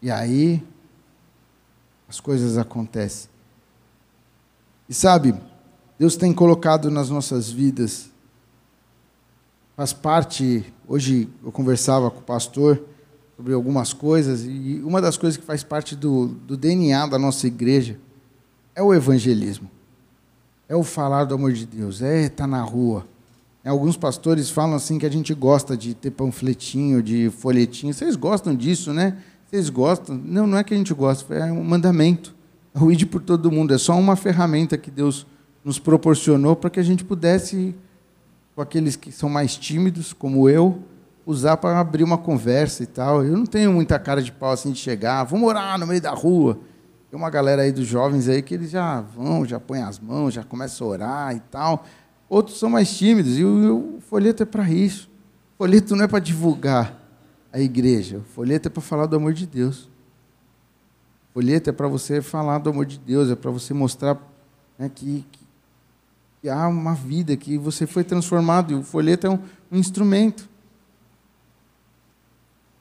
E 0.00 0.10
aí, 0.10 0.62
as 2.08 2.20
coisas 2.20 2.56
acontecem. 2.56 3.30
E 4.88 4.94
sabe, 4.94 5.34
Deus 5.98 6.16
tem 6.16 6.32
colocado 6.32 6.90
nas 6.90 7.10
nossas 7.10 7.50
vidas 7.50 8.12
faz 9.76 9.92
parte. 9.92 10.72
Hoje 10.86 11.28
eu 11.42 11.50
conversava 11.50 12.10
com 12.10 12.20
o 12.20 12.22
pastor 12.22 12.82
sobre 13.36 13.52
algumas 13.52 13.92
coisas, 13.92 14.44
e 14.44 14.80
uma 14.84 15.00
das 15.00 15.16
coisas 15.16 15.36
que 15.36 15.44
faz 15.44 15.64
parte 15.64 15.96
do, 15.96 16.28
do 16.28 16.56
DNA 16.56 17.06
da 17.06 17.18
nossa 17.18 17.46
igreja 17.46 17.98
é 18.74 18.82
o 18.82 18.94
evangelismo. 18.94 19.68
É 20.68 20.76
o 20.76 20.82
falar 20.82 21.24
do 21.24 21.34
amor 21.34 21.52
de 21.52 21.66
Deus, 21.66 22.00
é 22.00 22.26
estar 22.26 22.46
na 22.46 22.62
rua. 22.62 23.06
É, 23.64 23.68
alguns 23.68 23.96
pastores 23.96 24.50
falam 24.50 24.74
assim 24.74 24.98
que 24.98 25.06
a 25.06 25.10
gente 25.10 25.32
gosta 25.34 25.76
de 25.76 25.94
ter 25.94 26.10
panfletinho, 26.10 27.02
de 27.02 27.30
folhetinho. 27.30 27.94
Vocês 27.94 28.16
gostam 28.16 28.54
disso, 28.54 28.92
né? 28.92 29.16
Vocês 29.46 29.68
gostam? 29.70 30.16
Não, 30.16 30.46
não 30.46 30.58
é 30.58 30.64
que 30.64 30.74
a 30.74 30.76
gente 30.76 30.92
gosta, 30.92 31.32
é 31.34 31.52
um 31.52 31.62
mandamento. 31.62 32.34
É 32.74 32.80
o 32.80 32.90
ide 32.90 33.06
por 33.06 33.20
todo 33.20 33.52
mundo. 33.52 33.72
É 33.72 33.78
só 33.78 33.94
uma 33.98 34.16
ferramenta 34.16 34.76
que 34.76 34.90
Deus 34.90 35.26
nos 35.64 35.78
proporcionou 35.78 36.56
para 36.56 36.70
que 36.70 36.80
a 36.80 36.82
gente 36.82 37.04
pudesse 37.04 37.74
com 38.54 38.62
aqueles 38.62 38.96
que 38.96 39.12
são 39.12 39.28
mais 39.28 39.56
tímidos, 39.56 40.12
como 40.12 40.48
eu, 40.48 40.82
usar 41.24 41.56
para 41.56 41.78
abrir 41.78 42.02
uma 42.02 42.18
conversa 42.18 42.82
e 42.82 42.86
tal. 42.86 43.24
Eu 43.24 43.36
não 43.36 43.46
tenho 43.46 43.72
muita 43.72 43.98
cara 43.98 44.20
de 44.20 44.32
pau 44.32 44.50
assim 44.50 44.72
de 44.72 44.78
chegar, 44.78 45.24
vamos 45.24 45.48
orar 45.48 45.78
no 45.78 45.86
meio 45.86 46.00
da 46.00 46.10
rua. 46.10 46.58
Tem 47.10 47.18
uma 47.18 47.30
galera 47.30 47.62
aí 47.62 47.72
dos 47.72 47.86
jovens 47.86 48.28
aí 48.28 48.42
que 48.42 48.54
eles 48.54 48.70
já 48.70 49.00
vão, 49.00 49.44
já 49.44 49.60
põem 49.60 49.82
as 49.82 49.98
mãos, 49.98 50.34
já 50.34 50.42
começam 50.42 50.86
a 50.86 50.90
orar 50.90 51.36
e 51.36 51.40
tal. 51.40 51.84
Outros 52.32 52.58
são 52.58 52.70
mais 52.70 52.96
tímidos 52.96 53.38
e 53.38 53.44
o, 53.44 53.98
folheto 54.08 54.42
é 54.42 54.46
para 54.46 54.66
isso. 54.70 55.06
O 55.54 55.58
folheto 55.58 55.94
não 55.94 56.06
é 56.06 56.08
para 56.08 56.18
divulgar 56.18 56.98
a 57.52 57.60
igreja, 57.60 58.20
o 58.20 58.22
folheto 58.22 58.68
é 58.68 58.70
para 58.70 58.80
falar 58.80 59.04
do 59.04 59.14
amor 59.16 59.34
de 59.34 59.46
Deus. 59.46 59.82
O 61.28 61.34
folheto 61.34 61.68
é 61.68 61.74
para 61.74 61.86
você 61.88 62.22
falar 62.22 62.56
do 62.56 62.70
amor 62.70 62.86
de 62.86 62.98
Deus, 62.98 63.30
é 63.30 63.36
para 63.36 63.50
você 63.50 63.74
mostrar 63.74 64.16
né, 64.78 64.88
que, 64.88 65.26
que 65.30 65.42
que 66.40 66.48
há 66.48 66.66
uma 66.68 66.94
vida, 66.94 67.36
que 67.36 67.58
você 67.58 67.86
foi 67.86 68.02
transformado, 68.02 68.72
e 68.72 68.76
o 68.76 68.82
folheto 68.82 69.26
é 69.26 69.30
um, 69.30 69.38
um 69.70 69.76
instrumento. 69.76 70.48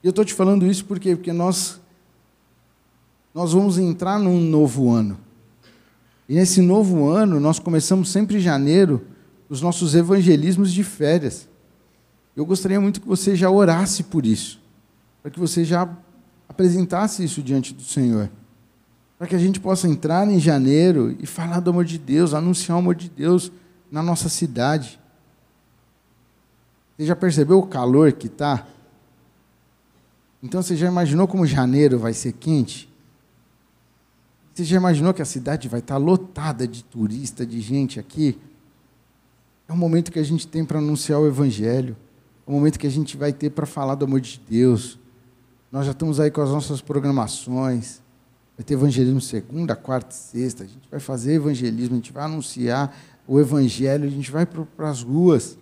E 0.01 0.07
eu 0.07 0.11
estou 0.11 0.23
te 0.23 0.33
falando 0.33 0.65
isso 0.65 0.85
por 0.85 0.97
quê? 0.97 1.13
Porque 1.13 1.33
nós, 1.33 1.77
nós 3.35 3.51
vamos 3.51 3.77
entrar 3.77 4.17
num 4.17 4.39
novo 4.39 4.89
ano. 4.89 5.19
E 6.29 6.35
nesse 6.35 6.61
novo 6.61 7.09
ano, 7.09 7.37
nós 7.37 7.59
começamos 7.59 8.09
sempre 8.09 8.37
em 8.37 8.39
janeiro 8.39 9.10
os 9.51 9.61
nossos 9.61 9.93
evangelismos 9.93 10.73
de 10.73 10.83
férias. 10.83 11.47
Eu 12.35 12.43
gostaria 12.43 12.81
muito 12.81 13.01
que 13.01 13.07
você 13.07 13.35
já 13.35 13.51
orasse 13.51 14.01
por 14.01 14.25
isso, 14.25 14.59
para 15.21 15.29
que 15.29 15.39
você 15.39 15.63
já 15.63 15.87
apresentasse 16.49 17.23
isso 17.23 17.43
diante 17.43 17.71
do 17.73 17.83
Senhor 17.83 18.29
para 19.21 19.27
que 19.27 19.35
a 19.35 19.37
gente 19.37 19.59
possa 19.59 19.87
entrar 19.87 20.27
em 20.27 20.39
janeiro 20.39 21.15
e 21.19 21.27
falar 21.27 21.59
do 21.59 21.69
amor 21.69 21.85
de 21.85 21.99
Deus, 21.99 22.33
anunciar 22.33 22.75
o 22.75 22.79
amor 22.79 22.95
de 22.95 23.07
Deus 23.07 23.51
na 23.91 24.01
nossa 24.01 24.27
cidade. 24.27 24.99
Você 26.97 27.05
já 27.05 27.15
percebeu 27.15 27.59
o 27.59 27.67
calor 27.67 28.13
que 28.13 28.25
está? 28.25 28.65
Então 30.41 30.63
você 30.63 30.75
já 30.75 30.87
imaginou 30.87 31.27
como 31.27 31.45
janeiro 31.45 31.99
vai 31.99 32.13
ser 32.13 32.31
quente? 32.31 32.91
Você 34.55 34.63
já 34.63 34.77
imaginou 34.77 35.13
que 35.13 35.21
a 35.21 35.25
cidade 35.25 35.67
vai 35.67 35.81
estar 35.81 35.93
tá 35.93 35.99
lotada 35.99 36.67
de 36.67 36.83
turista, 36.83 37.45
de 37.45 37.61
gente 37.61 37.99
aqui? 37.99 38.39
É 39.71 39.73
o 39.73 39.77
momento 39.77 40.11
que 40.11 40.19
a 40.19 40.23
gente 40.23 40.45
tem 40.45 40.65
para 40.65 40.79
anunciar 40.79 41.17
o 41.17 41.25
Evangelho. 41.25 41.95
É 42.45 42.51
o 42.51 42.53
momento 42.53 42.77
que 42.77 42.85
a 42.85 42.91
gente 42.91 43.15
vai 43.15 43.31
ter 43.31 43.49
para 43.51 43.65
falar 43.65 43.95
do 43.95 44.03
amor 44.03 44.19
de 44.19 44.41
Deus. 44.49 44.99
Nós 45.71 45.85
já 45.85 45.93
estamos 45.93 46.19
aí 46.19 46.29
com 46.29 46.41
as 46.41 46.49
nossas 46.49 46.81
programações. 46.81 48.01
Vai 48.57 48.65
ter 48.65 48.73
evangelismo 48.73 49.21
segunda, 49.21 49.73
quarta 49.73 50.13
e 50.13 50.13
sexta. 50.13 50.65
A 50.65 50.67
gente 50.67 50.89
vai 50.91 50.99
fazer 50.99 51.35
evangelismo, 51.35 51.93
a 51.93 51.95
gente 51.95 52.11
vai 52.11 52.25
anunciar 52.25 52.93
o 53.25 53.39
evangelho, 53.39 54.03
a 54.03 54.11
gente 54.11 54.29
vai 54.29 54.45
para 54.45 54.89
as 54.89 55.03
ruas. 55.03 55.57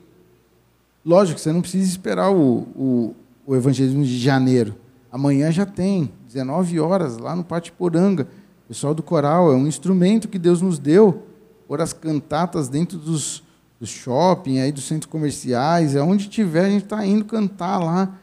Lógico, 1.06 1.40
você 1.40 1.52
não 1.52 1.62
precisa 1.62 1.88
esperar 1.88 2.32
o, 2.32 2.68
o, 2.76 3.16
o, 3.46 3.56
evangelismo 3.56 4.04
de 4.04 4.18
janeiro. 4.18 4.76
Amanhã 5.12 5.52
já 5.52 5.68
tem, 5.68 6.12
19 6.26 6.80
horas, 6.80 7.20
lá 7.20 7.36
no 7.36 7.44
Pátio 7.44 7.74
Poranga. 7.74 8.24
O 8.66 8.70
pessoal 8.70 8.96
do 8.96 9.04
coral, 9.04 9.52
é 9.52 9.56
um 9.56 9.68
instrumento 9.68 10.28
que 10.28 10.40
Deus 10.40 10.64
nos 10.64 10.80
deu. 10.80 11.28
Por 11.68 11.80
as 11.80 11.94
cantatas 11.94 12.68
dentro 12.70 12.98
dos, 12.98 13.44
do 13.80 13.88
shopping, 13.88 14.60
aí 14.60 14.72
dos 14.72 14.84
centros 14.84 15.10
comerciais, 15.10 15.96
é 15.96 16.02
onde 16.02 16.28
tiver, 16.28 16.66
a 16.66 16.70
gente 16.70 16.84
está 16.84 17.06
indo 17.06 17.24
cantar 17.24 17.78
lá. 17.80 18.18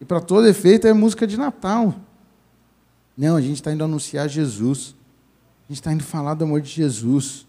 E 0.00 0.04
para 0.04 0.20
todo 0.20 0.46
efeito 0.46 0.86
é 0.86 0.92
música 0.92 1.26
de 1.26 1.36
Natal. 1.36 1.94
Não, 3.16 3.36
a 3.36 3.40
gente 3.40 3.56
está 3.56 3.72
indo 3.72 3.84
anunciar 3.84 4.28
Jesus. 4.28 4.94
A 5.68 5.72
gente 5.72 5.80
está 5.80 5.92
indo 5.92 6.04
falar 6.04 6.34
do 6.34 6.44
amor 6.44 6.60
de 6.60 6.68
Jesus. 6.68 7.46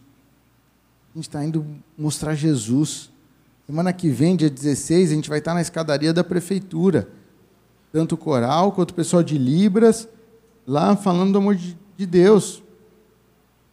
A 1.14 1.18
gente 1.18 1.28
está 1.28 1.44
indo 1.44 1.66
mostrar 1.98 2.36
Jesus. 2.36 3.10
Semana 3.66 3.92
que 3.92 4.10
vem, 4.10 4.36
dia 4.36 4.50
16, 4.50 5.12
a 5.12 5.16
gente 5.16 5.30
vai 5.30 5.40
estar 5.40 5.54
na 5.54 5.62
escadaria 5.62 6.14
da 6.14 6.24
prefeitura. 6.24 7.10
Tanto 7.92 8.16
o 8.16 8.18
coral 8.18 8.72
quanto 8.72 8.92
o 8.92 8.94
pessoal 8.94 9.22
de 9.22 9.38
Libras, 9.38 10.08
lá 10.66 10.96
falando 10.96 11.34
do 11.34 11.38
amor 11.38 11.56
de, 11.56 11.78
de 11.98 12.06
Deus. 12.06 12.64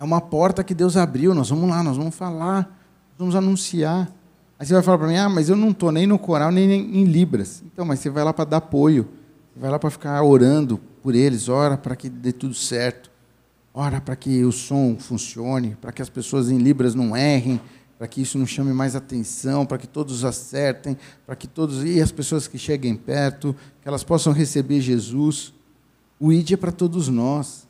É 0.00 0.04
uma 0.04 0.20
porta 0.20 0.64
que 0.64 0.74
Deus 0.74 0.96
abriu. 0.96 1.32
Nós 1.32 1.48
vamos 1.48 1.68
lá, 1.68 1.82
nós 1.82 1.96
vamos 1.96 2.14
falar, 2.14 2.83
vamos 3.18 3.34
anunciar. 3.34 4.10
Aí 4.58 4.66
você 4.66 4.74
vai 4.74 4.82
falar 4.82 4.98
para 4.98 5.08
mim, 5.08 5.16
ah, 5.16 5.28
mas 5.28 5.48
eu 5.48 5.56
não 5.56 5.70
estou 5.70 5.90
nem 5.90 6.06
no 6.06 6.18
coral, 6.18 6.50
nem 6.50 6.70
em 6.70 7.04
Libras. 7.04 7.62
Então, 7.66 7.84
mas 7.84 8.00
você 8.00 8.10
vai 8.10 8.24
lá 8.24 8.32
para 8.32 8.44
dar 8.44 8.56
apoio. 8.58 9.08
Você 9.52 9.60
vai 9.60 9.70
lá 9.70 9.78
para 9.78 9.90
ficar 9.90 10.22
orando 10.22 10.80
por 11.02 11.14
eles, 11.14 11.48
ora 11.48 11.76
para 11.76 11.94
que 11.94 12.08
dê 12.08 12.32
tudo 12.32 12.54
certo, 12.54 13.10
ora 13.72 14.00
para 14.00 14.16
que 14.16 14.42
o 14.42 14.50
som 14.50 14.96
funcione, 14.98 15.76
para 15.80 15.92
que 15.92 16.00
as 16.00 16.08
pessoas 16.08 16.50
em 16.50 16.58
Libras 16.58 16.94
não 16.94 17.16
errem, 17.16 17.60
para 17.98 18.08
que 18.08 18.22
isso 18.22 18.38
não 18.38 18.46
chame 18.46 18.72
mais 18.72 18.96
atenção, 18.96 19.64
para 19.64 19.78
que 19.78 19.86
todos 19.86 20.24
acertem, 20.24 20.96
para 21.26 21.36
que 21.36 21.46
todos 21.46 21.84
e 21.84 22.00
as 22.00 22.10
pessoas 22.10 22.48
que 22.48 22.58
cheguem 22.58 22.96
perto, 22.96 23.54
que 23.80 23.86
elas 23.88 24.02
possam 24.02 24.32
receber 24.32 24.80
Jesus. 24.80 25.52
O 26.18 26.32
ID 26.32 26.52
é 26.52 26.56
para 26.56 26.72
todos 26.72 27.08
nós. 27.08 27.68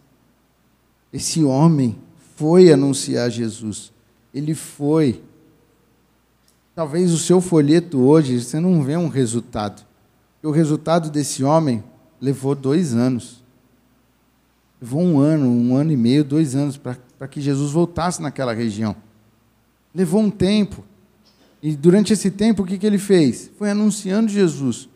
Esse 1.13 1.45
homem 1.45 1.99
foi 2.37 2.73
anunciar 2.73 3.31
Jesus. 3.31 3.93
Ele 4.33 4.55
foi. 4.55 5.23
Talvez 6.75 7.13
o 7.13 7.19
seu 7.19 7.41
folheto 7.41 8.01
hoje 8.01 8.41
você 8.41 8.59
não 8.59 8.83
vê 8.83 8.97
um 8.97 9.09
resultado. 9.09 9.87
O 10.43 10.51
resultado 10.51 11.09
desse 11.09 11.45
homem 11.45 11.83
levou 12.21 12.55
dois 12.55 12.95
anos. 12.95 13.43
Levou 14.81 15.01
um 15.01 15.19
ano, 15.21 15.49
um 15.49 15.77
ano 15.77 15.93
e 15.93 15.97
meio, 15.97 16.25
dois 16.25 16.57
anos 16.57 16.77
para 16.77 17.29
que 17.29 17.41
Jesus 17.41 17.71
voltasse 17.71 18.21
naquela 18.21 18.53
região. 18.53 18.97
Levou 19.95 20.21
um 20.21 20.31
tempo. 20.31 20.85
E 21.63 21.77
durante 21.77 22.13
esse 22.13 22.31
tempo, 22.31 22.63
o 22.63 22.67
que, 22.67 22.77
que 22.77 22.87
ele 22.87 22.99
fez? 22.99 23.51
Foi 23.57 23.71
anunciando 23.71 24.29
Jesus. 24.29 24.89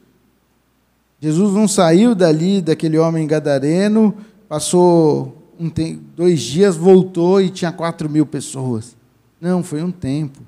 Jesus 1.20 1.54
não 1.54 1.66
saiu 1.66 2.14
dali, 2.14 2.60
daquele 2.60 2.98
homem 2.98 3.26
gadareno, 3.26 4.14
passou 4.48 5.50
um 5.58 5.70
dois 6.14 6.40
dias, 6.40 6.76
voltou 6.76 7.40
e 7.40 7.50
tinha 7.50 7.72
quatro 7.72 8.10
mil 8.10 8.26
pessoas. 8.26 8.96
Não, 9.40 9.62
foi 9.62 9.82
um 9.82 9.90
tempo. 9.90 10.40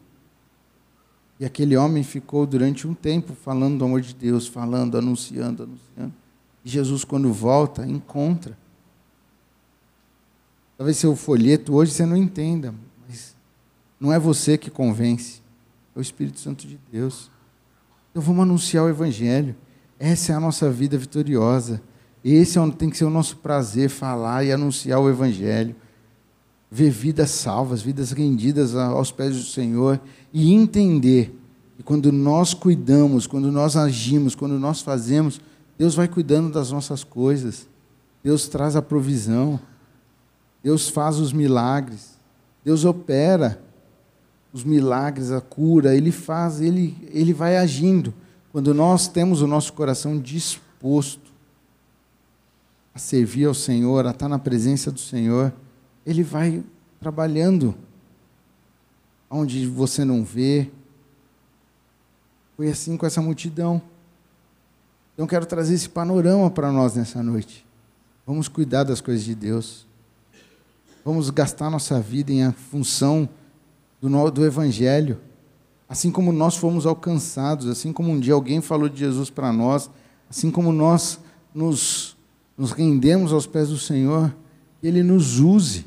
E 1.41 1.45
aquele 1.47 1.74
homem 1.74 2.03
ficou 2.03 2.47
durante 2.47 2.86
um 2.86 2.93
tempo 2.93 3.32
falando 3.32 3.78
do 3.78 3.84
amor 3.86 4.03
de 4.03 4.14
Deus, 4.14 4.47
falando, 4.47 4.99
anunciando, 4.99 5.62
anunciando. 5.62 6.12
E 6.62 6.68
Jesus, 6.68 7.03
quando 7.03 7.32
volta, 7.32 7.86
encontra. 7.86 8.59
Talvez 10.76 10.99
seu 10.99 11.16
folheto 11.16 11.74
hoje 11.74 11.93
você 11.93 12.05
não 12.05 12.16
entenda, 12.16 12.74
mas 13.09 13.34
não 13.99 14.12
é 14.12 14.18
você 14.18 14.59
que 14.59 14.70
convence, 14.70 15.41
é 15.97 15.99
o 15.99 16.03
Espírito 16.03 16.38
Santo 16.38 16.66
de 16.66 16.78
Deus. 16.93 17.30
Então 18.11 18.22
vamos 18.22 18.43
anunciar 18.43 18.84
o 18.84 18.91
Evangelho. 18.91 19.57
Essa 19.99 20.32
é 20.32 20.34
a 20.34 20.41
nossa 20.41 20.70
vida 20.70 20.99
vitoriosa. 20.99 21.82
Esse 22.22 22.59
é 22.59 22.70
tem 22.72 22.91
que 22.91 22.99
ser 22.99 23.05
o 23.05 23.11
nosso 23.11 23.38
prazer, 23.38 23.88
falar 23.88 24.45
e 24.45 24.53
anunciar 24.53 25.01
o 25.01 25.09
Evangelho. 25.09 25.74
Ver 26.71 26.91
vidas 26.91 27.31
salvas, 27.31 27.83
vidas 27.83 28.12
rendidas 28.12 28.75
aos 28.75 29.11
pés 29.11 29.37
do 29.37 29.43
Senhor 29.43 30.01
e 30.33 30.53
entender 30.53 31.37
que 31.77 31.83
quando 31.83 32.12
nós 32.12 32.55
cuidamos, 32.55 33.27
quando 33.27 33.51
nós 33.51 33.77
agimos, 33.77 34.35
quando 34.35 34.59
nós 34.59 34.81
fazemos, 34.81 35.41
Deus 35.77 35.95
vai 35.95 36.07
cuidando 36.07 36.53
das 36.53 36.71
nossas 36.71 37.03
coisas. 37.03 37.66
Deus 38.23 38.47
traz 38.47 38.77
a 38.77 38.83
provisão. 38.83 39.59
Deus 40.62 40.89
faz 40.89 41.18
os 41.18 41.33
milagres. 41.33 42.18
Deus 42.64 42.85
opera 42.85 43.61
os 44.53 44.64
milagres, 44.64 45.31
a 45.31 45.41
cura, 45.41 45.95
ele 45.95 46.11
faz, 46.11 46.61
ele, 46.61 46.97
ele 47.12 47.33
vai 47.33 47.57
agindo. 47.57 48.12
Quando 48.53 48.75
nós 48.75 49.07
temos 49.07 49.43
o 49.43 49.47
nosso 49.47 49.73
coração 49.73 50.18
disposto 50.18 51.31
a 52.93 52.99
servir 52.99 53.47
ao 53.47 53.55
Senhor, 53.55 54.07
a 54.07 54.11
estar 54.11 54.29
na 54.29 54.39
presença 54.39 54.91
do 54.91 54.99
Senhor, 54.99 55.53
ele 56.05 56.23
vai 56.23 56.63
trabalhando 56.99 57.75
onde 59.31 59.67
você 59.67 60.05
não 60.05 60.25
vê. 60.25 60.71
Foi 62.57 62.69
assim 62.69 62.97
com 62.97 63.07
essa 63.07 63.23
multidão. 63.23 63.81
Então 65.15 65.27
quero 65.27 65.47
trazer 65.47 65.75
esse 65.75 65.89
panorama 65.89 66.51
para 66.51 66.73
nós 66.73 66.95
nessa 66.95 67.23
noite. 67.23 67.65
Vamos 68.27 68.49
cuidar 68.49 68.85
das 68.85 69.01
coisas 69.01 69.25
de 69.25 69.35
Deus. 69.35 69.87
Vamos 71.05 71.31
gastar 71.31 71.71
nossa 71.71 72.01
vida 72.01 72.33
em 72.33 72.51
função 72.53 73.29
do, 74.01 74.31
do 74.31 74.45
Evangelho. 74.45 75.19
Assim 75.89 76.11
como 76.11 76.33
nós 76.33 76.57
fomos 76.57 76.87
alcançados, 76.87 77.67
assim 77.67 77.93
como 77.93 78.11
um 78.11 78.21
dia 78.21 78.35
alguém 78.35 78.61
falou 78.61 78.89
de 78.89 78.99
Jesus 79.01 79.29
para 79.29 79.53
nós, 79.53 79.91
assim 80.29 80.51
como 80.51 80.73
nós 80.73 81.19
nos, 81.53 82.17
nos 82.57 82.71
rendemos 82.71 83.33
aos 83.33 83.47
pés 83.47 83.71
do 83.71 83.79
Senhor, 83.79 84.33
Ele 84.83 85.03
nos 85.03 85.39
use. 85.39 85.87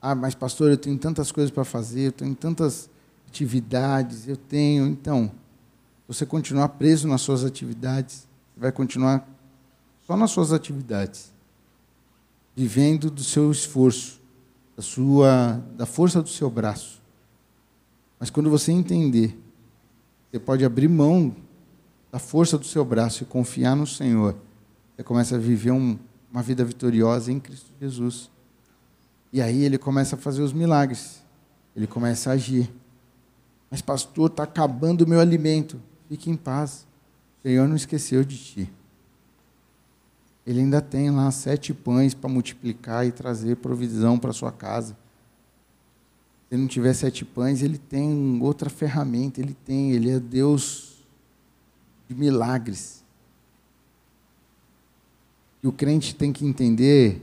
Ah, 0.00 0.14
mas 0.14 0.34
pastor, 0.34 0.70
eu 0.70 0.76
tenho 0.76 0.98
tantas 0.98 1.32
coisas 1.32 1.50
para 1.50 1.64
fazer, 1.64 2.08
eu 2.08 2.12
tenho 2.12 2.34
tantas 2.34 2.88
atividades, 3.28 4.28
eu 4.28 4.36
tenho. 4.36 4.86
Então, 4.86 5.32
você 6.06 6.24
continuar 6.24 6.68
preso 6.70 7.08
nas 7.08 7.20
suas 7.20 7.44
atividades, 7.44 8.26
vai 8.56 8.70
continuar 8.70 9.28
só 10.06 10.16
nas 10.16 10.30
suas 10.30 10.52
atividades, 10.52 11.32
vivendo 12.54 13.10
do 13.10 13.24
seu 13.24 13.50
esforço 13.50 14.20
da 14.76 14.82
sua 14.82 15.62
da 15.74 15.86
força 15.86 16.22
do 16.22 16.28
seu 16.28 16.50
braço. 16.50 17.00
Mas 18.20 18.28
quando 18.28 18.50
você 18.50 18.70
entender, 18.70 19.36
você 20.30 20.38
pode 20.38 20.64
abrir 20.64 20.88
mão 20.88 21.34
da 22.12 22.18
força 22.18 22.58
do 22.58 22.66
seu 22.66 22.84
braço 22.84 23.22
e 23.22 23.26
confiar 23.26 23.74
no 23.74 23.86
Senhor. 23.86 24.36
Você 24.94 25.02
começa 25.02 25.36
a 25.36 25.38
viver 25.38 25.70
um, 25.70 25.98
uma 26.36 26.42
vida 26.42 26.64
vitoriosa 26.64 27.32
em 27.32 27.40
Cristo 27.40 27.72
Jesus. 27.80 28.30
E 29.32 29.40
aí 29.40 29.64
ele 29.64 29.78
começa 29.78 30.16
a 30.16 30.18
fazer 30.18 30.42
os 30.42 30.52
milagres. 30.52 31.22
Ele 31.74 31.86
começa 31.86 32.30
a 32.30 32.34
agir. 32.34 32.70
Mas 33.70 33.80
pastor, 33.80 34.30
está 34.30 34.42
acabando 34.42 35.02
o 35.02 35.08
meu 35.08 35.20
alimento. 35.20 35.80
Fique 36.08 36.30
em 36.30 36.36
paz. 36.36 36.86
O 37.38 37.48
Senhor 37.48 37.66
não 37.66 37.76
esqueceu 37.76 38.24
de 38.24 38.36
ti 38.36 38.72
ele 40.46 40.60
ainda 40.60 40.80
tem 40.80 41.10
lá 41.10 41.28
sete 41.32 41.74
pães 41.74 42.14
para 42.14 42.30
multiplicar 42.30 43.04
e 43.04 43.10
trazer 43.10 43.56
provisão 43.56 44.16
para 44.16 44.32
sua 44.32 44.52
casa. 44.52 44.96
Se 46.48 46.56
não 46.56 46.68
tiver 46.68 46.94
sete 46.94 47.24
pães, 47.24 47.62
ele 47.62 47.76
tem 47.76 48.40
outra 48.40 48.70
ferramenta, 48.70 49.40
ele 49.40 49.56
tem, 49.64 49.90
ele 49.90 50.08
é 50.08 50.20
Deus 50.20 51.04
de 52.08 52.14
milagres. 52.14 52.95
E 55.62 55.66
o 55.66 55.72
crente 55.72 56.14
tem 56.14 56.32
que 56.32 56.44
entender 56.44 57.22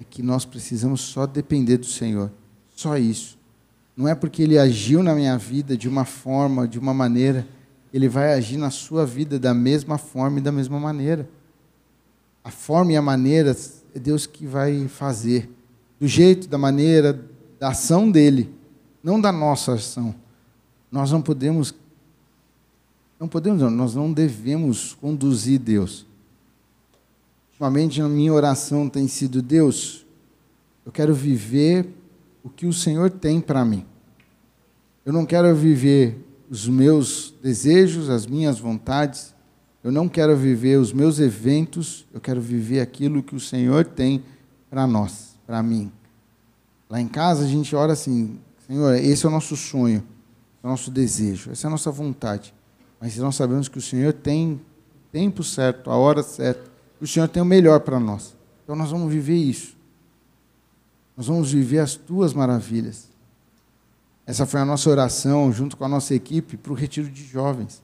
é 0.00 0.04
que 0.04 0.22
nós 0.22 0.44
precisamos 0.44 1.00
só 1.00 1.26
depender 1.26 1.78
do 1.78 1.86
Senhor. 1.86 2.30
Só 2.74 2.96
isso. 2.96 3.38
Não 3.96 4.08
é 4.08 4.14
porque 4.14 4.42
ele 4.42 4.58
agiu 4.58 5.02
na 5.02 5.14
minha 5.14 5.38
vida 5.38 5.76
de 5.76 5.88
uma 5.88 6.04
forma, 6.04 6.66
de 6.66 6.78
uma 6.78 6.92
maneira, 6.92 7.46
ele 7.92 8.08
vai 8.08 8.34
agir 8.34 8.56
na 8.56 8.70
sua 8.70 9.06
vida 9.06 9.38
da 9.38 9.54
mesma 9.54 9.98
forma 9.98 10.38
e 10.38 10.42
da 10.42 10.50
mesma 10.50 10.80
maneira 10.80 11.28
a 12.44 12.50
forma 12.50 12.92
e 12.92 12.96
a 12.96 13.02
maneira 13.02 13.56
é 13.94 13.98
Deus 13.98 14.26
que 14.26 14.46
vai 14.46 14.86
fazer. 14.86 15.50
Do 15.98 16.06
jeito, 16.06 16.46
da 16.46 16.58
maneira, 16.58 17.18
da 17.58 17.68
ação 17.68 18.10
dele, 18.10 18.54
não 19.02 19.18
da 19.18 19.32
nossa 19.32 19.72
ação. 19.72 20.14
Nós 20.92 21.10
não 21.10 21.22
podemos, 21.22 21.74
não 23.18 23.26
podemos, 23.26 23.62
não, 23.62 23.70
nós 23.70 23.94
não 23.94 24.12
devemos 24.12 24.92
conduzir 25.00 25.58
Deus. 25.58 26.04
Ultimamente, 27.54 28.02
a 28.02 28.08
minha 28.08 28.32
oração 28.32 28.88
tem 28.88 29.06
sido: 29.06 29.40
Deus, 29.40 30.04
eu 30.84 30.90
quero 30.90 31.14
viver 31.14 31.88
o 32.42 32.50
que 32.50 32.66
o 32.66 32.72
Senhor 32.72 33.10
tem 33.10 33.40
para 33.40 33.64
mim. 33.64 33.86
Eu 35.06 35.12
não 35.12 35.24
quero 35.24 35.54
viver 35.54 36.18
os 36.50 36.66
meus 36.66 37.32
desejos, 37.40 38.10
as 38.10 38.26
minhas 38.26 38.58
vontades. 38.58 39.32
Eu 39.84 39.92
não 39.92 40.08
quero 40.08 40.36
viver 40.36 40.78
os 40.78 40.92
meus 40.92 41.20
eventos, 41.20 42.06
eu 42.12 42.20
quero 42.20 42.40
viver 42.40 42.80
aquilo 42.80 43.22
que 43.22 43.36
o 43.36 43.40
Senhor 43.40 43.84
tem 43.84 44.24
para 44.68 44.84
nós, 44.86 45.36
para 45.46 45.62
mim. 45.62 45.92
Lá 46.90 47.00
em 47.00 47.06
casa 47.06 47.44
a 47.44 47.46
gente 47.46 47.76
ora 47.76 47.92
assim: 47.92 48.40
Senhor, 48.66 48.96
esse 48.96 49.24
é 49.24 49.28
o 49.28 49.32
nosso 49.32 49.56
sonho, 49.56 50.02
é 50.62 50.66
o 50.66 50.70
nosso 50.70 50.90
desejo, 50.90 51.52
essa 51.52 51.66
é 51.66 51.68
a 51.68 51.70
nossa 51.70 51.92
vontade. 51.92 52.52
Mas 53.00 53.16
nós 53.18 53.36
sabemos 53.36 53.68
que 53.68 53.78
o 53.78 53.82
Senhor 53.82 54.12
tem 54.12 54.54
o 54.54 54.60
tempo 55.12 55.44
certo, 55.44 55.90
a 55.90 55.96
hora 55.96 56.22
certa, 56.22 56.73
o 57.04 57.08
Senhor 57.08 57.28
tem 57.28 57.42
o 57.42 57.46
melhor 57.46 57.80
para 57.80 58.00
nós. 58.00 58.34
Então 58.62 58.74
nós 58.74 58.90
vamos 58.90 59.12
viver 59.12 59.36
isso. 59.36 59.76
Nós 61.16 61.26
vamos 61.26 61.52
viver 61.52 61.78
as 61.78 61.94
tuas 61.94 62.32
maravilhas. 62.32 63.08
Essa 64.26 64.46
foi 64.46 64.60
a 64.60 64.64
nossa 64.64 64.88
oração, 64.88 65.52
junto 65.52 65.76
com 65.76 65.84
a 65.84 65.88
nossa 65.88 66.14
equipe, 66.14 66.56
para 66.56 66.72
o 66.72 66.74
retiro 66.74 67.10
de 67.10 67.22
jovens. 67.22 67.82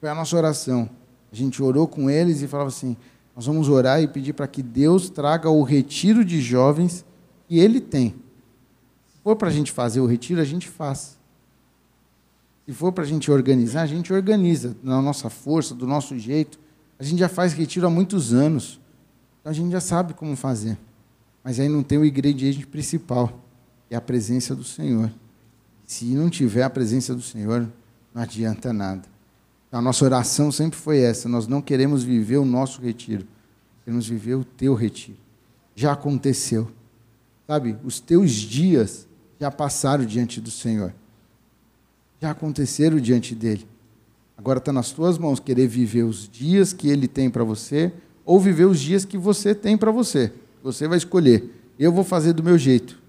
Foi 0.00 0.08
a 0.08 0.14
nossa 0.14 0.36
oração. 0.36 0.90
A 1.30 1.36
gente 1.36 1.62
orou 1.62 1.86
com 1.86 2.10
eles 2.10 2.42
e 2.42 2.48
falava 2.48 2.68
assim: 2.68 2.96
nós 3.34 3.46
vamos 3.46 3.68
orar 3.68 4.02
e 4.02 4.08
pedir 4.08 4.32
para 4.32 4.48
que 4.48 4.62
Deus 4.62 5.08
traga 5.08 5.48
o 5.48 5.62
retiro 5.62 6.24
de 6.24 6.40
jovens 6.40 7.04
que 7.46 7.60
Ele 7.60 7.80
tem. 7.80 8.10
Se 9.08 9.20
for 9.22 9.36
para 9.36 9.48
a 9.48 9.52
gente 9.52 9.70
fazer 9.70 10.00
o 10.00 10.06
retiro, 10.06 10.40
a 10.40 10.44
gente 10.44 10.68
faz. 10.68 11.16
Se 12.66 12.72
for 12.72 12.90
para 12.90 13.04
a 13.04 13.06
gente 13.06 13.30
organizar, 13.30 13.82
a 13.82 13.86
gente 13.86 14.12
organiza 14.12 14.76
na 14.82 15.00
nossa 15.00 15.30
força, 15.30 15.76
do 15.76 15.86
nosso 15.86 16.18
jeito. 16.18 16.58
A 17.02 17.04
gente 17.04 17.18
já 17.18 17.28
faz 17.28 17.52
retiro 17.52 17.84
há 17.84 17.90
muitos 17.90 18.32
anos. 18.32 18.78
Então 19.40 19.50
a 19.50 19.52
gente 19.52 19.72
já 19.72 19.80
sabe 19.80 20.14
como 20.14 20.36
fazer. 20.36 20.78
Mas 21.42 21.58
aí 21.58 21.68
não 21.68 21.82
tem 21.82 21.98
o 21.98 22.04
ingrediente 22.04 22.64
principal, 22.64 23.44
que 23.88 23.94
é 23.96 23.98
a 23.98 24.00
presença 24.00 24.54
do 24.54 24.62
Senhor. 24.62 25.12
Se 25.84 26.04
não 26.04 26.30
tiver 26.30 26.62
a 26.62 26.70
presença 26.70 27.12
do 27.12 27.20
Senhor, 27.20 27.68
não 28.14 28.22
adianta 28.22 28.72
nada. 28.72 29.02
A 29.72 29.82
nossa 29.82 30.04
oração 30.04 30.52
sempre 30.52 30.78
foi 30.78 31.00
essa: 31.00 31.28
nós 31.28 31.48
não 31.48 31.60
queremos 31.60 32.04
viver 32.04 32.36
o 32.36 32.44
nosso 32.44 32.80
retiro, 32.80 33.26
queremos 33.84 34.06
viver 34.06 34.36
o 34.36 34.44
teu 34.44 34.72
retiro. 34.72 35.18
Já 35.74 35.94
aconteceu. 35.94 36.70
Sabe, 37.48 37.76
os 37.82 37.98
teus 37.98 38.30
dias 38.30 39.08
já 39.40 39.50
passaram 39.50 40.04
diante 40.04 40.40
do 40.40 40.52
Senhor. 40.52 40.94
Já 42.20 42.30
aconteceram 42.30 43.00
diante 43.00 43.34
dele. 43.34 43.66
Agora 44.36 44.58
está 44.58 44.72
nas 44.72 44.90
tuas 44.90 45.18
mãos 45.18 45.38
querer 45.38 45.66
viver 45.66 46.02
os 46.02 46.28
dias 46.28 46.72
que 46.72 46.88
ele 46.88 47.06
tem 47.06 47.30
para 47.30 47.44
você 47.44 47.92
ou 48.24 48.40
viver 48.40 48.64
os 48.64 48.80
dias 48.80 49.04
que 49.04 49.18
você 49.18 49.54
tem 49.54 49.76
para 49.76 49.90
você. 49.90 50.32
Você 50.62 50.86
vai 50.86 50.98
escolher. 50.98 51.50
Eu 51.78 51.92
vou 51.92 52.04
fazer 52.04 52.32
do 52.32 52.42
meu 52.42 52.56
jeito. 52.56 53.00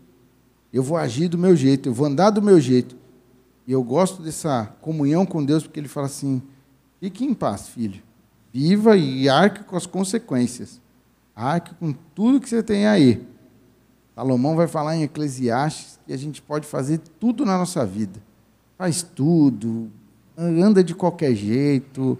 Eu 0.71 0.81
vou 0.83 0.97
agir 0.97 1.27
do 1.27 1.37
meu 1.37 1.55
jeito. 1.55 1.89
Eu 1.89 1.93
vou 1.93 2.07
andar 2.07 2.31
do 2.31 2.41
meu 2.41 2.59
jeito. 2.59 2.95
E 3.65 3.71
eu 3.71 3.83
gosto 3.83 4.21
dessa 4.21 4.65
comunhão 4.81 5.25
com 5.25 5.43
Deus 5.43 5.63
porque 5.63 5.79
ele 5.79 5.87
fala 5.87 6.07
assim: 6.07 6.41
Fique 6.99 7.23
em 7.23 7.33
paz, 7.33 7.69
filho. 7.69 8.01
Viva 8.51 8.95
e 8.97 9.29
arque 9.29 9.63
com 9.63 9.75
as 9.75 9.85
consequências. 9.85 10.81
Arque 11.35 11.73
com 11.75 11.93
tudo 12.13 12.39
que 12.39 12.49
você 12.49 12.61
tem 12.61 12.85
aí. 12.85 13.25
Salomão 14.15 14.55
vai 14.55 14.67
falar 14.67 14.95
em 14.95 15.03
Eclesiastes 15.03 15.99
que 16.05 16.13
a 16.13 16.17
gente 16.17 16.41
pode 16.41 16.67
fazer 16.67 16.99
tudo 17.19 17.45
na 17.45 17.57
nossa 17.57 17.85
vida. 17.85 18.21
Faz 18.77 19.01
tudo, 19.01 19.91
anda 20.37 20.83
de 20.83 20.95
qualquer 20.95 21.35
jeito, 21.35 22.17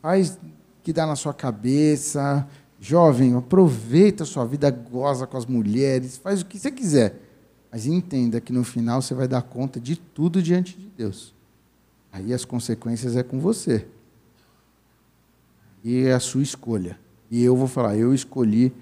faz 0.00 0.38
que 0.82 0.92
dá 0.92 1.06
na 1.06 1.16
sua 1.16 1.32
cabeça. 1.32 2.46
Jovem, 2.80 3.34
aproveita 3.36 4.24
a 4.24 4.26
sua 4.26 4.44
vida, 4.44 4.68
goza 4.70 5.26
com 5.26 5.36
as 5.36 5.46
mulheres, 5.46 6.16
faz 6.16 6.42
o 6.42 6.46
que 6.46 6.58
você 6.58 6.70
quiser. 6.70 7.14
Mas 7.70 7.86
entenda 7.86 8.40
que 8.40 8.52
no 8.52 8.64
final 8.64 9.00
você 9.00 9.14
vai 9.14 9.28
dar 9.28 9.42
conta 9.42 9.78
de 9.78 9.96
tudo 9.96 10.42
diante 10.42 10.76
de 10.76 10.88
Deus. 10.88 11.32
Aí 12.12 12.34
as 12.34 12.44
consequências 12.44 13.16
é 13.16 13.22
com 13.22 13.38
você. 13.38 13.86
E 15.84 16.04
é 16.04 16.12
a 16.12 16.20
sua 16.20 16.42
escolha. 16.42 16.98
E 17.30 17.42
eu 17.42 17.56
vou 17.56 17.66
falar, 17.66 17.96
eu 17.96 18.12
escolhi 18.12 18.72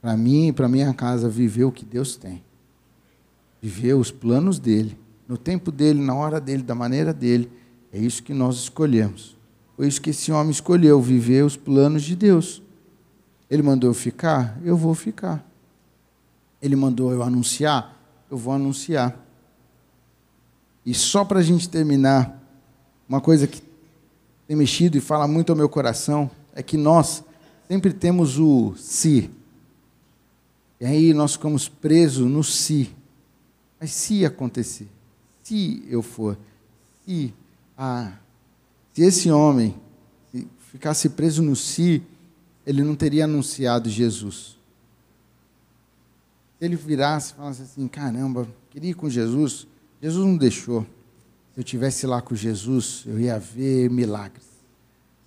para 0.00 0.16
mim 0.16 0.48
e 0.48 0.52
para 0.52 0.68
minha 0.68 0.92
casa 0.92 1.28
viver 1.28 1.64
o 1.64 1.72
que 1.72 1.84
Deus 1.84 2.16
tem. 2.16 2.42
Viver 3.62 3.94
os 3.94 4.10
planos 4.10 4.58
dele, 4.58 4.98
no 5.26 5.38
tempo 5.38 5.70
dele, 5.70 6.00
na 6.00 6.14
hora 6.14 6.40
dele, 6.40 6.62
da 6.62 6.74
maneira 6.74 7.14
dele. 7.14 7.48
É 7.92 7.98
isso 7.98 8.22
que 8.22 8.32
nós 8.32 8.56
escolhemos. 8.56 9.36
Foi 9.76 9.86
isso 9.86 10.00
que 10.00 10.10
esse 10.10 10.32
homem 10.32 10.50
escolheu, 10.50 11.00
viver 11.00 11.44
os 11.44 11.56
planos 11.56 12.02
de 12.02 12.16
Deus. 12.16 12.62
Ele 13.50 13.62
mandou 13.62 13.90
eu 13.90 13.94
ficar, 13.94 14.58
eu 14.64 14.76
vou 14.76 14.94
ficar. 14.94 15.44
Ele 16.60 16.74
mandou 16.74 17.12
eu 17.12 17.22
anunciar, 17.22 18.00
eu 18.30 18.36
vou 18.36 18.54
anunciar. 18.54 19.18
E 20.86 20.94
só 20.94 21.24
para 21.24 21.40
a 21.40 21.42
gente 21.42 21.68
terminar, 21.68 22.40
uma 23.08 23.20
coisa 23.20 23.46
que 23.46 23.62
tem 24.46 24.56
mexido 24.56 24.96
e 24.96 25.00
fala 25.00 25.28
muito 25.28 25.50
ao 25.50 25.56
meu 25.56 25.68
coração 25.68 26.30
é 26.54 26.62
que 26.62 26.76
nós 26.76 27.22
sempre 27.68 27.92
temos 27.92 28.38
o 28.38 28.74
se. 28.76 29.30
E 30.80 30.86
aí 30.86 31.12
nós 31.12 31.32
ficamos 31.32 31.68
presos 31.68 32.30
no 32.30 32.42
se. 32.42 32.90
Mas 33.78 33.92
se 33.92 34.24
acontecer, 34.24 34.88
se 35.42 35.84
eu 35.88 36.02
for, 36.02 36.36
se, 37.04 37.34
ah, 37.76 38.12
se 38.92 39.02
esse 39.02 39.30
homem 39.30 39.74
ficasse 40.70 41.08
preso 41.08 41.42
no 41.42 41.54
si, 41.54 42.02
ele 42.66 42.82
não 42.82 42.94
teria 42.94 43.24
anunciado 43.24 43.88
Jesus. 43.88 44.58
Se 46.58 46.64
ele 46.64 46.76
virasse 46.76 47.32
e 47.32 47.36
falasse 47.36 47.62
assim, 47.62 47.88
caramba, 47.88 48.46
queria 48.70 48.90
ir 48.90 48.94
com 48.94 49.08
Jesus, 49.08 49.66
Jesus 50.00 50.26
não 50.26 50.36
deixou. 50.36 50.86
Se 51.54 51.60
eu 51.60 51.64
tivesse 51.64 52.06
lá 52.06 52.22
com 52.22 52.34
Jesus, 52.34 53.04
eu 53.06 53.20
ia 53.20 53.38
ver 53.38 53.90
milagres. 53.90 54.44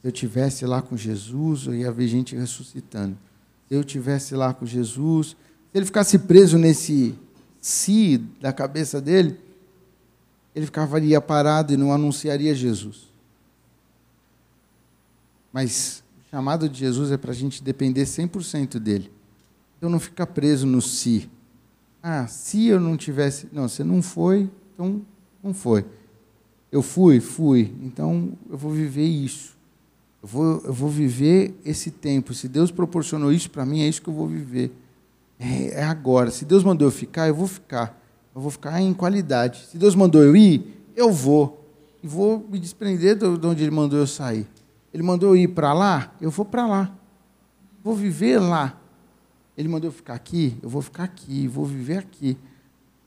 Se 0.02 0.08
eu 0.08 0.12
tivesse 0.12 0.66
lá 0.66 0.82
com 0.82 0.98
Jesus, 0.98 1.68
eu 1.68 1.76
ia 1.76 1.92
ver 1.92 2.08
gente 2.08 2.36
ressuscitando. 2.36 3.18
Se 3.68 3.76
eu 3.76 3.84
tivesse 3.84 4.36
lá 4.36 4.54
com 4.54 4.66
Jesus, 4.66 5.30
se 5.30 5.36
ele 5.74 5.86
ficasse 5.86 6.18
preso 6.20 6.58
nesse 6.58 7.16
si 7.60 8.18
da 8.40 8.54
cabeça 8.54 9.02
dele, 9.02 9.38
ele 10.56 10.66
ficaria 10.66 11.20
parado 11.20 11.74
e 11.74 11.78
não 11.78 11.92
anunciaria 11.92 12.56
Jesus. 12.56 13.10
Mas 15.52 16.04
o 16.26 16.30
chamado 16.32 16.70
de 16.70 16.80
Jesus 16.80 17.12
é 17.12 17.18
para 17.18 17.32
a 17.32 17.36
gente 17.36 17.62
depender 17.62 18.04
100% 18.04 18.80
dele. 18.80 19.12
Então 19.78 19.90
não 19.90 20.00
fica 20.00 20.26
preso 20.26 20.66
no 20.66 20.82
si. 20.82 21.30
Ah, 22.02 22.26
se 22.28 22.68
eu 22.68 22.80
não 22.80 22.96
tivesse. 22.96 23.48
Não, 23.52 23.68
você 23.68 23.84
não 23.84 24.02
foi, 24.02 24.50
então 24.74 25.02
não 25.44 25.54
foi. 25.54 25.86
Eu 26.72 26.82
fui, 26.82 27.20
fui. 27.20 27.74
Então 27.82 28.34
eu 28.50 28.58
vou 28.58 28.72
viver 28.72 29.06
isso. 29.06 29.56
Eu 30.22 30.28
vou, 30.28 30.62
eu 30.66 30.74
vou 30.74 30.90
viver 30.90 31.54
esse 31.66 31.92
tempo. 31.92 32.34
Se 32.34 32.48
Deus 32.48 32.72
proporcionou 32.72 33.32
isso 33.32 33.50
para 33.50 33.66
mim, 33.66 33.82
é 33.82 33.88
isso 33.88 34.02
que 34.02 34.10
eu 34.10 34.14
vou 34.14 34.28
viver. 34.28 34.72
É, 35.40 35.82
é, 35.82 35.84
agora. 35.84 36.32
Se 36.32 36.46
Deus 36.46 36.64
mandou 36.64 36.88
eu 36.88 36.92
ficar, 36.92 37.28
eu 37.28 37.36
vou 37.36 37.48
ficar. 37.48 38.02
Eu 38.36 38.42
vou 38.42 38.52
ficar 38.52 38.82
em 38.82 38.94
qualidade. 38.94 39.66
Se 39.72 39.78
Deus 39.78 39.96
mandou 39.96 40.22
eu 40.22 40.36
ir, 40.36 40.84
eu 40.94 41.10
vou. 41.10 41.66
E 42.04 42.08
vou 42.08 42.46
me 42.52 42.60
desprender 42.60 43.16
de 43.16 43.48
onde 43.48 43.64
Ele 43.64 43.72
mandou 43.72 43.98
eu 43.98 44.06
sair. 44.06 44.46
Ele 44.94 45.02
mandou 45.02 45.30
eu 45.30 45.38
ir 45.38 45.48
para 45.48 45.74
lá, 45.74 46.14
eu 46.20 46.30
vou 46.30 46.46
para 46.46 46.68
lá. 46.68 46.94
Vou 47.82 47.96
viver 47.96 48.40
lá. 48.40 48.78
Ele 49.58 49.70
mandou 49.70 49.88
eu 49.88 49.94
ficar 49.94 50.16
aqui, 50.16 50.58
eu 50.62 50.68
vou 50.68 50.82
ficar 50.82 51.04
aqui, 51.04 51.48
vou 51.48 51.66
viver 51.66 52.00
aqui. 52.00 52.38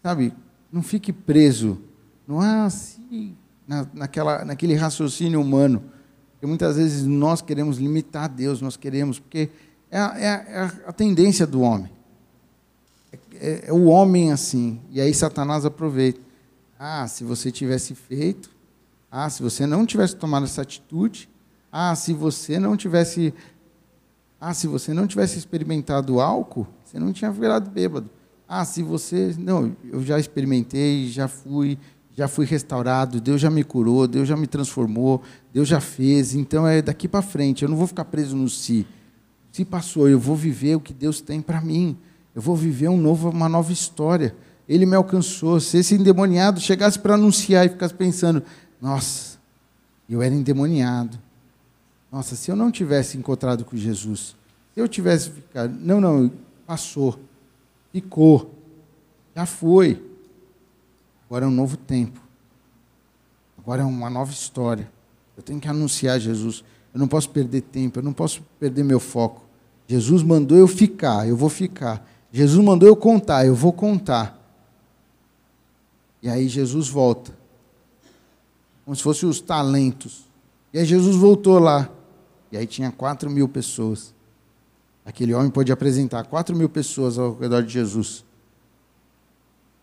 Sabe? 0.03 0.33
Não 0.73 0.83
fique 0.83 1.13
preso. 1.13 1.79
Não 2.27 2.43
é 2.43 2.61
assim 2.61 3.37
na, 3.67 3.87
naquela, 3.93 4.45
naquele 4.47 4.75
raciocínio 4.75 5.41
humano. 5.41 5.83
Porque 6.33 6.47
muitas 6.47 6.77
vezes 6.77 7.05
nós 7.05 7.43
queremos 7.43 7.79
limitar 7.79 8.31
Deus, 8.31 8.63
nós 8.63 8.77
queremos, 8.77 9.19
porque 9.19 9.51
é 9.91 9.99
é 9.99 10.27
é 10.27 10.73
a 10.87 10.93
tendência 10.93 11.47
do 11.47 11.61
homem. 11.61 11.98
É, 13.41 13.69
é, 13.69 13.73
o 13.73 13.85
homem 13.85 14.33
assim. 14.33 14.81
E 14.91 15.01
aí 15.01 15.15
Satanás 15.15 15.65
aproveita. 15.65 16.21
Ah, 16.79 17.07
se 17.07 17.25
você 17.25 17.51
tivesse 17.51 17.95
feito. 17.95 18.51
Ah, 19.11 19.29
se 19.31 19.43
você 19.43 19.67
não 19.67 19.87
tivesse 19.87 20.17
tomado 20.17 20.45
essa 20.45 20.63
atitude. 20.63 21.29
Ah, 21.71 21.95
se 21.95 22.13
você 22.13 22.59
não 22.59 22.77
tivesse. 22.77 23.33
Ah, 24.41 24.55
se 24.55 24.67
você 24.67 24.93
não 24.93 25.07
tivesse 25.07 25.39
experimentado 25.39 26.21
álcool, 26.21 26.67
você 26.85 26.99
não 26.99 27.13
tinha 27.13 27.31
virado 27.31 27.71
bêbado. 27.71 28.09
Ah, 28.49 28.65
se 28.65 28.83
você. 28.83 29.35
Não, 29.39 29.77
eu 29.85 30.03
já 30.03 30.19
experimentei, 30.19 31.09
já 31.09 31.29
fui, 31.29 31.79
já 32.17 32.27
fui 32.29 32.47
restaurado, 32.47 33.21
Deus 33.21 33.41
já 33.41 33.51
me 33.51 33.63
curou, 33.63 34.09
Deus 34.09 34.27
já 34.27 34.37
me 34.37 34.47
transformou, 34.47 35.23
Deus 35.53 35.69
já 35.69 35.81
fez, 35.81 36.35
então 36.35 36.67
é 36.67 36.81
daqui 36.81 37.07
para 37.07 37.23
frente, 37.23 37.63
eu 37.63 37.69
não 37.69 37.77
vou 37.77 37.87
ficar 37.87 38.05
preso 38.07 38.37
no 38.37 38.49
si. 38.49 38.87
Se 39.53 39.65
passou, 39.65 40.09
eu 40.09 40.19
vou 40.19 40.35
viver 40.35 40.77
o 40.77 40.81
que 40.81 40.95
Deus 40.95 41.21
tem 41.21 41.41
para 41.41 41.61
mim. 41.61 41.97
Eu 42.35 42.43
vou 42.43 42.55
viver 42.55 42.89
um 42.89 42.97
novo, 42.97 43.31
uma 43.31 43.49
nova 43.49 43.73
história. 43.73 44.35
Ele 44.69 44.87
me 44.87 44.95
alcançou. 44.95 45.61
Se 45.61 45.79
esse 45.79 45.95
endemoniado 45.95 46.61
chegasse 46.61 46.99
para 46.99 47.15
anunciar 47.15 47.67
e 47.67 47.71
ficasse 47.71 47.95
pensando, 47.95 48.43
nossa, 48.81 49.39
eu 50.09 50.23
era 50.23 50.35
endemoniado. 50.35 51.19
Nossa, 52.11 52.37
se 52.37 52.51
eu 52.51 52.57
não 52.57 52.71
tivesse 52.71 53.19
encontrado 53.19 53.65
com 53.65 53.77
Jesus, 53.77 54.35
se 54.75 54.81
eu 54.81 54.89
tivesse 54.89 55.31
ficado, 55.31 55.75
não, 55.79 56.01
não, 56.01 56.31
passou, 56.67 57.19
ficou, 57.93 58.55
já 59.35 59.45
foi. 59.45 60.03
Agora 61.27 61.45
é 61.45 61.49
um 61.49 61.53
novo 61.53 61.77
tempo. 61.77 62.21
Agora 63.59 63.83
é 63.83 63.85
uma 63.85 64.09
nova 64.09 64.33
história. 64.33 64.91
Eu 65.37 65.43
tenho 65.43 65.61
que 65.61 65.69
anunciar 65.69 66.19
Jesus. 66.19 66.65
Eu 66.93 66.99
não 66.99 67.07
posso 67.07 67.29
perder 67.31 67.61
tempo, 67.61 67.99
eu 67.99 68.03
não 68.03 68.13
posso 68.13 68.43
perder 68.59 68.83
meu 68.83 68.99
foco. 68.99 69.45
Jesus 69.87 70.23
mandou 70.23 70.57
eu 70.57 70.67
ficar, 70.67 71.29
eu 71.29 71.37
vou 71.37 71.49
ficar. 71.49 72.07
Jesus 72.33 72.65
mandou 72.65 72.89
eu 72.89 72.97
contar, 72.97 73.47
eu 73.47 73.55
vou 73.55 73.73
contar. 73.73 74.37
E 76.23 76.29
aí 76.29 76.49
Jesus 76.49 76.89
volta. 76.89 77.37
Como 78.85 78.97
se 78.97 79.03
fossem 79.03 79.29
os 79.29 79.41
talentos. 79.41 80.25
E 80.73 80.79
aí 80.79 80.85
Jesus 80.85 81.17
voltou 81.17 81.59
lá. 81.59 81.91
E 82.51 82.57
aí 82.57 82.67
tinha 82.67 82.91
quatro 82.91 83.31
mil 83.31 83.49
pessoas. 83.49 84.15
Aquele 85.05 85.33
homem 85.33 85.51
pôde 85.51 85.73
apresentar 85.73 86.25
quatro 86.25 86.55
mil 86.57 86.69
pessoas 86.69 87.19
ao 87.19 87.35
redor 87.39 87.63
de 87.63 87.73
Jesus 87.73 88.25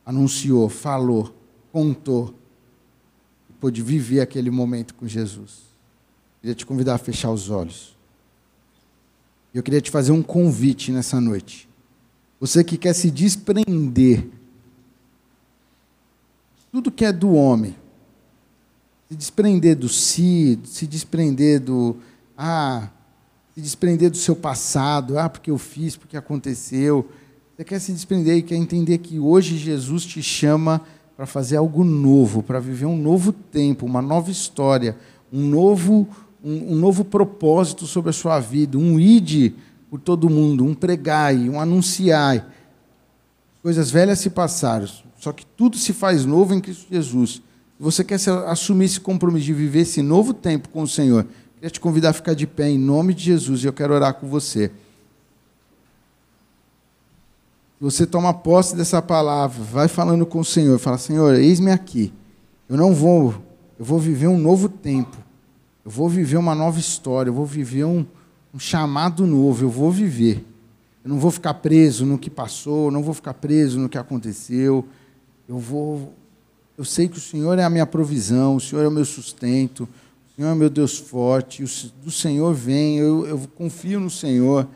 anunciou, 0.05 0.69
falou, 0.69 1.35
contou, 1.71 2.33
e 3.49 3.53
pôde 3.53 3.81
viver 3.81 4.21
aquele 4.21 4.51
momento 4.51 4.93
com 4.93 5.07
Jesus. 5.07 5.63
Queria 6.39 6.53
te 6.53 6.65
convidar 6.65 6.95
a 6.95 6.99
fechar 6.99 7.31
os 7.31 7.49
olhos. 7.49 7.97
Eu 9.53 9.63
queria 9.63 9.81
te 9.81 9.89
fazer 9.89 10.11
um 10.11 10.21
convite 10.21 10.91
nessa 10.91 11.19
noite. 11.19 11.67
Você 12.45 12.63
que 12.63 12.77
quer 12.77 12.93
se 12.93 13.09
desprender. 13.09 14.23
Tudo 16.71 16.91
que 16.91 17.03
é 17.03 17.11
do 17.11 17.33
homem, 17.33 17.75
se 19.09 19.15
desprender 19.15 19.75
do 19.75 19.89
si, 19.89 20.59
se 20.63 20.85
desprender 20.85 21.59
do 21.59 21.95
ah, 22.37 22.87
se 23.55 23.61
desprender 23.61 24.11
do 24.11 24.17
seu 24.17 24.35
passado, 24.35 25.17
ah, 25.17 25.27
porque 25.27 25.49
eu 25.49 25.57
fiz, 25.57 25.97
porque 25.97 26.15
aconteceu, 26.15 27.09
você 27.55 27.63
quer 27.63 27.79
se 27.79 27.91
desprender 27.91 28.37
e 28.37 28.43
quer 28.43 28.57
entender 28.57 28.99
que 28.99 29.17
hoje 29.17 29.57
Jesus 29.57 30.05
te 30.05 30.21
chama 30.21 30.81
para 31.17 31.25
fazer 31.25 31.57
algo 31.57 31.83
novo, 31.83 32.43
para 32.43 32.59
viver 32.59 32.85
um 32.85 32.97
novo 32.97 33.33
tempo, 33.33 33.87
uma 33.87 34.03
nova 34.03 34.29
história, 34.29 34.95
um 35.33 35.47
novo, 35.47 36.07
um, 36.43 36.73
um 36.73 36.75
novo 36.75 37.03
propósito 37.03 37.87
sobre 37.87 38.11
a 38.11 38.13
sua 38.13 38.39
vida, 38.39 38.77
um 38.77 38.99
ide 38.99 39.55
por 39.95 40.01
todo 40.01 40.29
mundo, 40.29 40.65
um 40.65 40.73
pregai, 40.73 41.49
um 41.49 41.57
anunciai. 41.57 42.45
Coisas 43.63 43.89
velhas 43.89 44.19
se 44.19 44.29
passaram, 44.29 44.85
só 45.17 45.31
que 45.31 45.45
tudo 45.45 45.77
se 45.77 45.93
faz 45.93 46.25
novo 46.25 46.53
em 46.53 46.59
Cristo 46.59 46.85
Jesus. 46.91 47.35
Se 47.35 47.41
você 47.79 48.03
quer 48.03 48.19
assumir 48.47 48.85
esse 48.85 48.99
compromisso 48.99 49.45
de 49.45 49.53
viver 49.53 49.79
esse 49.79 50.01
novo 50.01 50.33
tempo 50.33 50.67
com 50.67 50.81
o 50.81 50.87
Senhor, 50.87 51.25
queria 51.55 51.69
te 51.69 51.79
convidar 51.79 52.09
a 52.09 52.13
ficar 52.13 52.33
de 52.33 52.45
pé 52.45 52.69
em 52.69 52.77
nome 52.77 53.13
de 53.13 53.23
Jesus 53.23 53.63
e 53.63 53.67
eu 53.67 53.73
quero 53.73 53.93
orar 53.93 54.15
com 54.15 54.27
você 54.27 54.69
você 57.79 58.05
toma 58.05 58.33
posse 58.33 58.75
dessa 58.75 59.01
palavra, 59.01 59.61
vai 59.63 59.87
falando 59.87 60.25
com 60.25 60.39
o 60.39 60.45
Senhor, 60.45 60.79
fala: 60.79 60.97
Senhor, 60.97 61.35
eis-me 61.35 61.71
aqui. 61.71 62.11
Eu 62.67 62.77
não 62.77 62.95
vou, 62.95 63.35
eu 63.77 63.85
vou 63.85 63.99
viver 63.99 64.27
um 64.27 64.39
novo 64.39 64.67
tempo. 64.67 65.15
Eu 65.83 65.91
vou 65.91 66.09
viver 66.09 66.37
uma 66.37 66.55
nova 66.55 66.79
história, 66.79 67.29
eu 67.29 67.33
vou 67.33 67.45
viver 67.45 67.83
um, 67.83 68.03
um 68.55 68.59
chamado 68.59 69.27
novo, 69.27 69.65
eu 69.65 69.69
vou 69.69 69.91
viver. 69.91 70.45
Eu 71.03 71.09
não 71.09 71.19
vou 71.19 71.29
ficar 71.29 71.55
preso 71.55 72.05
no 72.05 72.17
que 72.17 72.29
passou, 72.29 72.89
não 72.89 73.03
vou 73.03 73.13
ficar 73.13 73.33
preso 73.35 73.77
no 73.77 73.89
que 73.89 73.97
aconteceu. 73.97 74.87
Eu 75.47 75.59
vou 75.59 76.13
eu 76.77 76.83
sei 76.83 77.07
que 77.07 77.17
o 77.17 77.21
Senhor 77.21 77.57
é 77.57 77.63
a 77.63 77.69
minha 77.69 77.85
provisão, 77.85 78.57
o 78.57 78.59
Senhor 78.59 78.83
é 78.83 78.87
o 78.87 78.91
meu 78.91 79.05
sustento, 79.05 79.83
o 79.83 80.35
Senhor 80.35 80.51
é 80.51 80.55
meu 80.55 80.69
Deus 80.69 80.97
forte, 80.97 81.63
do 82.03 82.11
Senhor 82.11 82.53
vem, 82.53 82.97
eu, 82.97 83.25
eu 83.25 83.39
confio 83.55 83.99
no 83.99 84.09
Senhor. 84.09 84.67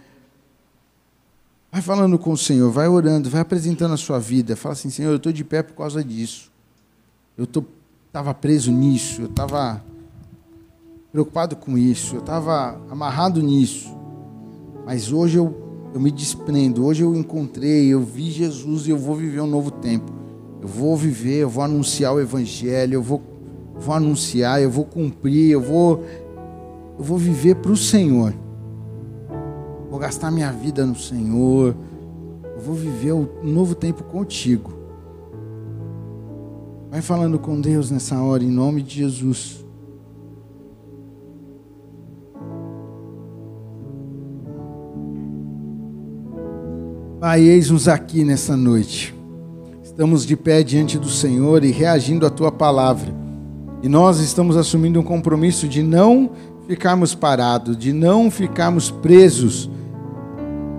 Vai 1.69 1.81
falando 1.81 2.17
com 2.17 2.31
o 2.31 2.37
Senhor, 2.37 2.71
vai 2.71 2.87
orando, 2.87 3.29
vai 3.29 3.41
apresentando 3.41 3.93
a 3.93 3.97
sua 3.97 4.17
vida. 4.17 4.55
Fala 4.55 4.73
assim, 4.73 4.89
Senhor, 4.89 5.11
eu 5.11 5.17
estou 5.17 5.31
de 5.31 5.43
pé 5.43 5.61
por 5.61 5.75
causa 5.75 6.03
disso. 6.03 6.49
Eu 7.37 7.43
estava 7.43 8.33
preso 8.33 8.71
nisso, 8.71 9.23
eu 9.23 9.27
estava 9.27 9.83
preocupado 11.11 11.55
com 11.55 11.77
isso, 11.77 12.15
eu 12.15 12.19
estava 12.19 12.79
amarrado 12.89 13.41
nisso. 13.41 13.95
Mas 14.85 15.11
hoje 15.11 15.37
eu, 15.37 15.53
eu 15.93 15.99
me 15.99 16.11
desprendo, 16.11 16.85
hoje 16.85 17.03
eu 17.03 17.15
encontrei, 17.15 17.87
eu 17.87 18.01
vi 18.01 18.29
Jesus 18.29 18.87
e 18.87 18.91
eu 18.91 18.97
vou 18.97 19.15
viver 19.15 19.41
um 19.41 19.47
novo 19.47 19.71
tempo. 19.71 20.11
Eu 20.61 20.67
vou 20.67 20.95
viver, 20.95 21.39
eu 21.39 21.49
vou 21.49 21.63
anunciar 21.63 22.13
o 22.13 22.19
Evangelho, 22.19 22.95
eu 22.95 23.01
vou, 23.01 23.21
vou 23.75 23.95
anunciar, 23.95 24.61
eu 24.61 24.69
vou 24.69 24.85
cumprir, 24.85 25.51
eu 25.51 25.61
vou, 25.61 26.03
eu 26.97 27.03
vou 27.03 27.17
viver 27.17 27.55
para 27.55 27.71
o 27.71 27.77
Senhor. 27.77 28.33
Vou 29.89 29.99
gastar 29.99 30.29
minha 30.29 30.51
vida 30.51 30.85
no 30.85 30.95
Senhor. 30.95 31.75
Eu 32.55 32.61
vou 32.61 32.75
viver 32.75 33.13
um 33.13 33.27
novo 33.43 33.73
tempo 33.73 34.03
contigo. 34.03 34.73
Vai 36.91 37.01
falando 37.01 37.39
com 37.39 37.59
Deus 37.59 37.89
nessa 37.89 38.21
hora, 38.21 38.43
em 38.43 38.51
nome 38.51 38.81
de 38.81 38.95
Jesus. 38.95 39.65
Pai, 47.19 47.41
eis-nos 47.41 47.89
aqui 47.89 48.23
nessa 48.23 48.55
noite. 48.55 49.13
Estamos 49.83 50.25
de 50.25 50.37
pé 50.37 50.63
diante 50.63 50.97
do 50.97 51.09
Senhor 51.09 51.65
e 51.65 51.69
reagindo 51.69 52.25
à 52.25 52.29
tua 52.29 52.49
palavra. 52.49 53.13
E 53.83 53.89
nós 53.89 54.21
estamos 54.21 54.55
assumindo 54.55 55.01
um 55.01 55.03
compromisso 55.03 55.67
de 55.67 55.83
não 55.83 56.29
ficarmos 56.65 57.13
parados, 57.13 57.75
de 57.75 57.91
não 57.91 58.31
ficarmos 58.31 58.89
presos, 58.89 59.69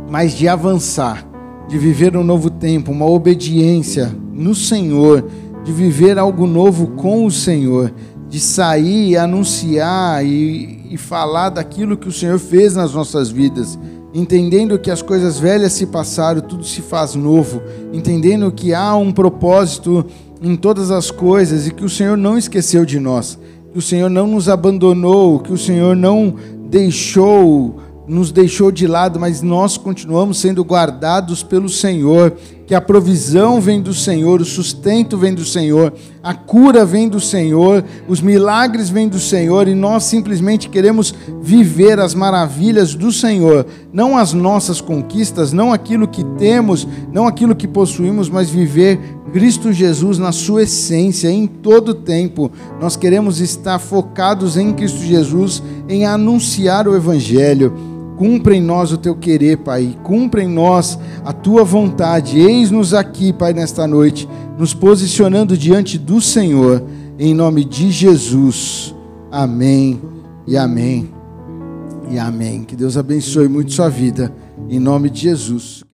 mas 0.09 0.33
de 0.33 0.49
avançar, 0.49 1.29
de 1.69 1.77
viver 1.77 2.17
um 2.17 2.25
novo 2.25 2.49
tempo, 2.49 2.91
uma 2.91 3.05
obediência 3.05 4.11
no 4.33 4.55
Senhor, 4.55 5.23
de 5.63 5.73
viver 5.73 6.19
algo 6.19 6.47
novo 6.47 6.87
com 6.93 7.27
o 7.27 7.31
Senhor, 7.31 7.93
de 8.31 8.41
sair 8.41 9.11
e 9.11 9.17
anunciar 9.19 10.25
e, 10.25 10.87
e 10.89 10.97
falar 10.97 11.51
daquilo 11.51 11.99
que 11.99 12.09
o 12.09 12.13
Senhor 12.13 12.39
fez 12.39 12.77
nas 12.77 12.95
nossas 12.95 13.29
vidas 13.29 13.79
entendendo 14.13 14.79
que 14.79 14.91
as 14.91 15.03
coisas 15.03 15.39
velhas 15.39 15.73
se 15.73 15.87
passaram, 15.87 16.41
tudo 16.41 16.65
se 16.65 16.83
faz 16.83 17.15
novo, 17.15 17.63
entendendo 17.93 18.51
que 18.51 18.75
há 18.75 18.95
um 18.97 19.13
propósito 19.13 20.05
em 20.43 20.57
todas 20.57 20.91
as 20.91 21.11
coisas 21.11 21.67
e 21.67 21.71
que 21.71 21.85
o 21.85 21.89
Senhor 21.89 22.17
não 22.17 22.37
esqueceu 22.37 22.85
de 22.85 22.99
nós, 22.99 23.39
que 23.73 23.79
o 23.79 23.83
Senhor 23.83 24.09
não 24.09 24.27
nos 24.27 24.49
abandonou, 24.49 25.39
que 25.39 25.53
o 25.53 25.59
Senhor 25.59 25.95
não 25.95 26.35
deixou 26.69 27.79
nos 28.11 28.33
deixou 28.33 28.73
de 28.73 28.89
lado, 28.89 29.21
mas 29.21 29.41
nós 29.41 29.77
continuamos 29.77 30.41
sendo 30.41 30.65
guardados 30.65 31.45
pelo 31.45 31.69
Senhor, 31.69 32.37
que 32.71 32.75
a 32.77 32.81
provisão 32.81 33.61
vem 33.61 33.83
do 33.83 33.93
Senhor, 33.93 34.41
o 34.41 34.45
sustento 34.45 35.19
vem 35.19 35.35
do 35.35 35.45
Senhor, 35.45 35.93
a 36.23 36.33
cura 36.33 36.87
vem 36.87 37.09
do 37.09 37.19
Senhor, 37.19 37.85
os 38.07 38.21
milagres 38.21 38.89
vêm 38.89 39.09
do 39.09 39.19
Senhor 39.19 39.67
e 39.67 39.75
nós 39.75 40.05
simplesmente 40.05 40.69
queremos 40.69 41.13
viver 41.43 41.99
as 41.99 42.15
maravilhas 42.15 42.95
do 42.95 43.11
Senhor, 43.11 43.67
não 43.93 44.17
as 44.17 44.33
nossas 44.33 44.81
conquistas, 44.81 45.53
não 45.53 45.73
aquilo 45.73 46.07
que 46.07 46.23
temos, 46.39 46.87
não 47.13 47.27
aquilo 47.27 47.57
que 47.57 47.67
possuímos, 47.67 48.29
mas 48.29 48.49
viver 48.51 49.01
Cristo 49.33 49.73
Jesus 49.73 50.17
na 50.17 50.31
sua 50.31 50.63
essência, 50.63 51.29
em 51.29 51.49
todo 51.49 51.93
tempo. 51.93 52.53
Nós 52.81 52.95
queremos 52.95 53.41
estar 53.41 53.81
focados 53.81 54.57
em 54.57 54.73
Cristo 54.73 55.01
Jesus, 55.01 55.61
em 55.89 56.07
anunciar 56.07 56.87
o 56.87 56.95
Evangelho. 56.95 58.00
Cumpra 58.21 58.55
em 58.55 58.61
nós 58.61 58.93
o 58.93 58.99
teu 58.99 59.17
querer, 59.17 59.57
Pai. 59.57 59.97
Cumpra 60.03 60.45
em 60.45 60.47
nós 60.47 60.99
a 61.25 61.33
tua 61.33 61.65
vontade. 61.65 62.39
Eis-nos 62.39 62.93
aqui, 62.93 63.33
Pai, 63.33 63.55
nesta 63.55 63.87
noite, 63.87 64.29
nos 64.59 64.75
posicionando 64.75 65.57
diante 65.57 65.97
do 65.97 66.21
Senhor, 66.21 66.85
em 67.19 67.33
nome 67.33 67.65
de 67.65 67.91
Jesus. 67.91 68.95
Amém 69.33 70.03
e 70.47 70.55
amém 70.55 71.11
e 72.11 72.19
amém. 72.19 72.63
Que 72.63 72.77
Deus 72.77 72.99
abençoe 72.99 73.49
muito 73.49 73.73
sua 73.73 73.89
vida, 73.89 74.31
em 74.69 74.79
nome 74.79 75.09
de 75.09 75.21
Jesus. 75.23 75.83